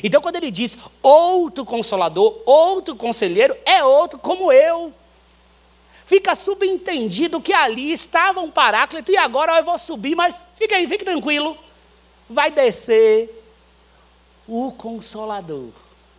Então, 0.02 0.20
quando 0.20 0.36
ele 0.36 0.50
diz 0.50 0.76
outro 1.02 1.64
consolador, 1.64 2.40
outro 2.46 2.94
conselheiro, 2.94 3.56
é 3.64 3.82
outro 3.84 4.18
como 4.18 4.52
eu. 4.52 4.92
Fica 6.06 6.34
subentendido 6.34 7.40
que 7.40 7.52
ali 7.52 7.92
estava 7.92 8.40
um 8.40 8.50
paráclito 8.50 9.12
e 9.12 9.16
agora 9.16 9.56
eu 9.58 9.64
vou 9.64 9.78
subir, 9.78 10.16
mas 10.16 10.42
fica 10.56 10.74
aí, 10.74 10.86
fique 10.88 11.04
tranquilo. 11.04 11.56
Vai 12.28 12.50
descer 12.50 13.30
o 14.46 14.72
consolador, 14.72 15.68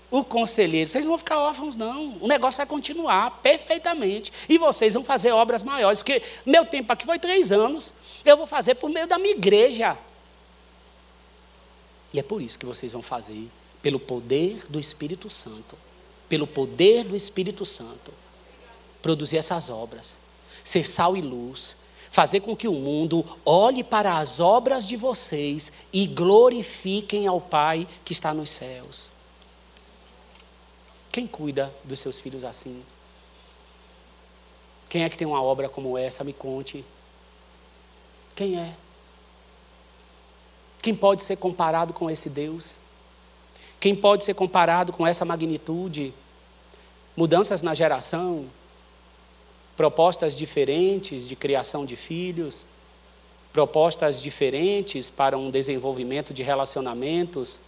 o 0.09 0.23
conselheiro. 0.23 0.89
Vocês 0.89 1.05
não 1.05 1.11
vão 1.11 1.17
ficar 1.17 1.39
órfãos, 1.39 1.75
não. 1.75 2.17
O 2.21 2.27
negócio 2.27 2.57
vai 2.57 2.65
continuar 2.65 3.41
perfeitamente. 3.41 4.31
E 4.47 4.57
vocês 4.57 4.93
vão 4.93 5.03
fazer 5.03 5.31
obras 5.31 5.63
maiores. 5.63 5.99
Porque 5.99 6.21
meu 6.45 6.65
tempo 6.65 6.93
aqui 6.93 7.05
foi 7.05 7.19
três 7.19 7.51
anos. 7.51 7.93
Eu 8.23 8.37
vou 8.37 8.47
fazer 8.47 8.75
por 8.75 8.89
meio 8.89 9.07
da 9.07 9.17
minha 9.17 9.35
igreja. 9.35 9.97
E 12.13 12.19
é 12.19 12.23
por 12.23 12.41
isso 12.41 12.57
que 12.57 12.65
vocês 12.65 12.93
vão 12.93 13.01
fazer 13.01 13.49
pelo 13.81 13.99
poder 13.99 14.65
do 14.69 14.79
Espírito 14.79 15.29
Santo. 15.29 15.77
Pelo 16.29 16.47
poder 16.47 17.03
do 17.03 17.15
Espírito 17.15 17.65
Santo. 17.65 18.13
Produzir 19.01 19.37
essas 19.37 19.69
obras. 19.69 20.17
Ser 20.63 20.83
sal 20.83 21.17
e 21.17 21.21
luz. 21.21 21.75
fazer 22.11 22.41
com 22.41 22.55
que 22.57 22.67
o 22.67 22.73
mundo 22.73 23.25
olhe 23.45 23.85
para 23.85 24.17
as 24.17 24.41
obras 24.41 24.85
de 24.85 24.97
vocês 24.97 25.71
e 25.93 26.05
glorifiquem 26.05 27.25
ao 27.25 27.39
Pai 27.39 27.87
que 28.03 28.11
está 28.11 28.33
nos 28.33 28.49
céus. 28.49 29.11
Quem 31.09 31.25
cuida 31.25 31.73
dos 31.85 31.99
seus 31.99 32.19
filhos 32.19 32.43
assim? 32.43 32.83
Quem 34.89 35.05
é 35.05 35.09
que 35.09 35.17
tem 35.17 35.25
uma 35.25 35.41
obra 35.41 35.69
como 35.69 35.97
essa? 35.97 36.21
Me 36.21 36.33
conte. 36.33 36.83
Quem 38.35 38.59
é? 38.59 38.75
Quem 40.81 40.93
pode 40.93 41.21
ser 41.21 41.37
comparado 41.37 41.93
com 41.93 42.09
esse 42.09 42.29
Deus? 42.29 42.75
Quem 43.81 43.95
pode 43.95 44.23
ser 44.23 44.35
comparado 44.35 44.93
com 44.93 45.07
essa 45.07 45.25
magnitude? 45.25 46.13
Mudanças 47.17 47.63
na 47.63 47.73
geração, 47.73 48.45
propostas 49.75 50.35
diferentes 50.37 51.27
de 51.27 51.35
criação 51.35 51.83
de 51.83 51.95
filhos, 51.95 52.63
propostas 53.51 54.21
diferentes 54.21 55.09
para 55.09 55.35
um 55.35 55.49
desenvolvimento 55.49 56.31
de 56.31 56.43
relacionamentos, 56.43 57.59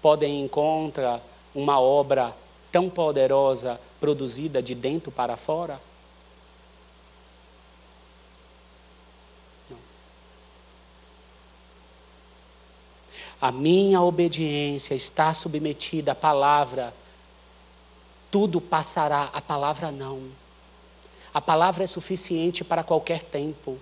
podem 0.00 0.40
encontrar 0.40 1.20
uma 1.54 1.78
obra 1.78 2.34
tão 2.72 2.88
poderosa 2.88 3.78
produzida 4.00 4.62
de 4.62 4.74
dentro 4.74 5.12
para 5.12 5.36
fora? 5.36 5.78
A 13.40 13.52
minha 13.52 14.02
obediência 14.02 14.94
está 14.94 15.32
submetida 15.32 16.12
à 16.12 16.14
palavra, 16.14 16.92
tudo 18.30 18.60
passará, 18.60 19.30
a 19.32 19.40
palavra 19.40 19.90
não. 19.92 20.22
A 21.32 21.40
palavra 21.40 21.84
é 21.84 21.86
suficiente 21.86 22.64
para 22.64 22.82
qualquer 22.82 23.22
tempo. 23.22 23.78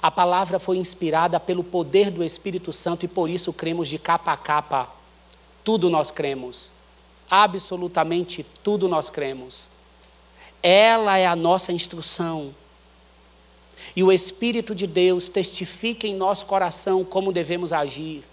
A 0.00 0.10
palavra 0.10 0.58
foi 0.58 0.76
inspirada 0.76 1.40
pelo 1.40 1.64
poder 1.64 2.10
do 2.10 2.22
Espírito 2.22 2.72
Santo 2.72 3.04
e 3.04 3.08
por 3.08 3.28
isso 3.28 3.52
cremos 3.52 3.88
de 3.88 3.98
capa 3.98 4.32
a 4.32 4.36
capa. 4.36 4.88
Tudo 5.64 5.90
nós 5.90 6.10
cremos. 6.10 6.70
Absolutamente 7.28 8.44
tudo 8.62 8.88
nós 8.88 9.10
cremos. 9.10 9.68
Ela 10.62 11.18
é 11.18 11.26
a 11.26 11.36
nossa 11.36 11.72
instrução. 11.72 12.54
E 13.94 14.02
o 14.02 14.12
Espírito 14.12 14.74
de 14.74 14.86
Deus 14.86 15.28
testifica 15.28 16.06
em 16.06 16.14
nosso 16.14 16.46
coração 16.46 17.04
como 17.04 17.32
devemos 17.32 17.72
agir. 17.72 18.24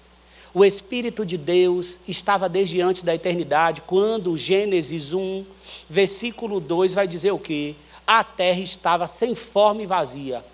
O 0.53 0.63
Espírito 0.63 1.25
de 1.25 1.35
Deus 1.35 1.97
estava 2.07 2.47
desde 2.47 2.79
antes 2.79 3.01
da 3.01 3.15
eternidade, 3.15 3.81
quando 3.81 4.37
Gênesis 4.37 5.11
1, 5.11 5.43
versículo 5.89 6.59
2 6.59 6.93
vai 6.93 7.07
dizer 7.07 7.31
o 7.31 7.39
quê? 7.39 7.75
A 8.05 8.23
terra 8.23 8.59
estava 8.59 9.07
sem 9.07 9.33
forma 9.33 9.81
e 9.81 9.87
vazia. 9.87 10.45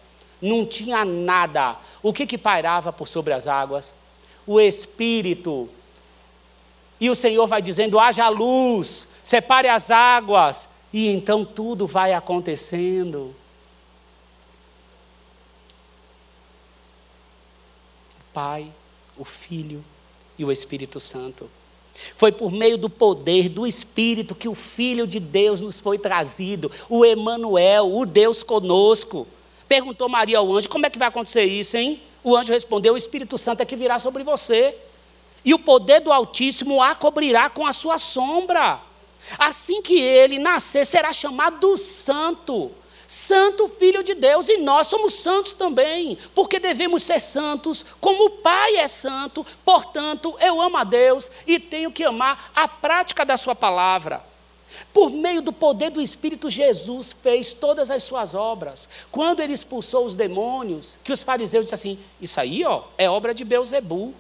Não 0.42 0.66
tinha 0.66 1.04
nada. 1.04 1.76
O 2.02 2.14
que 2.14 2.26
que 2.26 2.38
pairava 2.38 2.94
por 2.94 3.08
sobre 3.10 3.34
as 3.34 3.46
águas? 3.46 3.94
O 4.48 4.60
Espírito. 4.60 5.68
E 7.00 7.10
o 7.10 7.16
Senhor 7.16 7.46
vai 7.46 7.62
dizendo: 7.62 8.00
haja 8.00 8.30
luz, 8.30 9.06
separe 9.22 9.68
as 9.68 9.92
águas. 9.92 10.70
E 10.94 11.10
então 11.10 11.44
tudo 11.44 11.86
vai 11.86 12.14
acontecendo. 12.14 13.36
Pai, 18.34 18.72
o 19.20 19.26
Filho 19.26 19.84
e 20.38 20.46
o 20.46 20.52
Espírito 20.52 21.00
Santo. 21.00 21.50
Foi 22.16 22.32
por 22.32 22.52
meio 22.52 22.78
do 22.78 22.90
poder 22.90 23.50
do 23.50 23.68
Espírito 23.68 24.34
que 24.34 24.48
o 24.48 24.56
Filho 24.56 25.06
de 25.06 25.20
Deus 25.20 25.60
nos 25.60 25.80
foi 25.80 26.00
trazido, 26.00 26.72
o 26.88 27.04
Emanuel, 27.04 27.94
o 27.94 28.06
Deus 28.06 28.42
conosco. 28.42 29.28
Perguntou 29.68 30.08
Maria 30.08 30.38
ao 30.38 30.52
anjo: 30.52 30.70
como 30.70 30.86
é 30.86 30.90
que 30.90 30.98
vai 30.98 31.10
acontecer 31.10 31.44
isso, 31.44 31.76
hein? 31.76 32.02
O 32.24 32.36
anjo 32.36 32.54
respondeu: 32.54 32.94
o 32.94 32.98
Espírito 32.98 33.38
Santo 33.38 33.62
é 33.62 33.66
que 33.66 33.76
virá 33.76 34.00
sobre 34.00 34.24
você. 34.24 34.78
E 35.44 35.54
o 35.54 35.60
poder 35.60 36.00
do 36.00 36.12
Altíssimo 36.12 36.82
a 36.82 36.96
cobrirá 36.96 37.50
com 37.50 37.66
a 37.66 37.74
sua 37.74 37.98
sombra. 37.98 38.82
Assim 39.38 39.82
que 39.82 40.00
ele 40.00 40.40
nascer, 40.40 40.86
será 40.86 41.12
chamado 41.12 41.78
Santo 41.78 42.72
santo 43.10 43.68
filho 43.68 44.04
de 44.04 44.14
Deus, 44.14 44.48
e 44.48 44.58
nós 44.58 44.86
somos 44.86 45.14
santos 45.14 45.54
também, 45.54 46.16
porque 46.36 46.60
devemos 46.60 47.02
ser 47.02 47.20
santos, 47.20 47.84
como 48.00 48.26
o 48.26 48.30
Pai 48.30 48.76
é 48.76 48.88
santo, 48.88 49.44
portanto, 49.66 50.38
eu 50.40 50.62
amo 50.62 50.78
a 50.78 50.84
Deus 50.84 51.32
e 51.48 51.60
tenho 51.60 51.92
que 51.92 52.04
amar 52.04 52.52
a 52.56 52.68
prática 52.68 53.26
da 53.26 53.36
Sua 53.36 53.56
palavra. 53.56 54.24
Por 54.94 55.10
meio 55.10 55.42
do 55.42 55.52
poder 55.52 55.90
do 55.90 56.00
Espírito, 56.00 56.52
Jesus 56.52 57.16
fez 57.24 57.52
todas 57.52 57.90
as 57.90 58.04
suas 58.04 58.36
obras. 58.36 58.88
Quando 59.12 59.40
ele 59.40 59.54
expulsou 59.54 60.06
os 60.06 60.14
demônios, 60.14 60.96
que 61.04 61.12
os 61.12 61.24
fariseus 61.24 61.66
disseram 61.66 61.96
assim: 61.96 62.00
Isso 62.22 62.40
aí 62.40 62.64
ó, 62.64 62.84
é 62.96 63.10
obra 63.10 63.34
de 63.34 63.44
Beuzebu. 63.44 64.14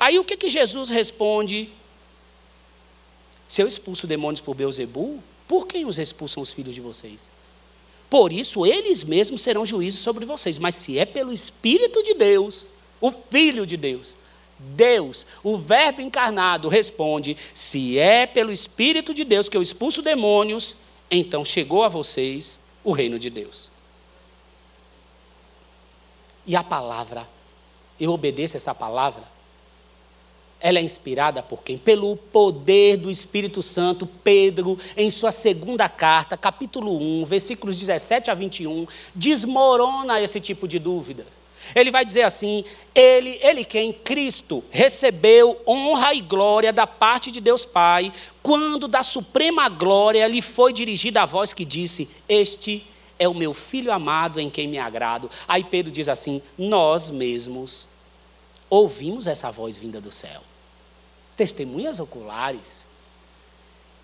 Aí 0.00 0.18
o 0.18 0.24
que, 0.24 0.36
que 0.36 0.48
Jesus 0.48 0.88
responde? 0.88 1.70
Se 3.46 3.62
eu 3.62 3.68
expulso 3.68 4.08
demônios 4.08 4.40
por 4.40 4.56
Beuzebu, 4.56 5.22
por 5.46 5.68
quem 5.68 5.86
os 5.86 5.96
expulsam 5.96 6.42
os 6.42 6.52
filhos 6.52 6.74
de 6.74 6.80
vocês? 6.80 7.30
Por 8.08 8.32
isso, 8.32 8.64
eles 8.64 9.02
mesmos 9.02 9.40
serão 9.40 9.66
juízes 9.66 10.00
sobre 10.00 10.24
vocês. 10.24 10.58
Mas 10.58 10.74
se 10.74 10.98
é 10.98 11.04
pelo 11.04 11.32
Espírito 11.32 12.02
de 12.02 12.14
Deus, 12.14 12.66
o 13.00 13.10
Filho 13.10 13.66
de 13.66 13.76
Deus, 13.76 14.16
Deus, 14.58 15.26
o 15.42 15.56
Verbo 15.56 16.00
encarnado, 16.00 16.68
responde: 16.68 17.36
se 17.52 17.98
é 17.98 18.26
pelo 18.26 18.52
Espírito 18.52 19.12
de 19.12 19.24
Deus 19.24 19.48
que 19.48 19.56
eu 19.56 19.62
expulso 19.62 20.02
demônios, 20.02 20.76
então 21.10 21.44
chegou 21.44 21.82
a 21.82 21.88
vocês 21.88 22.58
o 22.82 22.92
reino 22.92 23.18
de 23.18 23.28
Deus. 23.28 23.70
E 26.46 26.54
a 26.54 26.62
palavra, 26.62 27.28
eu 27.98 28.12
obedeço 28.12 28.56
essa 28.56 28.74
palavra, 28.74 29.24
ela 30.60 30.78
é 30.78 30.82
inspirada 30.82 31.42
por 31.42 31.62
quem? 31.62 31.76
Pelo 31.76 32.16
poder 32.16 32.96
do 32.96 33.10
Espírito 33.10 33.62
Santo. 33.62 34.06
Pedro, 34.24 34.78
em 34.96 35.10
sua 35.10 35.30
segunda 35.30 35.88
carta, 35.88 36.36
capítulo 36.36 36.96
1, 36.96 37.24
versículos 37.26 37.76
17 37.76 38.30
a 38.30 38.34
21, 38.34 38.86
desmorona 39.14 40.20
esse 40.20 40.40
tipo 40.40 40.66
de 40.66 40.78
dúvida. 40.78 41.26
Ele 41.74 41.90
vai 41.90 42.04
dizer 42.04 42.22
assim: 42.22 42.64
ele, 42.94 43.38
ele 43.42 43.64
quem? 43.64 43.92
Cristo, 43.92 44.62
recebeu 44.70 45.60
honra 45.66 46.14
e 46.14 46.20
glória 46.20 46.72
da 46.72 46.86
parte 46.86 47.30
de 47.30 47.40
Deus 47.40 47.64
Pai, 47.64 48.12
quando 48.42 48.88
da 48.88 49.02
suprema 49.02 49.68
glória 49.68 50.26
lhe 50.26 50.40
foi 50.40 50.72
dirigida 50.72 51.22
a 51.22 51.26
voz 51.26 51.52
que 51.52 51.64
disse: 51.64 52.08
Este 52.28 52.86
é 53.18 53.28
o 53.28 53.34
meu 53.34 53.52
filho 53.52 53.92
amado 53.92 54.40
em 54.40 54.50
quem 54.50 54.68
me 54.68 54.78
agrado. 54.78 55.30
Aí 55.46 55.64
Pedro 55.64 55.92
diz 55.92 56.08
assim: 56.08 56.40
Nós 56.56 57.08
mesmos 57.08 57.88
ouvimos 58.68 59.26
essa 59.26 59.50
voz 59.50 59.76
vinda 59.76 60.00
do 60.00 60.10
céu. 60.10 60.42
Testemunhas 61.36 62.00
oculares. 62.00 62.84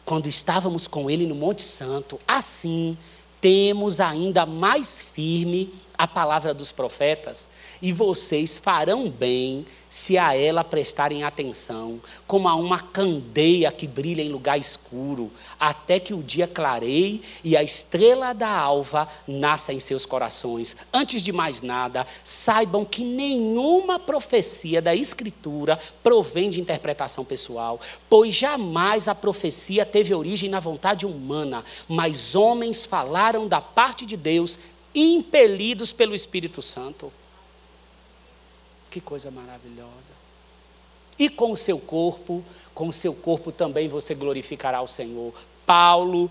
Quando 0.04 0.26
estávamos 0.26 0.86
com 0.86 1.08
ele 1.10 1.26
no 1.26 1.34
Monte 1.34 1.62
Santo, 1.62 2.20
assim 2.26 2.96
temos 3.40 3.98
ainda 3.98 4.46
mais 4.46 5.00
firme 5.00 5.74
a 6.02 6.06
palavra 6.08 6.52
dos 6.52 6.72
profetas, 6.72 7.48
e 7.80 7.92
vocês 7.92 8.58
farão 8.58 9.08
bem 9.08 9.64
se 9.88 10.18
a 10.18 10.34
ela 10.34 10.64
prestarem 10.64 11.22
atenção, 11.22 12.00
como 12.26 12.48
a 12.48 12.56
uma 12.56 12.80
candeia 12.80 13.70
que 13.70 13.86
brilha 13.86 14.20
em 14.20 14.28
lugar 14.28 14.58
escuro, 14.58 15.30
até 15.60 16.00
que 16.00 16.12
o 16.12 16.20
dia 16.20 16.48
clareie 16.48 17.22
e 17.44 17.56
a 17.56 17.62
estrela 17.62 18.32
da 18.32 18.48
alva 18.48 19.06
nasça 19.28 19.72
em 19.72 19.78
seus 19.78 20.04
corações. 20.04 20.74
Antes 20.92 21.22
de 21.22 21.30
mais 21.30 21.62
nada, 21.62 22.04
saibam 22.24 22.84
que 22.84 23.04
nenhuma 23.04 23.96
profecia 23.96 24.82
da 24.82 24.96
Escritura 24.96 25.78
provém 26.02 26.50
de 26.50 26.60
interpretação 26.60 27.24
pessoal, 27.24 27.80
pois 28.10 28.34
jamais 28.34 29.06
a 29.06 29.14
profecia 29.14 29.86
teve 29.86 30.12
origem 30.12 30.50
na 30.50 30.58
vontade 30.58 31.06
humana, 31.06 31.62
mas 31.86 32.34
homens 32.34 32.84
falaram 32.84 33.46
da 33.46 33.60
parte 33.60 34.04
de 34.04 34.16
Deus 34.16 34.58
impelidos 34.94 35.92
pelo 35.92 36.14
Espírito 36.14 36.60
Santo. 36.62 37.12
Que 38.90 39.00
coisa 39.00 39.30
maravilhosa. 39.30 40.12
E 41.18 41.28
com 41.28 41.52
o 41.52 41.56
seu 41.56 41.78
corpo, 41.78 42.44
com 42.74 42.88
o 42.88 42.92
seu 42.92 43.14
corpo 43.14 43.52
também 43.52 43.88
você 43.88 44.14
glorificará 44.14 44.80
o 44.82 44.86
Senhor. 44.86 45.32
Paulo, 45.64 46.30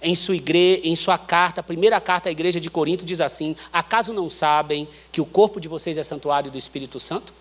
em 0.00 0.14
sua, 0.14 0.36
igreja, 0.36 0.82
em 0.84 0.96
sua 0.96 1.16
carta, 1.16 1.62
primeira 1.62 2.00
carta 2.00 2.28
à 2.28 2.32
igreja 2.32 2.60
de 2.60 2.68
Corinto, 2.68 3.04
diz 3.04 3.20
assim: 3.20 3.56
Acaso 3.72 4.12
não 4.12 4.28
sabem 4.28 4.88
que 5.10 5.20
o 5.20 5.26
corpo 5.26 5.60
de 5.60 5.68
vocês 5.68 5.96
é 5.96 6.02
santuário 6.02 6.50
do 6.50 6.58
Espírito 6.58 6.98
Santo? 6.98 7.32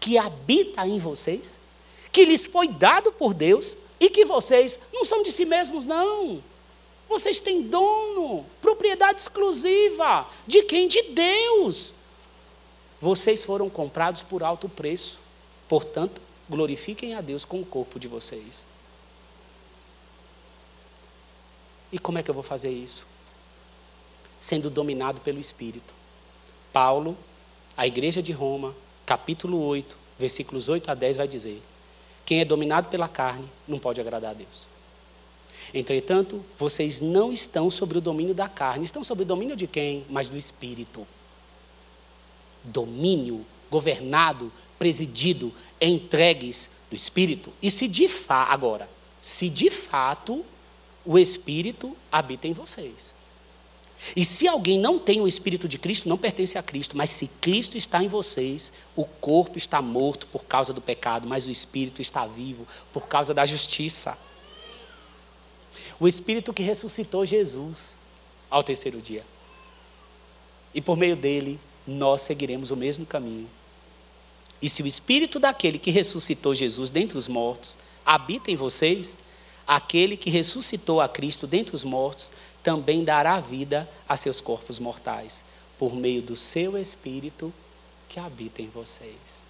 Que 0.00 0.16
habita 0.16 0.86
em 0.86 0.98
vocês? 0.98 1.58
Que 2.10 2.24
lhes 2.24 2.46
foi 2.46 2.68
dado 2.68 3.12
por 3.12 3.34
Deus? 3.34 3.76
E 4.00 4.08
que 4.08 4.24
vocês 4.24 4.78
não 4.92 5.04
são 5.04 5.22
de 5.22 5.32
si 5.32 5.44
mesmos, 5.44 5.84
não. 5.84 6.42
Vocês 7.08 7.40
têm 7.40 7.62
dono, 7.62 8.44
propriedade 8.60 9.22
exclusiva. 9.22 10.26
De 10.46 10.62
quem? 10.62 10.86
De 10.86 11.02
Deus. 11.04 11.94
Vocês 13.00 13.44
foram 13.44 13.70
comprados 13.70 14.22
por 14.22 14.42
alto 14.42 14.68
preço. 14.68 15.18
Portanto, 15.66 16.20
glorifiquem 16.48 17.14
a 17.14 17.20
Deus 17.20 17.44
com 17.44 17.60
o 17.60 17.66
corpo 17.66 17.98
de 17.98 18.08
vocês. 18.08 18.66
E 21.90 21.98
como 21.98 22.18
é 22.18 22.22
que 22.22 22.30
eu 22.30 22.34
vou 22.34 22.42
fazer 22.42 22.70
isso? 22.70 23.06
Sendo 24.38 24.68
dominado 24.68 25.20
pelo 25.20 25.40
Espírito. 25.40 25.94
Paulo, 26.72 27.16
a 27.76 27.86
igreja 27.86 28.22
de 28.22 28.32
Roma, 28.32 28.74
capítulo 29.06 29.58
8, 29.64 29.96
versículos 30.18 30.68
8 30.68 30.90
a 30.90 30.94
10, 30.94 31.16
vai 31.16 31.28
dizer: 31.28 31.62
Quem 32.26 32.40
é 32.40 32.44
dominado 32.44 32.88
pela 32.88 33.08
carne 33.08 33.48
não 33.66 33.78
pode 33.78 34.00
agradar 34.00 34.32
a 34.32 34.34
Deus. 34.34 34.66
Entretanto, 35.72 36.44
vocês 36.58 37.00
não 37.00 37.32
estão 37.32 37.70
sobre 37.70 37.98
o 37.98 38.00
domínio 38.00 38.34
da 38.34 38.48
carne, 38.48 38.84
estão 38.84 39.04
sobre 39.04 39.24
o 39.24 39.26
domínio 39.26 39.56
de 39.56 39.66
quem? 39.66 40.04
Mas 40.08 40.28
do 40.28 40.36
Espírito. 40.36 41.06
Domínio, 42.64 43.44
governado, 43.70 44.52
presidido, 44.78 45.52
entregues 45.80 46.68
do 46.90 46.96
Espírito. 46.96 47.52
E 47.60 47.70
se 47.70 47.86
de 47.86 48.08
fato, 48.08 48.52
agora, 48.52 48.88
se 49.20 49.48
de 49.48 49.70
fato 49.70 50.44
o 51.04 51.18
Espírito 51.18 51.96
habita 52.10 52.46
em 52.46 52.52
vocês. 52.52 53.14
E 54.14 54.24
se 54.24 54.46
alguém 54.46 54.78
não 54.78 54.98
tem 54.98 55.20
o 55.20 55.26
Espírito 55.26 55.68
de 55.68 55.76
Cristo, 55.76 56.08
não 56.08 56.16
pertence 56.16 56.56
a 56.56 56.62
Cristo, 56.62 56.96
mas 56.96 57.10
se 57.10 57.26
Cristo 57.40 57.76
está 57.76 58.02
em 58.02 58.08
vocês, 58.08 58.72
o 58.94 59.04
corpo 59.04 59.58
está 59.58 59.82
morto 59.82 60.26
por 60.28 60.44
causa 60.44 60.72
do 60.72 60.80
pecado, 60.80 61.26
mas 61.26 61.44
o 61.44 61.50
Espírito 61.50 62.00
está 62.00 62.26
vivo 62.26 62.66
por 62.92 63.08
causa 63.08 63.34
da 63.34 63.44
justiça. 63.44 64.16
O 65.98 66.06
Espírito 66.06 66.52
que 66.52 66.62
ressuscitou 66.62 67.24
Jesus 67.24 67.96
ao 68.50 68.62
terceiro 68.62 69.00
dia. 69.00 69.24
E 70.74 70.80
por 70.80 70.96
meio 70.96 71.16
dele, 71.16 71.58
nós 71.86 72.22
seguiremos 72.22 72.70
o 72.70 72.76
mesmo 72.76 73.06
caminho. 73.06 73.48
E 74.60 74.68
se 74.68 74.82
o 74.82 74.86
Espírito 74.86 75.38
daquele 75.38 75.78
que 75.78 75.90
ressuscitou 75.90 76.54
Jesus 76.54 76.90
dentre 76.90 77.16
os 77.16 77.28
mortos 77.28 77.78
habita 78.04 78.50
em 78.50 78.56
vocês, 78.56 79.16
aquele 79.66 80.16
que 80.16 80.30
ressuscitou 80.30 81.00
a 81.00 81.08
Cristo 81.08 81.46
dentre 81.46 81.74
os 81.74 81.84
mortos 81.84 82.32
também 82.62 83.04
dará 83.04 83.40
vida 83.40 83.88
a 84.08 84.16
seus 84.16 84.40
corpos 84.40 84.78
mortais, 84.78 85.44
por 85.78 85.94
meio 85.94 86.20
do 86.20 86.34
seu 86.34 86.76
Espírito 86.76 87.52
que 88.08 88.18
habita 88.18 88.60
em 88.60 88.68
vocês. 88.68 89.46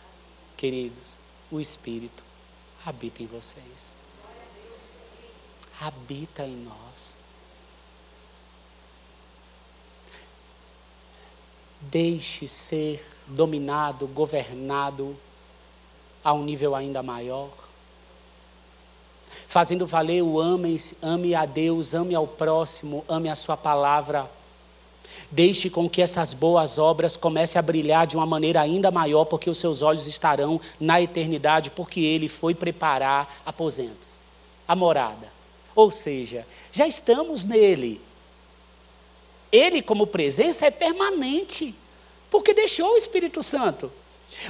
Queridos, 0.56 1.18
o 1.50 1.58
Espírito 1.60 2.22
habita 2.84 3.22
em 3.22 3.26
vocês. 3.26 3.97
Habita 5.80 6.44
em 6.44 6.56
nós. 6.56 7.16
Deixe 11.80 12.48
ser 12.48 13.06
dominado, 13.26 14.06
governado 14.06 15.16
a 16.24 16.32
um 16.32 16.42
nível 16.42 16.74
ainda 16.74 17.02
maior 17.02 17.50
fazendo 19.46 19.86
valer 19.86 20.22
o 20.22 20.40
ame, 20.40 20.76
ame 21.02 21.34
a 21.34 21.44
Deus, 21.44 21.94
ame 21.94 22.14
ao 22.14 22.26
próximo, 22.26 23.04
ame 23.08 23.28
a 23.28 23.34
sua 23.34 23.56
palavra. 23.56 24.30
Deixe 25.30 25.70
com 25.70 25.88
que 25.88 26.02
essas 26.02 26.34
boas 26.34 26.76
obras 26.78 27.16
comecem 27.16 27.58
a 27.58 27.62
brilhar 27.62 28.06
de 28.06 28.16
uma 28.16 28.26
maneira 28.26 28.60
ainda 28.60 28.90
maior, 28.90 29.24
porque 29.24 29.48
os 29.48 29.58
seus 29.58 29.80
olhos 29.80 30.06
estarão 30.06 30.60
na 30.78 31.00
eternidade, 31.00 31.70
porque 31.70 32.00
Ele 32.00 32.28
foi 32.28 32.54
preparar 32.54 33.40
aposentos, 33.44 34.08
a 34.66 34.76
morada. 34.76 35.37
Ou 35.78 35.92
seja, 35.92 36.44
já 36.72 36.88
estamos 36.88 37.44
nele. 37.44 38.00
Ele, 39.52 39.80
como 39.80 40.08
presença, 40.08 40.66
é 40.66 40.72
permanente, 40.72 41.72
porque 42.28 42.52
deixou 42.52 42.94
o 42.94 42.96
Espírito 42.96 43.44
Santo. 43.44 43.92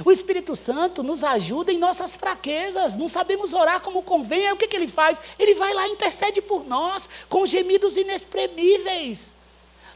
O 0.03 0.11
Espírito 0.11 0.55
Santo 0.55 1.03
nos 1.03 1.23
ajuda 1.23 1.71
em 1.71 1.77
nossas 1.77 2.15
fraquezas, 2.15 2.95
não 2.95 3.07
sabemos 3.07 3.53
orar 3.53 3.79
como 3.79 4.01
convém, 4.01 4.47
aí 4.47 4.53
o 4.53 4.57
que, 4.57 4.65
que 4.65 4.75
ele 4.75 4.87
faz? 4.87 5.21
Ele 5.37 5.53
vai 5.53 5.71
lá 5.71 5.87
e 5.87 5.91
intercede 5.91 6.41
por 6.41 6.67
nós, 6.67 7.07
com 7.29 7.45
gemidos 7.45 7.95
inexprimíveis. 7.95 9.35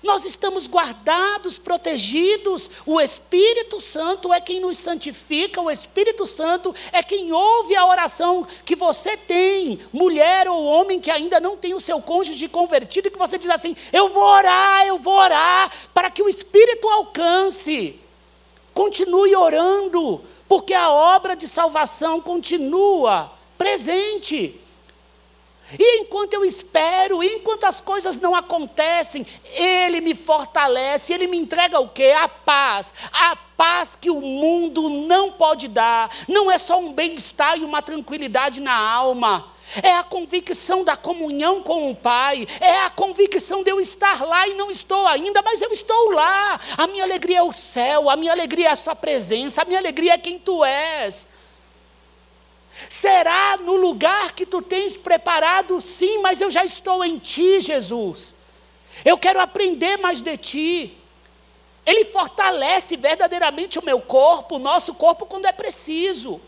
Nós 0.03 0.25
estamos 0.25 0.67
guardados, 0.67 1.57
protegidos. 1.57 2.69
O 2.85 2.99
Espírito 2.99 3.79
Santo 3.79 4.33
é 4.33 4.41
quem 4.41 4.59
nos 4.59 4.77
santifica, 4.77 5.61
o 5.61 5.71
Espírito 5.71 6.27
Santo 6.27 6.75
é 6.91 7.01
quem 7.01 7.31
ouve 7.31 7.73
a 7.73 7.85
oração 7.85 8.45
que 8.65 8.75
você 8.75 9.15
tem, 9.15 9.79
mulher 9.93 10.49
ou 10.49 10.65
homem 10.65 10.99
que 10.99 11.09
ainda 11.09 11.39
não 11.39 11.55
tem 11.55 11.73
o 11.73 11.79
seu 11.79 12.01
cônjuge 12.01 12.49
convertido, 12.49 13.07
e 13.07 13.11
que 13.11 13.17
você 13.17 13.37
diz 13.37 13.49
assim: 13.49 13.77
Eu 13.93 14.09
vou 14.09 14.23
orar, 14.23 14.85
eu 14.85 14.99
vou 14.99 15.15
orar, 15.15 15.71
para 15.93 16.11
que 16.11 16.21
o 16.21 16.27
Espírito 16.27 16.89
alcance. 16.89 17.99
Continue 18.73 19.35
orando, 19.35 20.21
porque 20.49 20.73
a 20.73 20.89
obra 20.89 21.35
de 21.35 21.47
salvação 21.47 22.19
continua 22.19 23.31
presente. 23.57 24.59
E 25.77 25.99
enquanto 25.99 26.33
eu 26.33 26.43
espero, 26.43 27.23
enquanto 27.23 27.63
as 27.63 27.79
coisas 27.79 28.17
não 28.17 28.35
acontecem, 28.35 29.25
Ele 29.55 30.01
me 30.01 30.13
fortalece, 30.13 31.13
Ele 31.13 31.27
me 31.27 31.37
entrega 31.37 31.79
o 31.79 31.89
quê? 31.89 32.13
A 32.17 32.27
paz. 32.27 32.93
A 33.11 33.35
paz 33.35 33.97
que 33.99 34.09
o 34.09 34.21
mundo 34.21 34.89
não 34.89 35.31
pode 35.31 35.67
dar. 35.67 36.09
Não 36.27 36.51
é 36.51 36.57
só 36.57 36.79
um 36.79 36.91
bem-estar 36.93 37.57
e 37.57 37.63
uma 37.63 37.81
tranquilidade 37.81 38.59
na 38.59 38.75
alma 38.75 39.53
é 39.81 39.93
a 39.93 40.03
convicção 40.03 40.83
da 40.83 40.95
comunhão 40.95 41.63
com 41.63 41.89
o 41.89 41.95
Pai, 41.95 42.45
é 42.59 42.81
a 42.81 42.89
convicção 42.89 43.63
de 43.63 43.71
eu 43.71 43.79
estar 43.79 44.23
lá 44.23 44.47
e 44.47 44.53
não 44.53 44.69
estou 44.69 45.07
ainda, 45.07 45.41
mas 45.41 45.61
eu 45.61 45.71
estou 45.71 46.11
lá. 46.11 46.59
A 46.77 46.85
minha 46.85 47.03
alegria 47.03 47.39
é 47.39 47.43
o 47.43 47.51
céu, 47.51 48.09
a 48.09 48.15
minha 48.15 48.31
alegria 48.31 48.67
é 48.67 48.71
a 48.71 48.75
Sua 48.75 48.95
presença, 48.95 49.61
a 49.61 49.65
minha 49.65 49.79
alegria 49.79 50.13
é 50.13 50.17
quem 50.17 50.37
Tu 50.37 50.63
és. 50.63 51.27
Será 52.89 53.57
no 53.57 53.75
lugar 53.75 54.33
que 54.33 54.45
tu 54.45 54.61
tens 54.61 54.97
preparado, 54.97 55.79
sim, 55.79 56.19
mas 56.19 56.41
eu 56.41 56.49
já 56.49 56.65
estou 56.65 57.03
em 57.03 57.19
ti, 57.19 57.59
Jesus. 57.59 58.35
Eu 59.05 59.17
quero 59.17 59.39
aprender 59.39 59.97
mais 59.97 60.21
de 60.21 60.37
ti. 60.37 60.97
Ele 61.85 62.05
fortalece 62.05 62.95
verdadeiramente 62.95 63.77
o 63.77 63.85
meu 63.85 63.99
corpo, 63.99 64.55
o 64.55 64.59
nosso 64.59 64.93
corpo, 64.95 65.25
quando 65.25 65.45
é 65.45 65.51
preciso. 65.51 66.39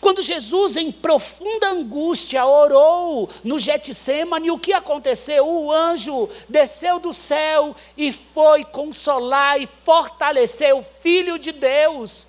Quando 0.00 0.22
Jesus, 0.22 0.76
em 0.76 0.90
profunda 0.90 1.68
angústia, 1.68 2.44
orou 2.46 3.28
no 3.42 3.58
Getsemane, 3.58 4.50
o 4.50 4.58
que 4.58 4.72
aconteceu? 4.72 5.46
O 5.46 5.70
anjo 5.70 6.28
desceu 6.48 6.98
do 6.98 7.12
céu 7.12 7.76
e 7.96 8.10
foi 8.10 8.64
consolar 8.64 9.60
e 9.60 9.68
fortalecer 9.84 10.74
o 10.74 10.82
Filho 10.82 11.38
de 11.38 11.52
Deus. 11.52 12.26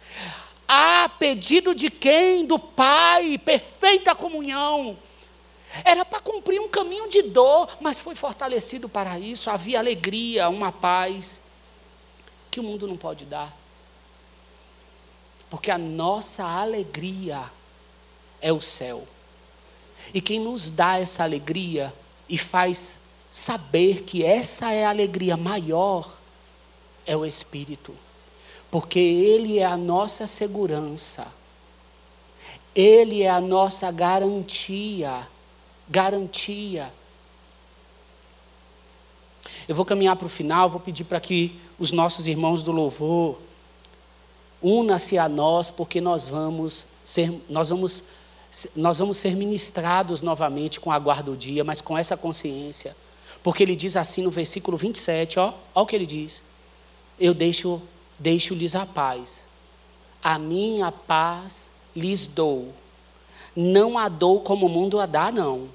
A 0.67 1.09
pedido 1.19 1.75
de 1.75 1.89
quem? 1.89 2.45
Do 2.45 2.57
Pai, 2.57 3.37
perfeita 3.37 4.15
comunhão. 4.15 4.97
Era 5.83 6.05
para 6.05 6.19
cumprir 6.19 6.59
um 6.61 6.69
caminho 6.69 7.09
de 7.09 7.21
dor, 7.21 7.69
mas 7.81 7.99
foi 7.99 8.15
fortalecido 8.15 8.87
para 8.87 9.19
isso. 9.19 9.49
Havia 9.49 9.79
alegria, 9.79 10.49
uma 10.49 10.71
paz 10.71 11.41
que 12.49 12.59
o 12.59 12.63
mundo 12.63 12.87
não 12.87 12.95
pode 12.95 13.25
dar. 13.25 13.55
Porque 15.49 15.69
a 15.69 15.77
nossa 15.77 16.43
alegria 16.43 17.43
é 18.41 18.51
o 18.51 18.61
céu. 18.61 19.07
E 20.13 20.21
quem 20.21 20.39
nos 20.39 20.69
dá 20.69 20.97
essa 20.97 21.23
alegria 21.23 21.93
e 22.29 22.37
faz 22.37 22.97
saber 23.29 24.03
que 24.03 24.23
essa 24.23 24.71
é 24.71 24.85
a 24.85 24.89
alegria 24.89 25.35
maior 25.35 26.17
é 27.05 27.15
o 27.15 27.25
Espírito. 27.25 27.95
Porque 28.75 28.99
Ele 28.99 29.57
é 29.57 29.63
a 29.63 29.77
nossa 29.77 30.27
segurança. 30.27 31.27
Ele 32.75 33.23
é 33.23 33.29
a 33.29 33.39
nossa 33.39 33.89
garantia. 33.89 35.25
Garantia. 35.87 36.91
Eu 39.65 39.73
vou 39.73 39.85
caminhar 39.85 40.17
para 40.17 40.25
o 40.25 40.29
final, 40.29 40.69
vou 40.69 40.81
pedir 40.81 41.05
para 41.05 41.21
que 41.21 41.57
os 41.79 41.93
nossos 41.93 42.27
irmãos 42.27 42.61
do 42.63 42.73
louvor 42.73 43.37
Una-se 44.61 45.17
a 45.17 45.29
nós, 45.29 45.71
porque 45.71 46.01
nós 46.01 46.27
vamos 46.27 46.85
ser, 47.01 47.33
nós 47.47 47.69
vamos, 47.69 48.03
nós 48.75 48.97
vamos 48.97 49.15
ser 49.15 49.37
ministrados 49.37 50.21
novamente 50.21 50.81
com 50.81 50.91
a 50.91 50.99
guarda 50.99 51.31
do 51.31 51.37
dia, 51.37 51.63
mas 51.63 51.79
com 51.79 51.97
essa 51.97 52.17
consciência. 52.17 52.93
Porque 53.41 53.63
ele 53.63 53.77
diz 53.77 53.95
assim 53.95 54.21
no 54.21 54.31
versículo 54.31 54.75
27, 54.75 55.39
ó, 55.39 55.53
ó 55.73 55.83
o 55.83 55.85
que 55.85 55.95
ele 55.95 56.05
diz. 56.05 56.43
Eu 57.17 57.33
deixo, 57.33 57.81
deixo-lhes 58.19 58.75
a 58.75 58.85
paz. 58.85 59.43
A 60.23 60.39
minha 60.39 60.91
paz 60.91 61.71
lhes 61.95 62.25
dou. 62.25 62.73
Não 63.55 63.97
a 63.97 64.09
dou 64.09 64.41
como 64.41 64.65
o 64.65 64.69
mundo 64.69 64.99
a 64.99 65.05
dá, 65.05 65.31
não. 65.31 65.69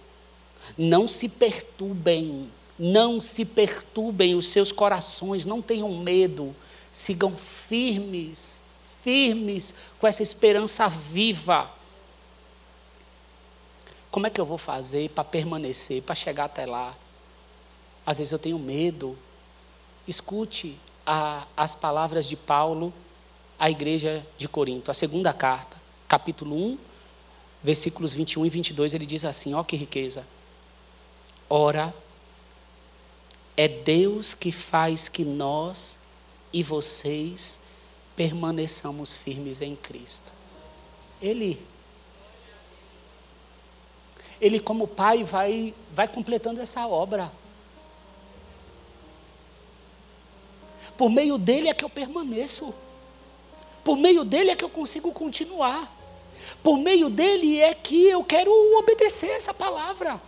Não 0.77 1.09
se 1.09 1.29
perturbem, 1.29 2.51
não 2.79 3.21
se 3.21 3.45
perturbem 3.45 4.35
os 4.35 4.47
seus 4.47 4.71
corações, 4.71 5.47
não 5.47 5.63
tenham 5.63 5.97
medo, 5.97 6.55
sigam 6.93 7.33
firmes 7.33 8.61
firmes 9.03 9.73
com 9.99 10.07
essa 10.07 10.23
esperança 10.23 10.89
viva. 10.89 11.71
Como 14.11 14.27
é 14.27 14.31
que 14.31 14.41
eu 14.41 14.47
vou 14.47 14.59
fazer 14.59 15.11
para 15.11 15.25
permanecer, 15.25 16.03
para 16.03 16.15
chegar 16.15 16.45
até 16.45 16.67
lá? 16.67 16.97
Às 18.05 18.19
vezes 18.19 18.33
eu 18.33 18.39
tenho 18.39 18.59
medo. 18.59 19.17
Escute 20.07 20.79
a, 21.13 21.45
as 21.57 21.75
palavras 21.75 22.25
de 22.25 22.37
Paulo 22.37 22.95
à 23.59 23.69
igreja 23.69 24.25
de 24.39 24.49
Corinto, 24.49 24.93
a 24.93 24.95
segunda 24.95 25.33
carta, 25.33 25.77
capítulo 26.07 26.55
1, 26.55 26.79
versículos 27.65 28.13
21 28.13 28.47
e 28.47 28.49
22, 28.49 28.95
ele 28.95 29.05
diz 29.05 29.25
assim: 29.25 29.53
ó 29.53 29.65
que 29.65 29.75
riqueza. 29.75 30.25
Ora, 31.49 31.93
é 33.57 33.67
Deus 33.67 34.35
que 34.35 34.53
faz 34.53 35.09
que 35.09 35.25
nós 35.25 35.99
e 36.53 36.63
vocês 36.63 37.59
permaneçamos 38.15 39.17
firmes 39.17 39.61
em 39.61 39.75
Cristo. 39.75 40.33
Ele 41.21 41.61
ele 44.41 44.61
como 44.61 44.87
pai 44.87 45.25
vai 45.25 45.75
vai 45.93 46.07
completando 46.07 46.61
essa 46.61 46.87
obra. 46.87 47.33
Por 51.01 51.09
meio 51.09 51.39
dele 51.39 51.71
é 51.71 51.73
que 51.73 51.83
eu 51.83 51.89
permaneço. 51.89 52.75
Por 53.83 53.97
meio 53.97 54.23
dele 54.23 54.51
é 54.51 54.55
que 54.55 54.63
eu 54.63 54.69
consigo 54.69 55.11
continuar. 55.13 55.91
Por 56.63 56.77
meio 56.77 57.09
dele 57.09 57.59
é 57.59 57.73
que 57.73 58.05
eu 58.05 58.23
quero 58.23 58.53
obedecer 58.77 59.31
essa 59.31 59.55
palavra. 59.55 60.21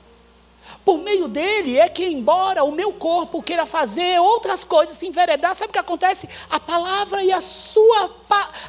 Por 0.83 0.97
meio 0.97 1.29
dele 1.29 1.79
é 1.79 1.91
que, 1.91 2.07
embora 2.07 2.65
o 2.65 2.73
meu 2.73 2.91
corpo 2.91 3.43
queira 3.43 3.67
fazer 3.67 4.19
outras 4.19 4.65
coisas, 4.65 4.97
se 4.97 5.07
enveredar, 5.07 5.55
sabe 5.55 5.69
o 5.69 5.73
que 5.75 5.79
acontece? 5.79 6.27
A 6.49 6.59
palavra 6.59 7.23
e 7.23 7.31
a 7.31 7.43
sua, 7.43 8.11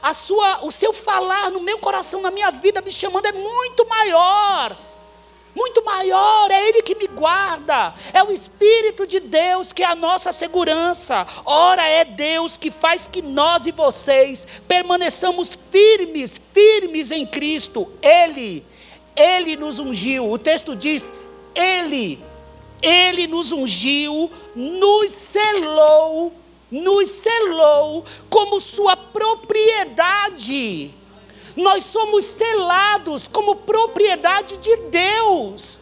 a 0.01 0.14
sua, 0.14 0.66
o 0.66 0.72
seu 0.72 0.91
falar 0.91 1.51
no 1.51 1.62
meu 1.62 1.78
coração, 1.78 2.22
na 2.22 2.32
minha 2.32 2.51
vida, 2.51 2.82
me 2.82 2.91
chamando 2.91 3.28
é 3.28 3.32
muito 3.32 3.88
maior 3.88 4.76
muito 5.56 5.86
maior, 5.86 6.49
é 6.49 6.70
Ele 6.70 6.82
que 6.82 6.95
me 6.95 7.08
guarda, 7.08 7.93
é 8.12 8.24
o 8.24 8.32
Espírito 8.32 9.06
de 9.06 9.20
Deus 9.20 9.72
que 9.72 9.84
é 9.84 9.86
a 9.86 9.95
nossa 9.95 10.32
segurança. 10.32 11.26
Ora, 11.45 11.88
é 11.88 12.04
Deus 12.04 12.58
que 12.58 12.72
faz 12.72 13.08
que 13.08 13.22
nós 13.22 13.66
e 13.66 13.72
vocês 13.72 14.47
permaneçamos 14.68 15.58
firmes, 15.72 16.39
firmes 16.54 17.12
em 17.12 17.26
Cristo. 17.26 17.91
Ele, 18.01 18.66
Ele 19.16 19.56
nos 19.56 19.80
ungiu. 19.80 20.32
O 20.32 20.38
texto 20.38 20.76
diz: 20.76 21.12
Ele, 21.54 22.20
Ele 22.82 23.28
nos 23.28 23.51
ungiu, 23.51 24.32
nos 24.56 25.12
selou, 25.12 26.34
nos 26.72 27.10
selou 27.10 28.06
como 28.30 28.60
Sua 28.60 28.97
propriedade 28.97 30.91
nós 31.56 31.84
somos 31.84 32.26
selados 32.26 33.28
como 33.28 33.58
propriedade 33.58 34.58
de 34.58 34.76
Deus. 34.76 35.80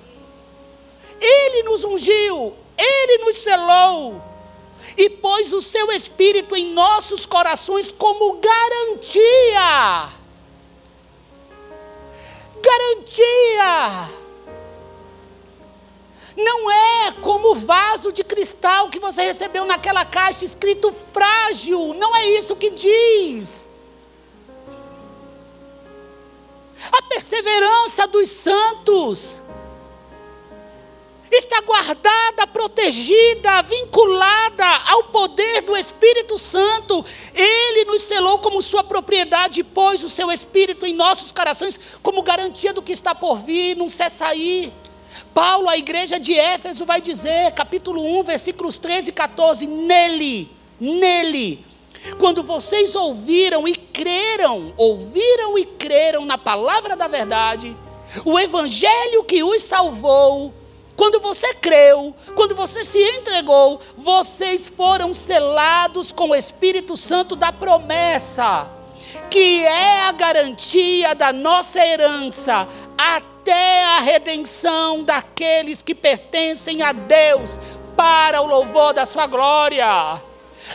Ele 1.20 1.64
nos 1.64 1.84
ungiu, 1.84 2.54
Ele 2.78 3.24
nos 3.26 3.38
selou 3.38 4.22
e 4.98 5.10
pôs 5.10 5.52
o 5.54 5.62
seu 5.62 5.92
Espírito 5.92 6.56
em 6.56 6.74
nossos 6.74 7.26
corações 7.26 7.92
como 7.92 8.40
garantia. 8.40 10.10
Garantia. 12.62 14.10
Não 16.36 16.72
é 16.72 17.12
como 17.22 17.52
o 17.52 17.56
vaso 17.56 18.12
de 18.12 18.24
cristal 18.24 18.90
que 18.90 19.00
você 19.00 19.22
recebeu 19.22 19.66
naquela 19.66 20.06
caixa 20.06 20.46
escrito 20.46 20.94
frágil. 21.14 21.94
Não 21.94 22.16
é 22.16 22.28
isso 22.30 22.56
que 22.56 22.70
diz. 22.70 23.70
A 26.92 27.02
perseverança 27.02 28.08
dos 28.08 28.30
santos 28.30 29.42
está 31.32 31.62
guardada, 31.62 32.46
protegida, 32.48 33.62
vinculada 33.62 34.66
ao 34.88 35.06
poder 35.06 35.62
do 35.62 35.78
Espírito 35.78 36.38
Santo. 36.38 37.06
Ele 37.34 37.86
nos 37.86 38.02
selou 38.02 38.40
como 38.40 38.62
sua 38.62 38.84
propriedade 38.84 39.64
pôs 39.64 40.04
o 40.04 40.10
seu 40.10 40.32
Espírito 40.32 40.86
em 40.86 40.94
nossos 40.94 41.32
corações 41.32 41.80
como 42.04 42.22
garantia 42.22 42.74
do 42.74 42.82
que 42.82 42.92
está 42.92 43.16
por 43.16 43.38
vir, 43.38 43.76
não 43.78 43.90
cessa 43.90 44.28
aí. 44.28 44.74
Paulo, 45.34 45.70
a 45.70 45.78
igreja 45.78 46.20
de 46.20 46.38
Éfeso, 46.38 46.86
vai 46.86 47.00
dizer, 47.00 47.52
capítulo 47.54 48.20
1, 48.20 48.24
versículos 48.24 48.78
13 48.78 49.10
e 49.10 49.14
14: 49.14 49.66
Nele, 49.66 50.52
nele, 50.80 51.66
quando 52.18 52.44
vocês 52.44 52.96
ouviram 52.96 53.66
e 53.68 53.74
creram, 54.02 54.74
ouviram 54.78 55.60
e 55.60 55.64
creram 55.64 56.26
na 56.26 56.36
palavra 56.36 56.96
da 56.96 57.08
verdade, 57.08 57.78
o 58.26 58.40
evangelho 58.40 59.24
que 59.24 59.44
os 59.44 59.62
salvou, 59.62 60.52
quando 60.96 61.20
você 61.20 61.54
creu, 61.54 62.16
quando 62.34 62.56
você 62.56 62.84
se 62.84 62.98
entregou, 62.98 63.80
vocês 63.96 64.68
foram 64.68 65.14
selados 65.14 66.12
com 66.12 66.32
o 66.32 66.36
Espírito 66.36 66.98
Santo 66.98 67.36
da 67.36 67.52
promessa, 67.52 68.68
que 69.30 69.64
é 69.64 70.02
a 70.02 70.12
garantia 70.12 71.14
da 71.14 71.32
nossa 71.32 71.86
herança 71.86 72.68
até 72.98 73.84
a 73.84 74.00
redenção 74.00 75.04
daqueles 75.04 75.84
que 75.84 75.94
pertencem 75.94 76.82
a 76.82 76.92
Deus, 76.92 77.60
para 77.96 78.42
o 78.42 78.48
louvor 78.48 78.94
da 78.94 79.06
sua 79.06 79.28
glória 79.28 80.31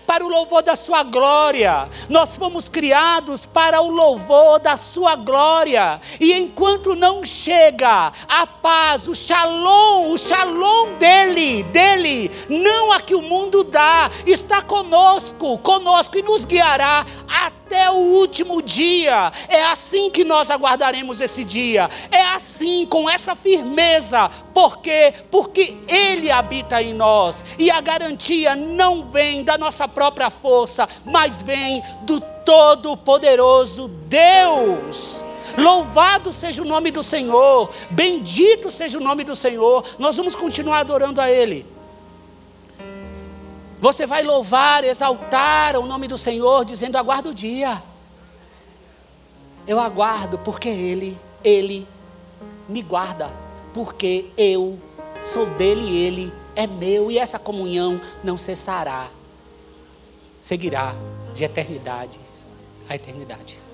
para 0.07 0.25
o 0.25 0.29
louvor 0.29 0.63
da 0.63 0.77
Sua 0.77 1.03
glória. 1.03 1.89
Nós 2.09 2.37
fomos 2.37 2.69
criados 2.69 3.47
para 3.47 3.81
o 3.81 3.89
louvor 3.89 4.59
da 4.59 4.77
Sua 4.77 5.15
glória. 5.17 6.01
E 6.21 6.33
enquanto 6.33 6.95
não 6.95 7.25
chega 7.25 8.13
a 8.29 8.47
paz, 8.47 9.07
o 9.09 9.15
shalom, 9.15 10.11
o 10.13 10.19
shalom 10.19 10.95
dele, 10.99 11.63
dele, 11.65 12.31
não 12.49 12.93
a 12.93 13.01
que 13.01 13.15
o 13.15 13.23
mundo 13.23 13.65
dá, 13.65 14.11
está 14.27 14.63
conosco, 14.63 15.59
conosco 15.59 16.19
e 16.19 16.23
nos 16.23 16.45
guiará 16.45 17.05
até 17.67 17.91
o 17.91 17.95
último 17.95 18.63
dia. 18.63 19.33
É 19.49 19.65
assim 19.65 20.09
que 20.09 20.23
nós 20.23 20.51
aguardaremos 20.51 21.21
esse 21.21 21.43
dia. 21.43 21.91
É 22.13 22.23
assim, 22.23 22.87
com 22.87 23.11
essa 23.11 23.35
firmeza. 23.35 24.31
Por 24.55 24.79
quê? 24.79 25.13
Porque 25.31 25.77
Ele 25.89 26.31
habita 26.31 26.81
em 26.81 26.95
nós. 26.95 27.45
E 27.59 27.69
a 27.71 27.81
garantia 27.81 28.55
não 28.55 29.05
vem 29.11 29.43
da 29.43 29.59
nossa 29.59 29.89
própria 29.89 30.31
força, 30.31 30.89
mas 31.05 31.43
vem 31.43 31.83
do 32.03 32.21
Todo-Poderoso 32.21 33.89
Deus. 33.89 35.23
Louvado 35.59 36.33
seja 36.33 36.63
o 36.63 36.67
nome 36.67 36.91
do 36.91 37.03
Senhor, 37.03 37.71
bendito 37.91 38.71
seja 38.71 38.99
o 38.99 39.01
nome 39.01 39.25
do 39.25 39.35
Senhor. 39.35 39.85
Nós 39.99 40.17
vamos 40.17 40.35
continuar 40.35 40.81
adorando 40.81 41.21
a 41.21 41.31
Ele. 41.31 41.76
Você 43.81 44.07
vai 44.07 44.23
louvar, 44.23 44.85
exaltar 44.85 45.77
o 45.77 45.87
nome 45.87 46.09
do 46.09 46.17
Senhor, 46.17 46.65
dizendo: 46.65 46.97
aguardo 46.97 47.31
o 47.31 47.35
dia. 47.35 47.83
Eu 49.67 49.81
aguardo 49.81 50.39
porque 50.39 50.69
Ele, 50.69 51.19
Ele 51.43 51.87
me 52.69 52.83
guarda, 52.83 53.31
porque 53.75 54.27
eu 54.37 54.79
sou 55.21 55.47
dele 55.47 55.83
e 55.83 55.97
Ele 55.99 56.33
é 56.55 56.67
meu, 56.67 57.11
e 57.11 57.19
essa 57.19 57.39
comunhão 57.39 58.01
não 58.25 58.39
cessará, 58.39 59.09
seguirá 60.39 60.95
de 61.35 61.45
eternidade 61.45 62.19
a 62.89 62.95
eternidade. 62.95 63.66